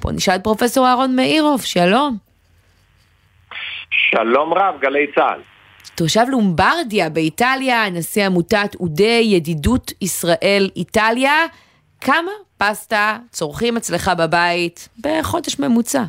בואו 0.00 0.14
נשאל 0.14 0.34
את 0.34 0.44
פרופסור 0.44 0.86
אהרון 0.86 1.16
מאירוב, 1.16 1.62
שלום. 1.62 2.16
שלום 3.90 4.54
רב, 4.54 4.74
גלי 4.80 5.06
צה"ל. 5.14 5.40
תושב 5.94 6.24
לומברדיה 6.28 7.10
באיטליה, 7.10 7.90
נשיא 7.90 8.26
עמותת 8.26 8.74
אודי 8.80 9.22
ידידות 9.24 9.92
ישראל-איטליה. 10.00 11.46
כמה 12.00 12.30
פסטה 12.58 13.16
צורכים 13.30 13.76
אצלך 13.76 14.10
בבית 14.18 14.88
בחודש 15.04 15.58
ממוצע? 15.58 16.02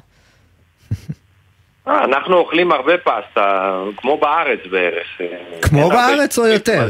אה, 1.87 2.03
אנחנו 2.03 2.37
אוכלים 2.37 2.71
הרבה 2.71 2.97
פסטה, 2.97 3.71
כמו 3.97 4.17
בארץ 4.17 4.59
בערך. 4.71 5.07
כמו 5.61 5.89
בארץ 5.89 6.39
או 6.39 6.47
יותר? 6.47 6.85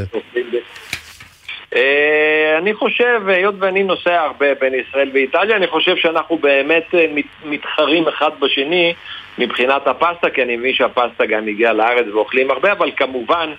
אה, 1.76 2.56
אני 2.58 2.74
חושב, 2.74 3.22
היות 3.28 3.56
ואני 3.60 3.84
נוסע 3.84 4.22
הרבה 4.22 4.46
בין 4.62 4.74
ישראל 4.74 5.10
ואיטליה, 5.14 5.56
אני 5.58 5.68
חושב 5.68 5.96
שאנחנו 5.96 6.38
באמת 6.38 6.84
אה, 6.94 7.06
מת- 7.16 7.46
מתחרים 7.46 8.08
אחד 8.08 8.30
בשני 8.40 8.94
מבחינת 9.38 9.88
הפסטה, 9.88 10.30
כי 10.30 10.44
אני 10.44 10.56
מבין 10.58 10.74
שהפסטה 10.74 11.26
גם 11.26 11.48
הגיעה 11.48 11.74
לארץ 11.74 12.06
ואוכלים 12.14 12.52
הרבה, 12.52 12.72
אבל 12.72 12.92
כמובן 12.98 13.50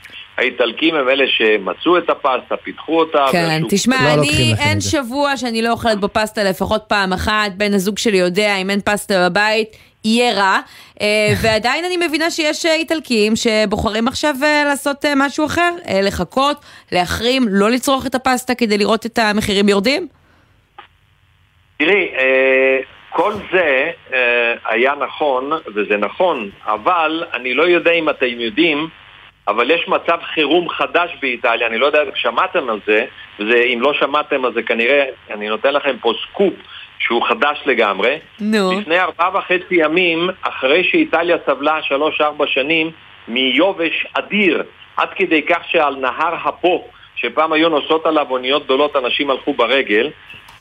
האיטלקים 0.41 0.95
הם 0.95 1.09
אלה 1.09 1.25
שמצאו 1.29 1.99
את 1.99 2.11
הפסטה, 2.11 2.57
פיתחו 2.57 3.01
אותה. 3.01 3.25
כן, 3.33 3.63
תשמע, 3.71 3.97
אני, 4.15 4.55
אין 4.59 4.81
שבוע 4.81 5.37
שאני 5.37 5.63
לא 5.63 5.71
אוכלת 5.71 6.01
בו 6.01 6.09
פסטה 6.13 6.45
לפחות 6.45 6.83
פעם 6.89 7.13
אחת, 7.13 7.53
בן 7.57 7.75
הזוג 7.75 7.99
שלי 7.99 8.17
יודע, 8.17 8.57
אם 8.57 8.71
אין 8.71 8.81
פסטה 8.85 9.29
בבית, 9.29 9.77
יהיה 10.05 10.35
רע. 10.35 10.61
אה, 11.01 11.07
ועדיין 11.43 11.85
אני 11.85 12.07
מבינה 12.07 12.31
שיש 12.31 12.67
אה, 12.67 12.75
איטלקים 12.75 13.33
שבוחרים 13.37 14.09
עכשיו 14.09 14.35
אה, 14.43 14.65
לעשות 14.65 15.05
משהו 15.17 15.47
אחר, 15.47 15.71
לחכות, 16.03 16.57
להחרים, 16.93 17.43
לא 17.49 17.71
לצרוך 17.71 18.07
את 18.07 18.15
הפסטה 18.15 18.55
כדי 18.55 18.79
לראות 18.79 19.07
את 19.07 19.19
המחירים 19.19 19.69
יורדים? 19.69 20.07
תראי, 21.79 22.09
כל 23.11 23.33
זה 23.53 23.91
היה 24.65 24.93
נכון, 24.95 25.51
וזה 25.75 25.97
נכון, 25.97 26.51
אבל 26.65 27.25
אני 27.35 27.55
לא 27.55 27.63
יודע 27.63 27.91
אם 27.91 28.09
אתם 28.09 28.41
יודעים, 28.41 28.89
אבל 29.49 29.71
יש 29.71 29.89
מצב 29.89 30.19
חירום 30.35 30.69
חדש 30.69 31.11
באיטליה, 31.23 31.67
אני 31.67 31.79
לא 31.79 31.87
יודע 31.87 32.03
אם 32.03 32.09
שמעתם 32.15 32.71
על 32.71 32.79
זה, 32.87 33.05
ואם 33.39 33.79
לא 33.83 33.95
שמעתם 33.95 34.45
אז 34.45 34.53
זה 34.55 34.63
כנראה, 34.63 35.05
אני 35.31 35.49
נותן 35.49 35.75
לכם 35.75 35.97
פה 36.01 36.13
סקופ 36.23 36.55
שהוא 36.99 37.29
חדש 37.29 37.63
לגמרי. 37.67 38.19
נו. 38.41 38.81
לפני 38.81 39.01
ארבעה 39.01 39.31
וחצי 39.39 39.75
ימים, 39.75 40.31
אחרי 40.43 40.85
שאיטליה 40.85 41.37
סבלה 41.47 41.83
שלוש-ארבע 41.83 42.45
שנים 42.47 42.91
מיובש 43.29 44.07
אדיר, 44.13 44.63
עד 44.97 45.09
כדי 45.17 45.43
כך 45.43 45.59
שעל 45.71 45.97
נהר 45.97 46.35
הפו, 46.45 46.85
שפעם 47.17 47.53
היו 47.53 47.69
נוסעות 47.69 48.07
עליו 48.07 48.27
אוניות 48.31 48.65
גדולות, 48.65 48.97
אנשים 48.97 49.31
הלכו 49.31 49.55
ברגל, 49.55 50.11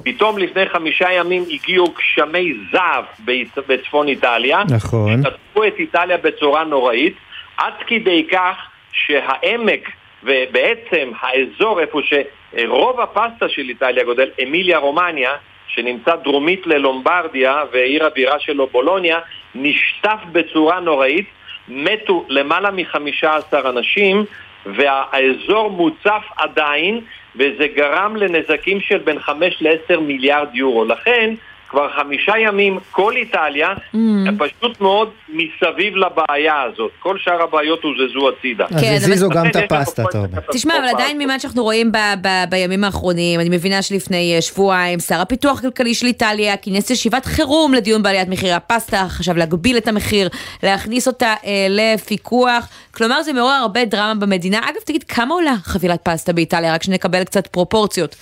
פתאום 0.04 0.38
לפני 0.38 0.66
חמישה 0.70 1.12
ימים 1.12 1.44
הגיעו 1.50 1.94
גשמי 1.98 2.54
זהב 2.72 3.04
בצ- 3.26 3.62
בצפון 3.68 4.08
איטליה, 4.08 4.64
נכון. 4.70 5.24
שטפו 5.24 5.64
את 5.64 5.74
איטליה 5.80 6.18
בצורה 6.18 6.64
נוראית, 6.64 7.16
עד 7.60 7.74
כדי 7.88 8.28
כך 8.32 8.56
שהעמק 8.92 9.90
ובעצם 10.24 11.12
האזור 11.20 11.80
איפה 11.80 12.00
שרוב 12.04 13.00
הפסטה 13.00 13.50
של 13.50 13.70
איטליה 13.70 14.04
גודל, 14.04 14.30
אמיליה 14.44 14.78
רומניה, 14.78 15.32
שנמצא 15.68 16.16
דרומית 16.16 16.68
ללומברדיה 16.68 17.64
ועיר 17.72 18.06
הבירה 18.06 18.40
שלו 18.40 18.68
בולוניה, 18.68 19.20
נשטף 19.56 20.20
בצורה 20.32 20.80
נוראית, 20.80 21.26
מתו 21.68 22.26
למעלה 22.30 22.72
מחמישה 22.72 23.36
עשר 23.36 23.70
אנשים 23.70 24.26
והאזור 24.66 25.72
מוצף 25.72 26.24
עדיין 26.38 27.02
וזה 27.36 27.68
גרם 27.76 28.16
לנזקים 28.16 28.82
של 28.82 28.98
בין 28.98 29.20
5 29.20 29.62
ל-10 29.62 30.00
מיליארד 30.00 30.56
יורו. 30.56 30.86
לכן 30.86 31.34
כבר 31.70 31.88
חמישה 31.96 32.34
ימים 32.38 32.80
כל 32.92 33.16
איטליה 33.16 33.74
mm. 33.74 33.98
פשוט 34.38 34.82
מאוד 34.82 35.10
מסביב 35.30 35.96
לבעיה 35.96 36.62
הזאת. 36.62 36.92
כל 37.00 37.18
שאר 37.18 37.44
הבעיות 37.44 37.84
הוזזו 37.84 38.30
הצידה. 38.30 38.66
אז 38.72 38.82
כן, 38.82 38.94
הזיזו 38.96 39.30
גם 39.30 39.48
את 39.48 39.56
הפסטה, 39.56 40.04
אתה 40.10 40.18
אומר. 40.18 40.40
תשמע, 40.52 40.78
אבל 40.78 40.88
עדיין 40.88 41.18
ממה 41.18 41.40
שאנחנו 41.40 41.64
רואים 41.64 41.92
ב- 41.92 41.98
ב- 42.22 42.44
בימים 42.50 42.84
האחרונים, 42.84 43.40
אני 43.40 43.50
מבינה 43.50 43.82
שלפני 43.82 44.36
אה, 44.36 44.42
שבועיים, 44.42 45.00
שר 45.00 45.22
הפיתוח 45.22 45.60
הכלכלי 45.60 45.94
של 45.94 46.06
איטליה 46.06 46.58
כינס 46.58 46.90
ישיבת 46.90 47.26
חירום 47.26 47.74
לדיון 47.74 48.04
בעליית 48.04 48.30
מחירי 48.30 48.54
הפסטה, 48.54 49.06
חשב 49.10 49.38
להגביל 49.38 49.78
את 49.78 49.88
המחיר, 49.88 50.30
להכניס 50.64 51.08
אותה 51.08 51.34
אה, 51.46 51.68
לפיקוח. 51.70 52.68
כלומר, 52.92 53.24
זה 53.24 53.34
מעורר 53.34 53.52
הרבה 53.52 53.86
דרמה 53.86 54.16
במדינה. 54.16 54.60
אגב, 54.60 54.82
תגיד, 54.86 55.04
כמה 55.04 55.34
עולה 55.34 55.56
חבילת 55.64 56.00
פסטה 56.04 56.34
באיטליה? 56.34 56.74
רק 56.74 56.84
שנקבל 56.84 57.24
קצת 57.24 57.48
פרופורציות. 57.48 58.16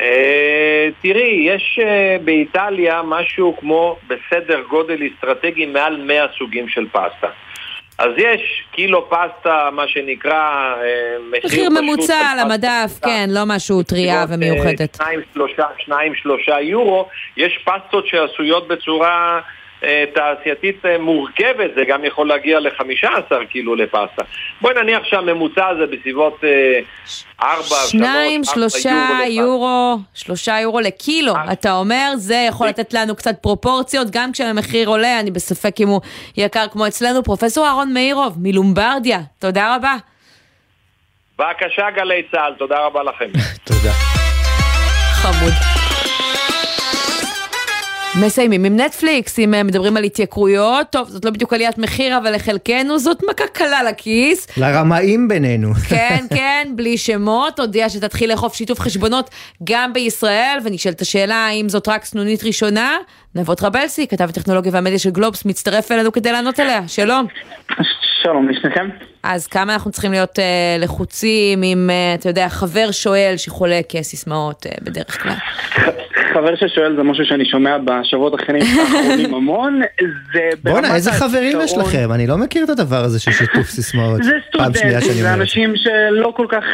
אה, 0.00 0.88
תראי, 1.02 1.46
יש 1.48 1.78
אה, 1.82 2.16
באיטליה 2.24 3.02
משהו 3.04 3.56
כמו 3.60 3.96
בסדר 4.06 4.60
גודל 4.68 4.98
אסטרטגי 5.06 5.66
מעל 5.66 5.96
100 5.96 6.26
סוגים 6.38 6.68
של 6.68 6.86
פסטה. 6.88 7.28
אז 7.98 8.10
יש 8.16 8.64
קילו 8.72 9.10
פסטה, 9.10 9.68
מה 9.72 9.88
שנקרא, 9.88 10.74
אה, 10.82 11.16
מחיר 11.30 11.70
ממוצע 11.70 12.18
על 12.32 12.38
המדף, 12.38 12.98
כן, 13.04 13.26
לא 13.28 13.40
משהו 13.46 13.82
טריה 13.82 14.24
ומיוחדת. 14.28 14.94
שניים, 14.94 15.20
שלושה, 15.34 15.66
שניים, 15.78 16.14
שלושה 16.14 16.60
יורו. 16.60 17.08
יש 17.36 17.58
פסטות 17.64 18.06
שעשויות 18.06 18.68
בצורה 18.68 19.40
תעשייתית 20.14 20.86
אה, 20.86 20.98
מורכבת, 20.98 21.70
זה 21.76 21.84
גם 21.88 22.04
יכול 22.04 22.28
להגיע 22.28 22.60
ל-15 22.60 23.34
קילו 23.50 23.74
לפסטה. 23.74 24.22
בואי 24.60 24.74
נניח 24.74 25.04
שהממוצע 25.04 25.66
הזה 25.66 25.86
בסביבות 25.86 26.44
4, 27.42 27.62
3, 27.62 27.72
4 27.72 27.88
שניים, 27.88 28.44
שלושה 28.44 29.18
יורו, 29.28 29.98
שלושה 30.14 30.60
יורו 30.60 30.80
לקילו, 30.80 31.36
אה. 31.36 31.52
אתה 31.52 31.72
אומר, 31.72 32.12
זה 32.16 32.44
יכול 32.48 32.66
לתת 32.68 32.94
לנו 32.94 33.16
קצת 33.16 33.34
פרופורציות, 33.42 34.10
גם 34.10 34.32
כשהמחיר 34.32 34.88
עולה, 34.88 35.20
אני 35.20 35.30
בספק 35.30 35.80
אם 35.80 35.88
הוא 35.88 36.00
יקר 36.36 36.66
כמו 36.72 36.86
אצלנו. 36.86 37.22
פרופסור 37.22 37.66
אהרון 37.66 37.92
מאירוב, 37.94 38.36
מלומברדיה, 38.42 39.18
תודה 39.38 39.76
רבה. 39.76 39.96
בבקשה 41.38 41.90
גלי 41.96 42.22
צה"ל, 42.32 42.52
תודה 42.58 42.78
רבה 42.78 43.02
לכם. 43.02 43.30
תודה. 43.68 43.92
חמוד. 45.22 45.77
מסיימים 48.14 48.64
עם 48.64 48.80
נטפליקס, 48.80 49.38
אם 49.38 49.54
מדברים 49.64 49.96
על 49.96 50.04
התייקרויות, 50.04 50.86
טוב, 50.90 51.08
זאת 51.08 51.24
לא 51.24 51.30
בדיוק 51.30 51.52
עליית 51.52 51.78
מחיר, 51.78 52.18
אבל 52.18 52.34
לחלקנו 52.34 52.98
זאת 52.98 53.22
מכה 53.30 53.46
קלה 53.46 53.82
לכיס. 53.82 54.58
לרמאים 54.58 55.28
בינינו. 55.28 55.74
כן, 55.90 56.24
כן, 56.34 56.68
בלי 56.76 56.98
שמות, 56.98 57.60
הודיע 57.60 57.88
שתתחיל 57.88 58.30
לאכוף 58.30 58.54
שיתוף 58.54 58.80
חשבונות 58.80 59.30
גם 59.64 59.92
בישראל, 59.92 60.58
ונשאלת 60.64 61.00
השאלה 61.00 61.34
האם 61.34 61.68
זאת 61.68 61.88
רק 61.88 62.04
סנונית 62.04 62.44
ראשונה. 62.44 62.96
נבות 63.34 63.62
רבלסי, 63.62 64.06
כתב 64.06 64.28
הטכנולוגיה 64.28 64.72
והמדיה 64.74 64.98
של 64.98 65.10
גלובס, 65.10 65.44
מצטרף 65.44 65.92
אלינו 65.92 66.12
כדי 66.12 66.32
לענות 66.32 66.58
עליה, 66.58 66.88
שלום. 66.88 67.26
שלום 68.22 68.48
לשניכם. 68.48 68.88
אז 69.22 69.46
כמה 69.46 69.72
אנחנו 69.72 69.90
צריכים 69.90 70.12
להיות 70.12 70.38
uh, 70.38 70.42
לחוצים 70.82 71.62
אם, 71.62 71.90
uh, 71.90 72.20
אתה 72.20 72.28
יודע, 72.28 72.48
חבר 72.48 72.90
שואל 72.90 73.34
שחולק 73.36 73.92
סיסמאות 74.02 74.66
uh, 74.66 74.84
בדרך 74.84 75.22
כלל? 75.22 75.34
חבר 76.34 76.56
ששואל 76.56 76.96
זה 76.96 77.02
משהו 77.02 77.24
שאני 77.24 77.44
שומע 77.44 77.78
בשבועות 77.78 78.34
האחרונים 78.40 79.34
המון, 79.34 79.80
זה 80.32 80.50
בואנה, 80.62 80.94
איזה 80.94 81.12
חברים 81.12 81.60
יש 81.60 81.76
לכם? 81.76 82.12
אני 82.12 82.26
לא 82.26 82.36
מכיר 82.36 82.64
את 82.64 82.70
הדבר 82.70 83.04
הזה 83.04 83.20
של 83.20 83.32
שיתוף 83.32 83.66
סיסמאות. 83.66 84.22
זה 84.22 84.32
סטודנטים, 84.48 85.12
זה 85.12 85.34
אנשים 85.34 85.72
שלא 85.76 86.32
כל 86.36 86.46
כך 86.48 86.64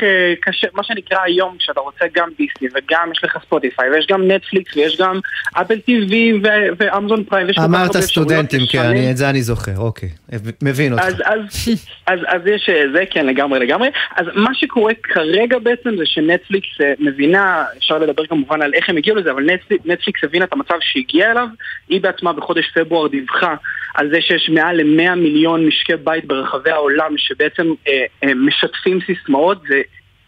קשה, 0.40 0.66
מה 0.74 0.84
שנקרא 0.84 1.18
היום, 1.24 1.56
כשאתה 1.58 1.80
רוצה 1.80 2.04
גם 2.14 2.28
דיסני 2.38 2.68
וגם 2.68 3.08
יש 3.12 3.24
לך 3.24 3.38
ספוטיפיי 3.46 3.90
ויש 3.90 4.06
גם 4.10 4.30
נטפליקס 4.30 4.76
ויש 4.76 5.00
גם 5.00 5.20
אפל 5.52 5.78
טיווי 5.78 6.40
ואמזון 6.78 7.24
פריים. 7.24 7.46
אמרת 7.64 7.96
סטודנטים, 7.96 8.60
כן, 8.70 9.10
את 9.10 9.16
זה 9.16 9.30
אני 9.30 9.42
זוכר, 9.42 9.76
אוקיי, 9.78 10.08
מבין 10.62 10.92
אותך. 10.92 11.04
אז 12.06 12.40
יש 12.46 12.70
זה, 12.92 13.04
כן, 13.10 13.26
לגמרי, 13.26 13.58
לגמרי. 13.58 13.88
אז 14.16 14.26
מה 14.34 14.54
שקורה 14.54 14.92
כרגע 15.02 15.58
בעצם 15.58 15.96
זה 15.98 16.06
שנטפליקס 16.06 16.68
מבינה, 16.98 17.64
אפשר 17.78 17.98
לדבר 17.98 18.26
כמובן 18.26 18.62
על 18.62 18.74
איך 18.74 18.88
הם 18.88 18.96
הגיעו 18.96 19.16
לזה, 19.16 19.30
אבל 19.30 19.43
נטפליקס 19.84 20.24
הבינה 20.24 20.44
את 20.44 20.52
המצב 20.52 20.74
שהגיע 20.80 21.30
אליו, 21.30 21.46
היא 21.88 22.00
בעצמה 22.00 22.32
בחודש 22.32 22.70
פברואר 22.74 23.08
דיווחה 23.08 23.54
על 23.94 24.10
זה 24.10 24.20
שיש 24.20 24.48
מעל 24.48 24.76
ל-100 24.82 25.14
מיליון 25.14 25.66
משקי 25.66 25.96
בית 25.96 26.24
ברחבי 26.24 26.70
העולם 26.70 27.18
שבעצם 27.18 27.74
אה, 27.88 28.04
אה, 28.24 28.34
משתפים 28.34 28.98
סיסמאות, 29.06 29.62
זה 29.68 29.82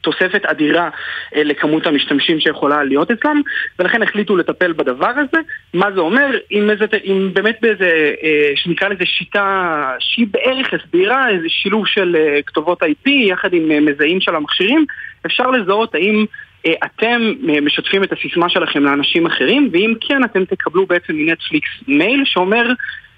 תוספת 0.07 0.45
אדירה 0.45 0.89
אה, 1.37 1.45
לכמות 1.45 1.87
המשתמשים 1.87 2.41
שיכולה 2.41 2.85
להיות 2.85 3.11
אצלם, 3.11 3.43
ולכן 3.79 4.03
החליטו 4.03 4.37
לטפל 4.37 4.73
בדבר 4.73 5.13
הזה. 5.17 5.41
מה 5.75 5.93
זה 5.95 6.01
אומר? 6.01 6.27
אם, 6.53 6.71
איזה, 6.71 6.85
אם 7.05 7.31
באמת 7.33 7.59
באיזה, 7.63 8.15
אה, 8.23 8.53
שנקרא 8.57 8.89
לזה 8.89 9.05
שיטה 9.07 9.93
שהיא 9.99 10.27
בערך 10.31 10.75
הסבירה, 10.75 11.29
איזה 11.29 11.49
שילוב 11.49 11.87
של 11.87 12.17
אה, 12.19 12.43
כתובות 12.47 12.83
IP 12.83 13.11
יחד 13.11 13.55
עם 13.55 13.71
אה, 13.71 13.81
מזהים 13.81 14.21
של 14.21 14.35
המכשירים, 14.37 14.85
אפשר 15.27 15.51
לזהות 15.51 15.95
האם 15.95 16.21
אה, 16.21 16.46
אתם 16.85 17.33
אה, 17.49 17.61
משתפים 17.61 18.05
את 18.05 18.13
הסיסמה 18.13 18.49
שלכם 18.49 18.83
לאנשים 18.85 19.27
אחרים, 19.27 19.69
ואם 19.73 19.95
כן, 20.01 20.25
אתם 20.25 20.45
תקבלו 20.45 20.87
בעצם 20.87 21.13
מנטפליקס 21.13 21.69
מייל 21.89 22.23
שאומר 22.25 22.73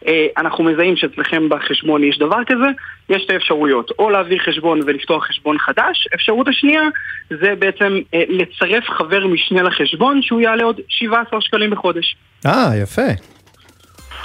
אה, 0.07 0.26
אנחנו 0.36 0.64
מזהים 0.64 0.96
שאצלכם 0.96 1.49
בחשבון 1.49 2.05
יש 2.05 2.18
דבר 2.18 2.44
כזה, 2.46 2.66
יש 3.09 3.22
שתי 3.22 3.36
אפשרויות, 3.36 3.90
או 3.99 4.11
להעביר 4.11 4.38
חשבון 4.38 4.80
ולפתוח 4.86 5.26
חשבון 5.26 5.59
חדש, 5.59 6.09
אפשרות 6.14 6.49
השנייה 6.49 6.82
זה 7.30 7.55
בעצם 7.59 7.99
לצרף 8.12 8.84
חבר 8.88 9.26
משנה 9.26 9.62
לחשבון 9.62 10.22
שהוא 10.22 10.40
יעלה 10.40 10.64
עוד 10.64 10.80
17 10.88 11.40
שקלים 11.40 11.70
בחודש. 11.70 12.16
אה, 12.46 12.70
יפה. 12.82 13.38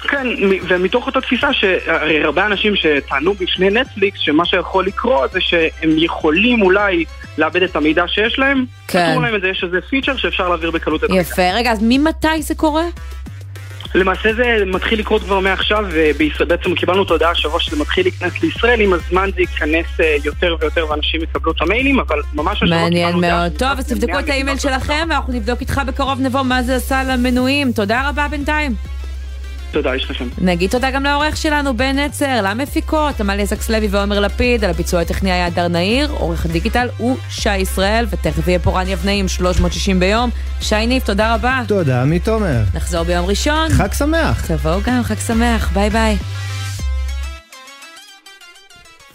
כן, 0.03 0.27
ומתוך 0.67 1.07
אותה 1.07 1.21
תפיסה 1.21 1.53
שהרי 1.53 2.23
הרבה 2.23 2.45
אנשים 2.45 2.75
שטענו 2.75 3.33
בפני 3.33 3.69
נטפליקס 3.69 4.19
שמה 4.19 4.45
שיכול 4.45 4.85
לקרות 4.85 5.31
זה 5.31 5.41
שהם 5.41 5.97
יכולים 5.97 6.61
אולי 6.61 7.05
לאבד 7.37 7.63
את 7.63 7.75
המידע 7.75 8.03
שיש 8.07 8.39
להם, 8.39 8.65
כן. 8.87 9.09
כתוב 9.11 9.23
להם 9.23 9.35
את 9.35 9.41
זה, 9.41 9.47
יש 9.47 9.63
איזה 9.63 9.81
פיצ'ר 9.81 10.17
שאפשר 10.17 10.49
להעביר 10.49 10.71
בקלות 10.71 11.03
את 11.03 11.09
המידע. 11.09 11.21
יפה, 11.21 11.51
רגע, 11.53 11.71
אז 11.71 11.79
ממתי 11.81 12.41
זה 12.41 12.55
קורה? 12.55 12.83
למעשה 13.95 14.33
זה 14.33 14.63
מתחיל 14.65 14.99
לקרות 14.99 15.21
כבר 15.21 15.39
מעכשיו, 15.39 15.85
ובעצם 15.91 16.75
קיבלנו 16.75 17.03
את 17.03 17.09
ההודעה 17.09 17.31
השבוע 17.31 17.59
שזה 17.59 17.75
מתחיל 17.79 18.05
להיכנס 18.05 18.41
לישראל, 18.41 18.81
עם 18.81 18.93
הזמן 18.93 19.29
זה 19.35 19.41
ייכנס 19.41 19.85
אה, 19.99 20.15
יותר 20.23 20.55
ויותר 20.61 20.89
ואנשים 20.89 21.23
יקבלו 21.23 21.51
את 21.51 21.61
המיילים, 21.61 21.99
אבל 21.99 22.19
ממש 22.33 22.63
השבוע 22.63 22.77
מעניין 22.77 23.15
מאוד. 23.15 23.51
טוב, 23.57 23.69
אז 23.77 23.87
תבדקו 23.87 24.19
את 24.19 24.29
האימייל 24.29 24.57
שלכם, 24.57 25.07
ואנחנו 25.09 25.33
נבדוק 25.33 25.61
איתך 25.61 25.81
בקרוב 25.87 26.21
נבוא 26.21 26.41
מה 26.41 26.63
זה 26.63 26.75
עשה 26.75 27.03
למנויים. 27.03 27.71
תודה 27.71 28.09
רבה 28.09 28.27
בינתיים. 28.27 28.75
תודה, 29.73 29.95
יש 29.95 30.11
לכם. 30.11 30.27
נגיד 30.37 30.69
תודה 30.69 30.91
גם 30.91 31.03
לעורך 31.03 31.37
שלנו, 31.37 31.77
בן 31.77 31.99
נצר, 31.99 32.41
למפיקות, 32.43 33.21
עמליה 33.21 33.45
זקסלוי 33.45 33.87
ועומר 33.91 34.19
לפיד, 34.19 34.63
על 34.63 34.69
הביצוע 34.69 35.01
הטכני 35.01 35.31
היה 35.31 35.49
דר 35.49 35.67
נהיר, 35.67 36.11
עורך 36.11 36.45
הדיגיטל 36.45 36.87
הוא 36.97 37.17
שי 37.29 37.57
ישראל, 37.57 38.05
ותכף 38.09 38.47
יהיה 38.47 38.59
פה 38.59 38.79
רן 38.79 38.87
יבנאי 38.87 39.16
עם 39.16 39.27
360 39.27 39.99
ביום. 39.99 40.29
שי 40.61 40.87
ניב, 40.87 41.01
תודה 41.05 41.35
רבה. 41.35 41.61
תודה, 41.67 42.01
עמי 42.01 42.19
תומר. 42.19 42.61
נחזור 42.75 43.03
ביום 43.03 43.25
ראשון. 43.25 43.69
חג 43.69 43.93
שמח. 43.93 44.45
תבואו 44.47 44.81
גם, 44.85 45.03
חג 45.03 45.19
שמח, 45.27 45.71
ביי 45.73 45.89
ביי. 45.89 46.17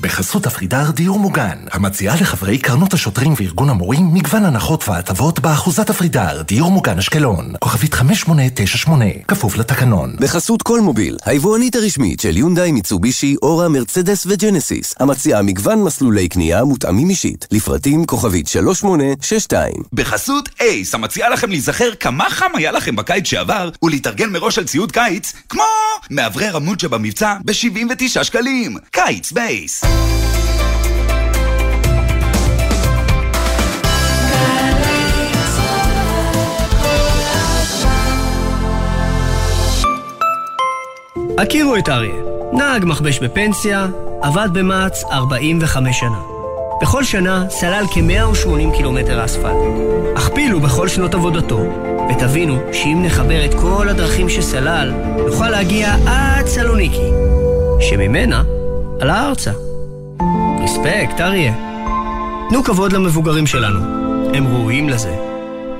בחסות 0.01 0.46
אפרידר 0.46 0.90
דיור 0.90 1.18
מוגן, 1.18 1.59
המציעה 1.70 2.14
לחברי 2.20 2.59
קרנות 2.59 2.94
השוטרים 2.94 3.34
וארגון 3.36 3.70
המורים 3.70 4.14
מגוון 4.14 4.44
הנחות 4.44 4.88
והטבות 4.88 5.40
באחוזת 5.40 5.90
אפרידר, 5.90 6.42
דיור 6.42 6.70
מוגן 6.70 6.99
אשקלון, 6.99 7.53
כוכבית 7.61 7.94
5898, 7.94 9.05
כפוף 9.28 9.57
לתקנון. 9.57 10.16
בחסות 10.20 10.62
כלמוביל, 10.62 11.16
היבואנית 11.24 11.76
הרשמית 11.76 12.20
של 12.20 12.36
יונדאי, 12.36 12.72
מיצובישי, 12.72 13.36
אורה, 13.42 13.68
מרצדס 13.68 14.26
וג'נסיס, 14.26 14.94
המציעה 15.01 15.42
מגוון 15.42 15.82
מסלולי 15.82 16.28
קנייה 16.28 16.64
מותאמים 16.64 17.11
אישית, 17.11 17.46
לפרטים 17.51 18.05
כוכבית 18.05 18.49
3862. 18.49 19.72
בחסות 19.92 20.49
אייס, 20.61 20.94
המציעה 20.94 21.30
לכם 21.30 21.51
להיזכר 21.51 21.94
כמה 22.01 22.30
חם 22.30 22.51
היה 22.55 22.72
לכם 22.72 22.96
בקיץ 22.96 23.26
שעבר, 23.26 23.70
ולהתארגן 23.82 24.30
מראש 24.30 24.59
על 24.59 24.64
ציוד 24.64 24.92
קיץ, 24.92 25.32
כמו 25.49 25.62
מאוורר 26.11 26.57
עמוד 26.57 26.80
שבמבצע 26.80 27.34
ב-79 27.44 28.24
שקלים. 28.24 28.76
קיץ 28.90 29.32
בייס. 29.32 29.88
הכירו 41.39 41.76
את 41.76 41.89
אריה, 41.89 42.14
נהג 42.53 42.84
מכבש 42.84 43.18
בפנסיה, 43.18 43.86
עבד 44.22 44.49
במע"צ 44.53 45.05
45 45.05 46.01
שנה. 46.01 46.18
בכל 46.80 47.05
שנה 47.05 47.45
סלל 47.51 47.84
כ-180 47.95 48.76
קילומטר 48.76 49.24
אספלט. 49.24 49.57
הכפילו 50.16 50.61
בכל 50.61 50.89
שנות 50.89 51.14
עבודתו, 51.14 51.61
ותבינו 52.11 52.59
שאם 52.72 53.03
נחבר 53.05 53.45
את 53.45 53.55
כל 53.55 53.89
הדרכים 53.89 54.28
שסלל, 54.28 54.93
נוכל 55.26 55.51
להגיע 55.51 55.95
עד 56.07 56.47
סלוניקי, 56.47 57.11
שממנה 57.80 58.43
עלה 59.01 59.28
ארצה. 59.28 59.67
רספקט, 60.60 61.20
אריה. 61.20 61.54
תנו 62.48 62.64
כבוד 62.64 62.92
למבוגרים 62.92 63.46
שלנו, 63.46 63.78
הם 64.34 64.46
ראויים 64.46 64.88
לזה. 64.88 65.16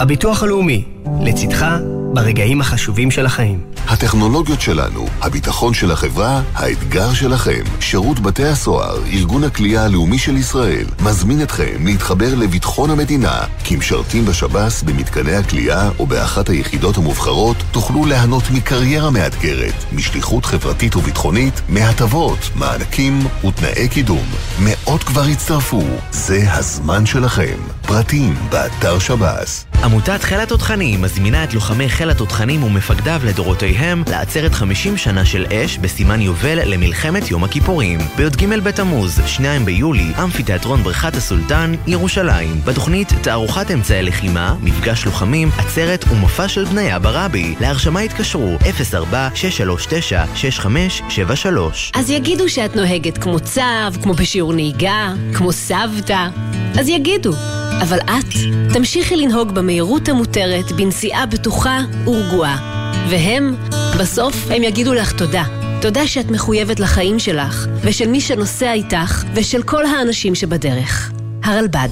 הביטוח 0.01 0.43
הלאומי, 0.43 0.85
לצדך 1.21 1.67
ברגעים 2.13 2.61
החשובים 2.61 3.11
של 3.11 3.27
החיים. 3.27 3.61
הטכנולוגיות 3.89 4.61
שלנו, 4.61 5.07
הביטחון 5.21 5.75
של 5.75 5.91
החברה, 5.91 6.43
האתגר 6.55 7.15
שלכם. 7.15 7.63
שירות 7.81 8.21
בתי 8.21 8.45
הסוהר, 8.45 8.99
ארגון 9.13 9.45
הכלייה 9.45 9.85
הלאומי 9.85 10.19
של 10.19 10.37
ישראל, 10.37 10.87
מזמין 11.05 11.43
אתכם 11.43 11.87
להתחבר 11.87 12.35
לביטחון 12.35 12.91
המדינה. 12.91 13.41
כמשרתים 13.65 14.25
בשב"ס, 14.25 14.83
במתקני 14.83 15.35
הכלייה 15.35 15.91
או 15.99 16.07
באחת 16.07 16.49
היחידות 16.49 16.97
המובחרות, 16.97 17.57
תוכלו 17.71 18.07
ליהנות 18.07 18.51
מקריירה 18.51 19.11
מאתגרת, 19.11 19.85
משליחות 19.93 20.45
חברתית 20.45 20.97
וביטחונית, 20.97 21.63
מהטבות, 21.69 22.39
מענקים 22.55 23.19
ותנאי 23.49 23.89
קידום. 23.89 24.27
מאות 24.59 25.03
כבר 25.03 25.23
הצטרפו, 25.23 25.83
זה 26.11 26.53
הזמן 26.53 27.07
שלכם. 27.07 27.57
פרטים 27.83 28.35
באתר 28.51 28.99
שב"ס. 28.99 29.65
עמותת 29.85 30.23
חיל 30.23 30.41
התותחנים 30.41 31.03
מזמינה 31.03 31.45
את 31.45 31.55
לוחמי 31.55 31.89
חיל 31.99 32.11
התותחנים 32.11 32.63
ומפקדיו 32.63 33.21
לדורותיהם 33.25 34.03
לעצרת 34.11 34.55
50 34.55 34.97
שנה 34.97 35.25
של 35.25 35.47
אש 35.53 35.79
בסימן 35.79 36.21
יובל 36.21 36.59
למלחמת 36.65 37.31
יום 37.31 37.45
הכיפורים. 37.45 37.99
בי"ג 38.17 38.47
בתמוז, 38.47 39.21
2 39.27 39.65
ביולי, 39.65 40.13
אמפיתיאטרון 40.23 40.83
בריכת 40.83 41.17
הסולטן, 41.17 41.75
ירושלים. 41.87 42.61
בתוכנית 42.65 43.13
תערוכת 43.23 43.71
אמצעי 43.71 44.03
לחימה, 44.03 44.55
מפגש 44.61 45.05
לוחמים, 45.05 45.51
עצרת 45.59 46.05
ומופע 46.11 46.49
של 46.49 46.65
בניה 46.65 46.99
ברבי. 46.99 47.55
להרשמה 47.61 48.01
התקשרו 48.01 48.59
04-639-6573. 48.63 48.67
אז 51.95 52.11
יגידו 52.11 52.49
שאת 52.49 52.77
נוהגת 52.77 53.19
כמו 53.19 53.41
צב, 53.41 53.93
כמו 54.03 54.15
בשיעור 54.15 54.53
נהיגה, 54.53 55.13
כמו 55.35 55.53
סבתא. 55.53 56.29
אז 56.79 56.89
יגידו. 56.89 57.33
אבל 57.83 57.99
את 57.99 58.35
תמשיכי 58.73 59.17
לנהוג 59.17 59.51
במהירות 59.51 60.09
המותרת 60.09 60.73
בנסיעה 60.73 61.27
בטוחה 61.27 61.81
ורגועה. 62.07 62.59
והם, 63.11 63.57
בסוף 64.01 64.37
הם 64.51 64.63
יגידו 64.63 64.95
לך 64.95 65.13
תודה. 65.13 65.45
תודה 65.81 66.07
שאת 66.07 66.31
מחויבת 66.31 66.81
לחיים 66.81 67.19
שלך, 67.19 67.67
ושל 67.83 68.09
מי 68.09 68.21
שנוסע 68.21 68.73
איתך, 68.73 69.25
ושל 69.35 69.63
כל 69.63 69.87
האנשים 69.87 70.35
שבדרך. 70.35 71.13
הרלב"ד. 71.45 71.89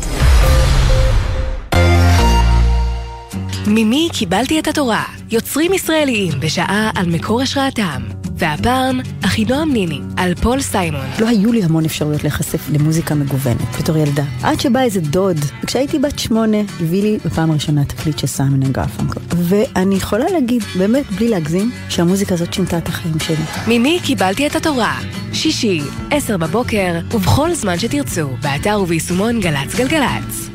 ממי 3.66 4.09
קיבלתי 4.12 4.61
את 4.61 4.68
התורה? 4.68 5.05
יוצרים 5.30 5.72
ישראליים 5.72 6.40
בשעה 6.40 6.90
על 6.94 7.07
מקור 7.07 7.42
השראתם. 7.42 8.03
והפעם, 8.39 9.01
אחינועם 9.24 9.72
ניני, 9.72 10.01
על 10.16 10.34
פול 10.34 10.61
סיימון. 10.61 11.07
לא 11.18 11.28
היו 11.28 11.53
לי 11.53 11.64
המון 11.64 11.84
אפשרויות 11.84 12.22
להיחשף 12.22 12.68
למוזיקה 12.72 13.14
מגוונת 13.14 13.76
בתור 13.80 13.97
ילדה. 13.97 14.24
עד 14.43 14.61
שבא 14.61 14.80
איזה 14.80 15.01
דוד, 15.01 15.37
וכשהייתי 15.62 15.99
בת 15.99 16.18
שמונה, 16.18 16.57
הביא 16.80 17.03
לי 17.03 17.18
בפעם 17.24 17.51
הראשונה 17.51 17.84
תקליט 17.84 18.18
של 18.18 18.26
סיימון 18.26 18.62
and 18.62 18.72
גרפנקל. 18.72 19.20
ואני 19.30 19.95
יכולה 19.95 20.24
להגיד, 20.32 20.62
באמת, 20.78 21.12
בלי 21.12 21.28
להגזים, 21.28 21.70
שהמוזיקה 21.89 22.34
הזאת 22.34 22.55
שינתה 22.55 22.78
את 22.78 22.89
החיים 22.89 23.18
שלי. 23.18 23.45
ממי 23.68 24.01
קיבלתי 24.05 24.47
את 24.47 24.57
התורה? 24.57 24.99
שישי, 25.32 25.80
עשר 26.11 26.37
בבוקר, 26.37 27.01
ובכל 27.14 27.55
זמן 27.55 27.78
שתרצו, 27.78 28.28
באתר 28.43 28.80
וביישומון 28.82 29.41
גל"צ 29.41 29.74
גלגלצ. 29.74 30.51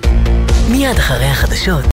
מיד 0.71 0.97
אחרי 0.97 1.25
החדשות, 1.25 1.85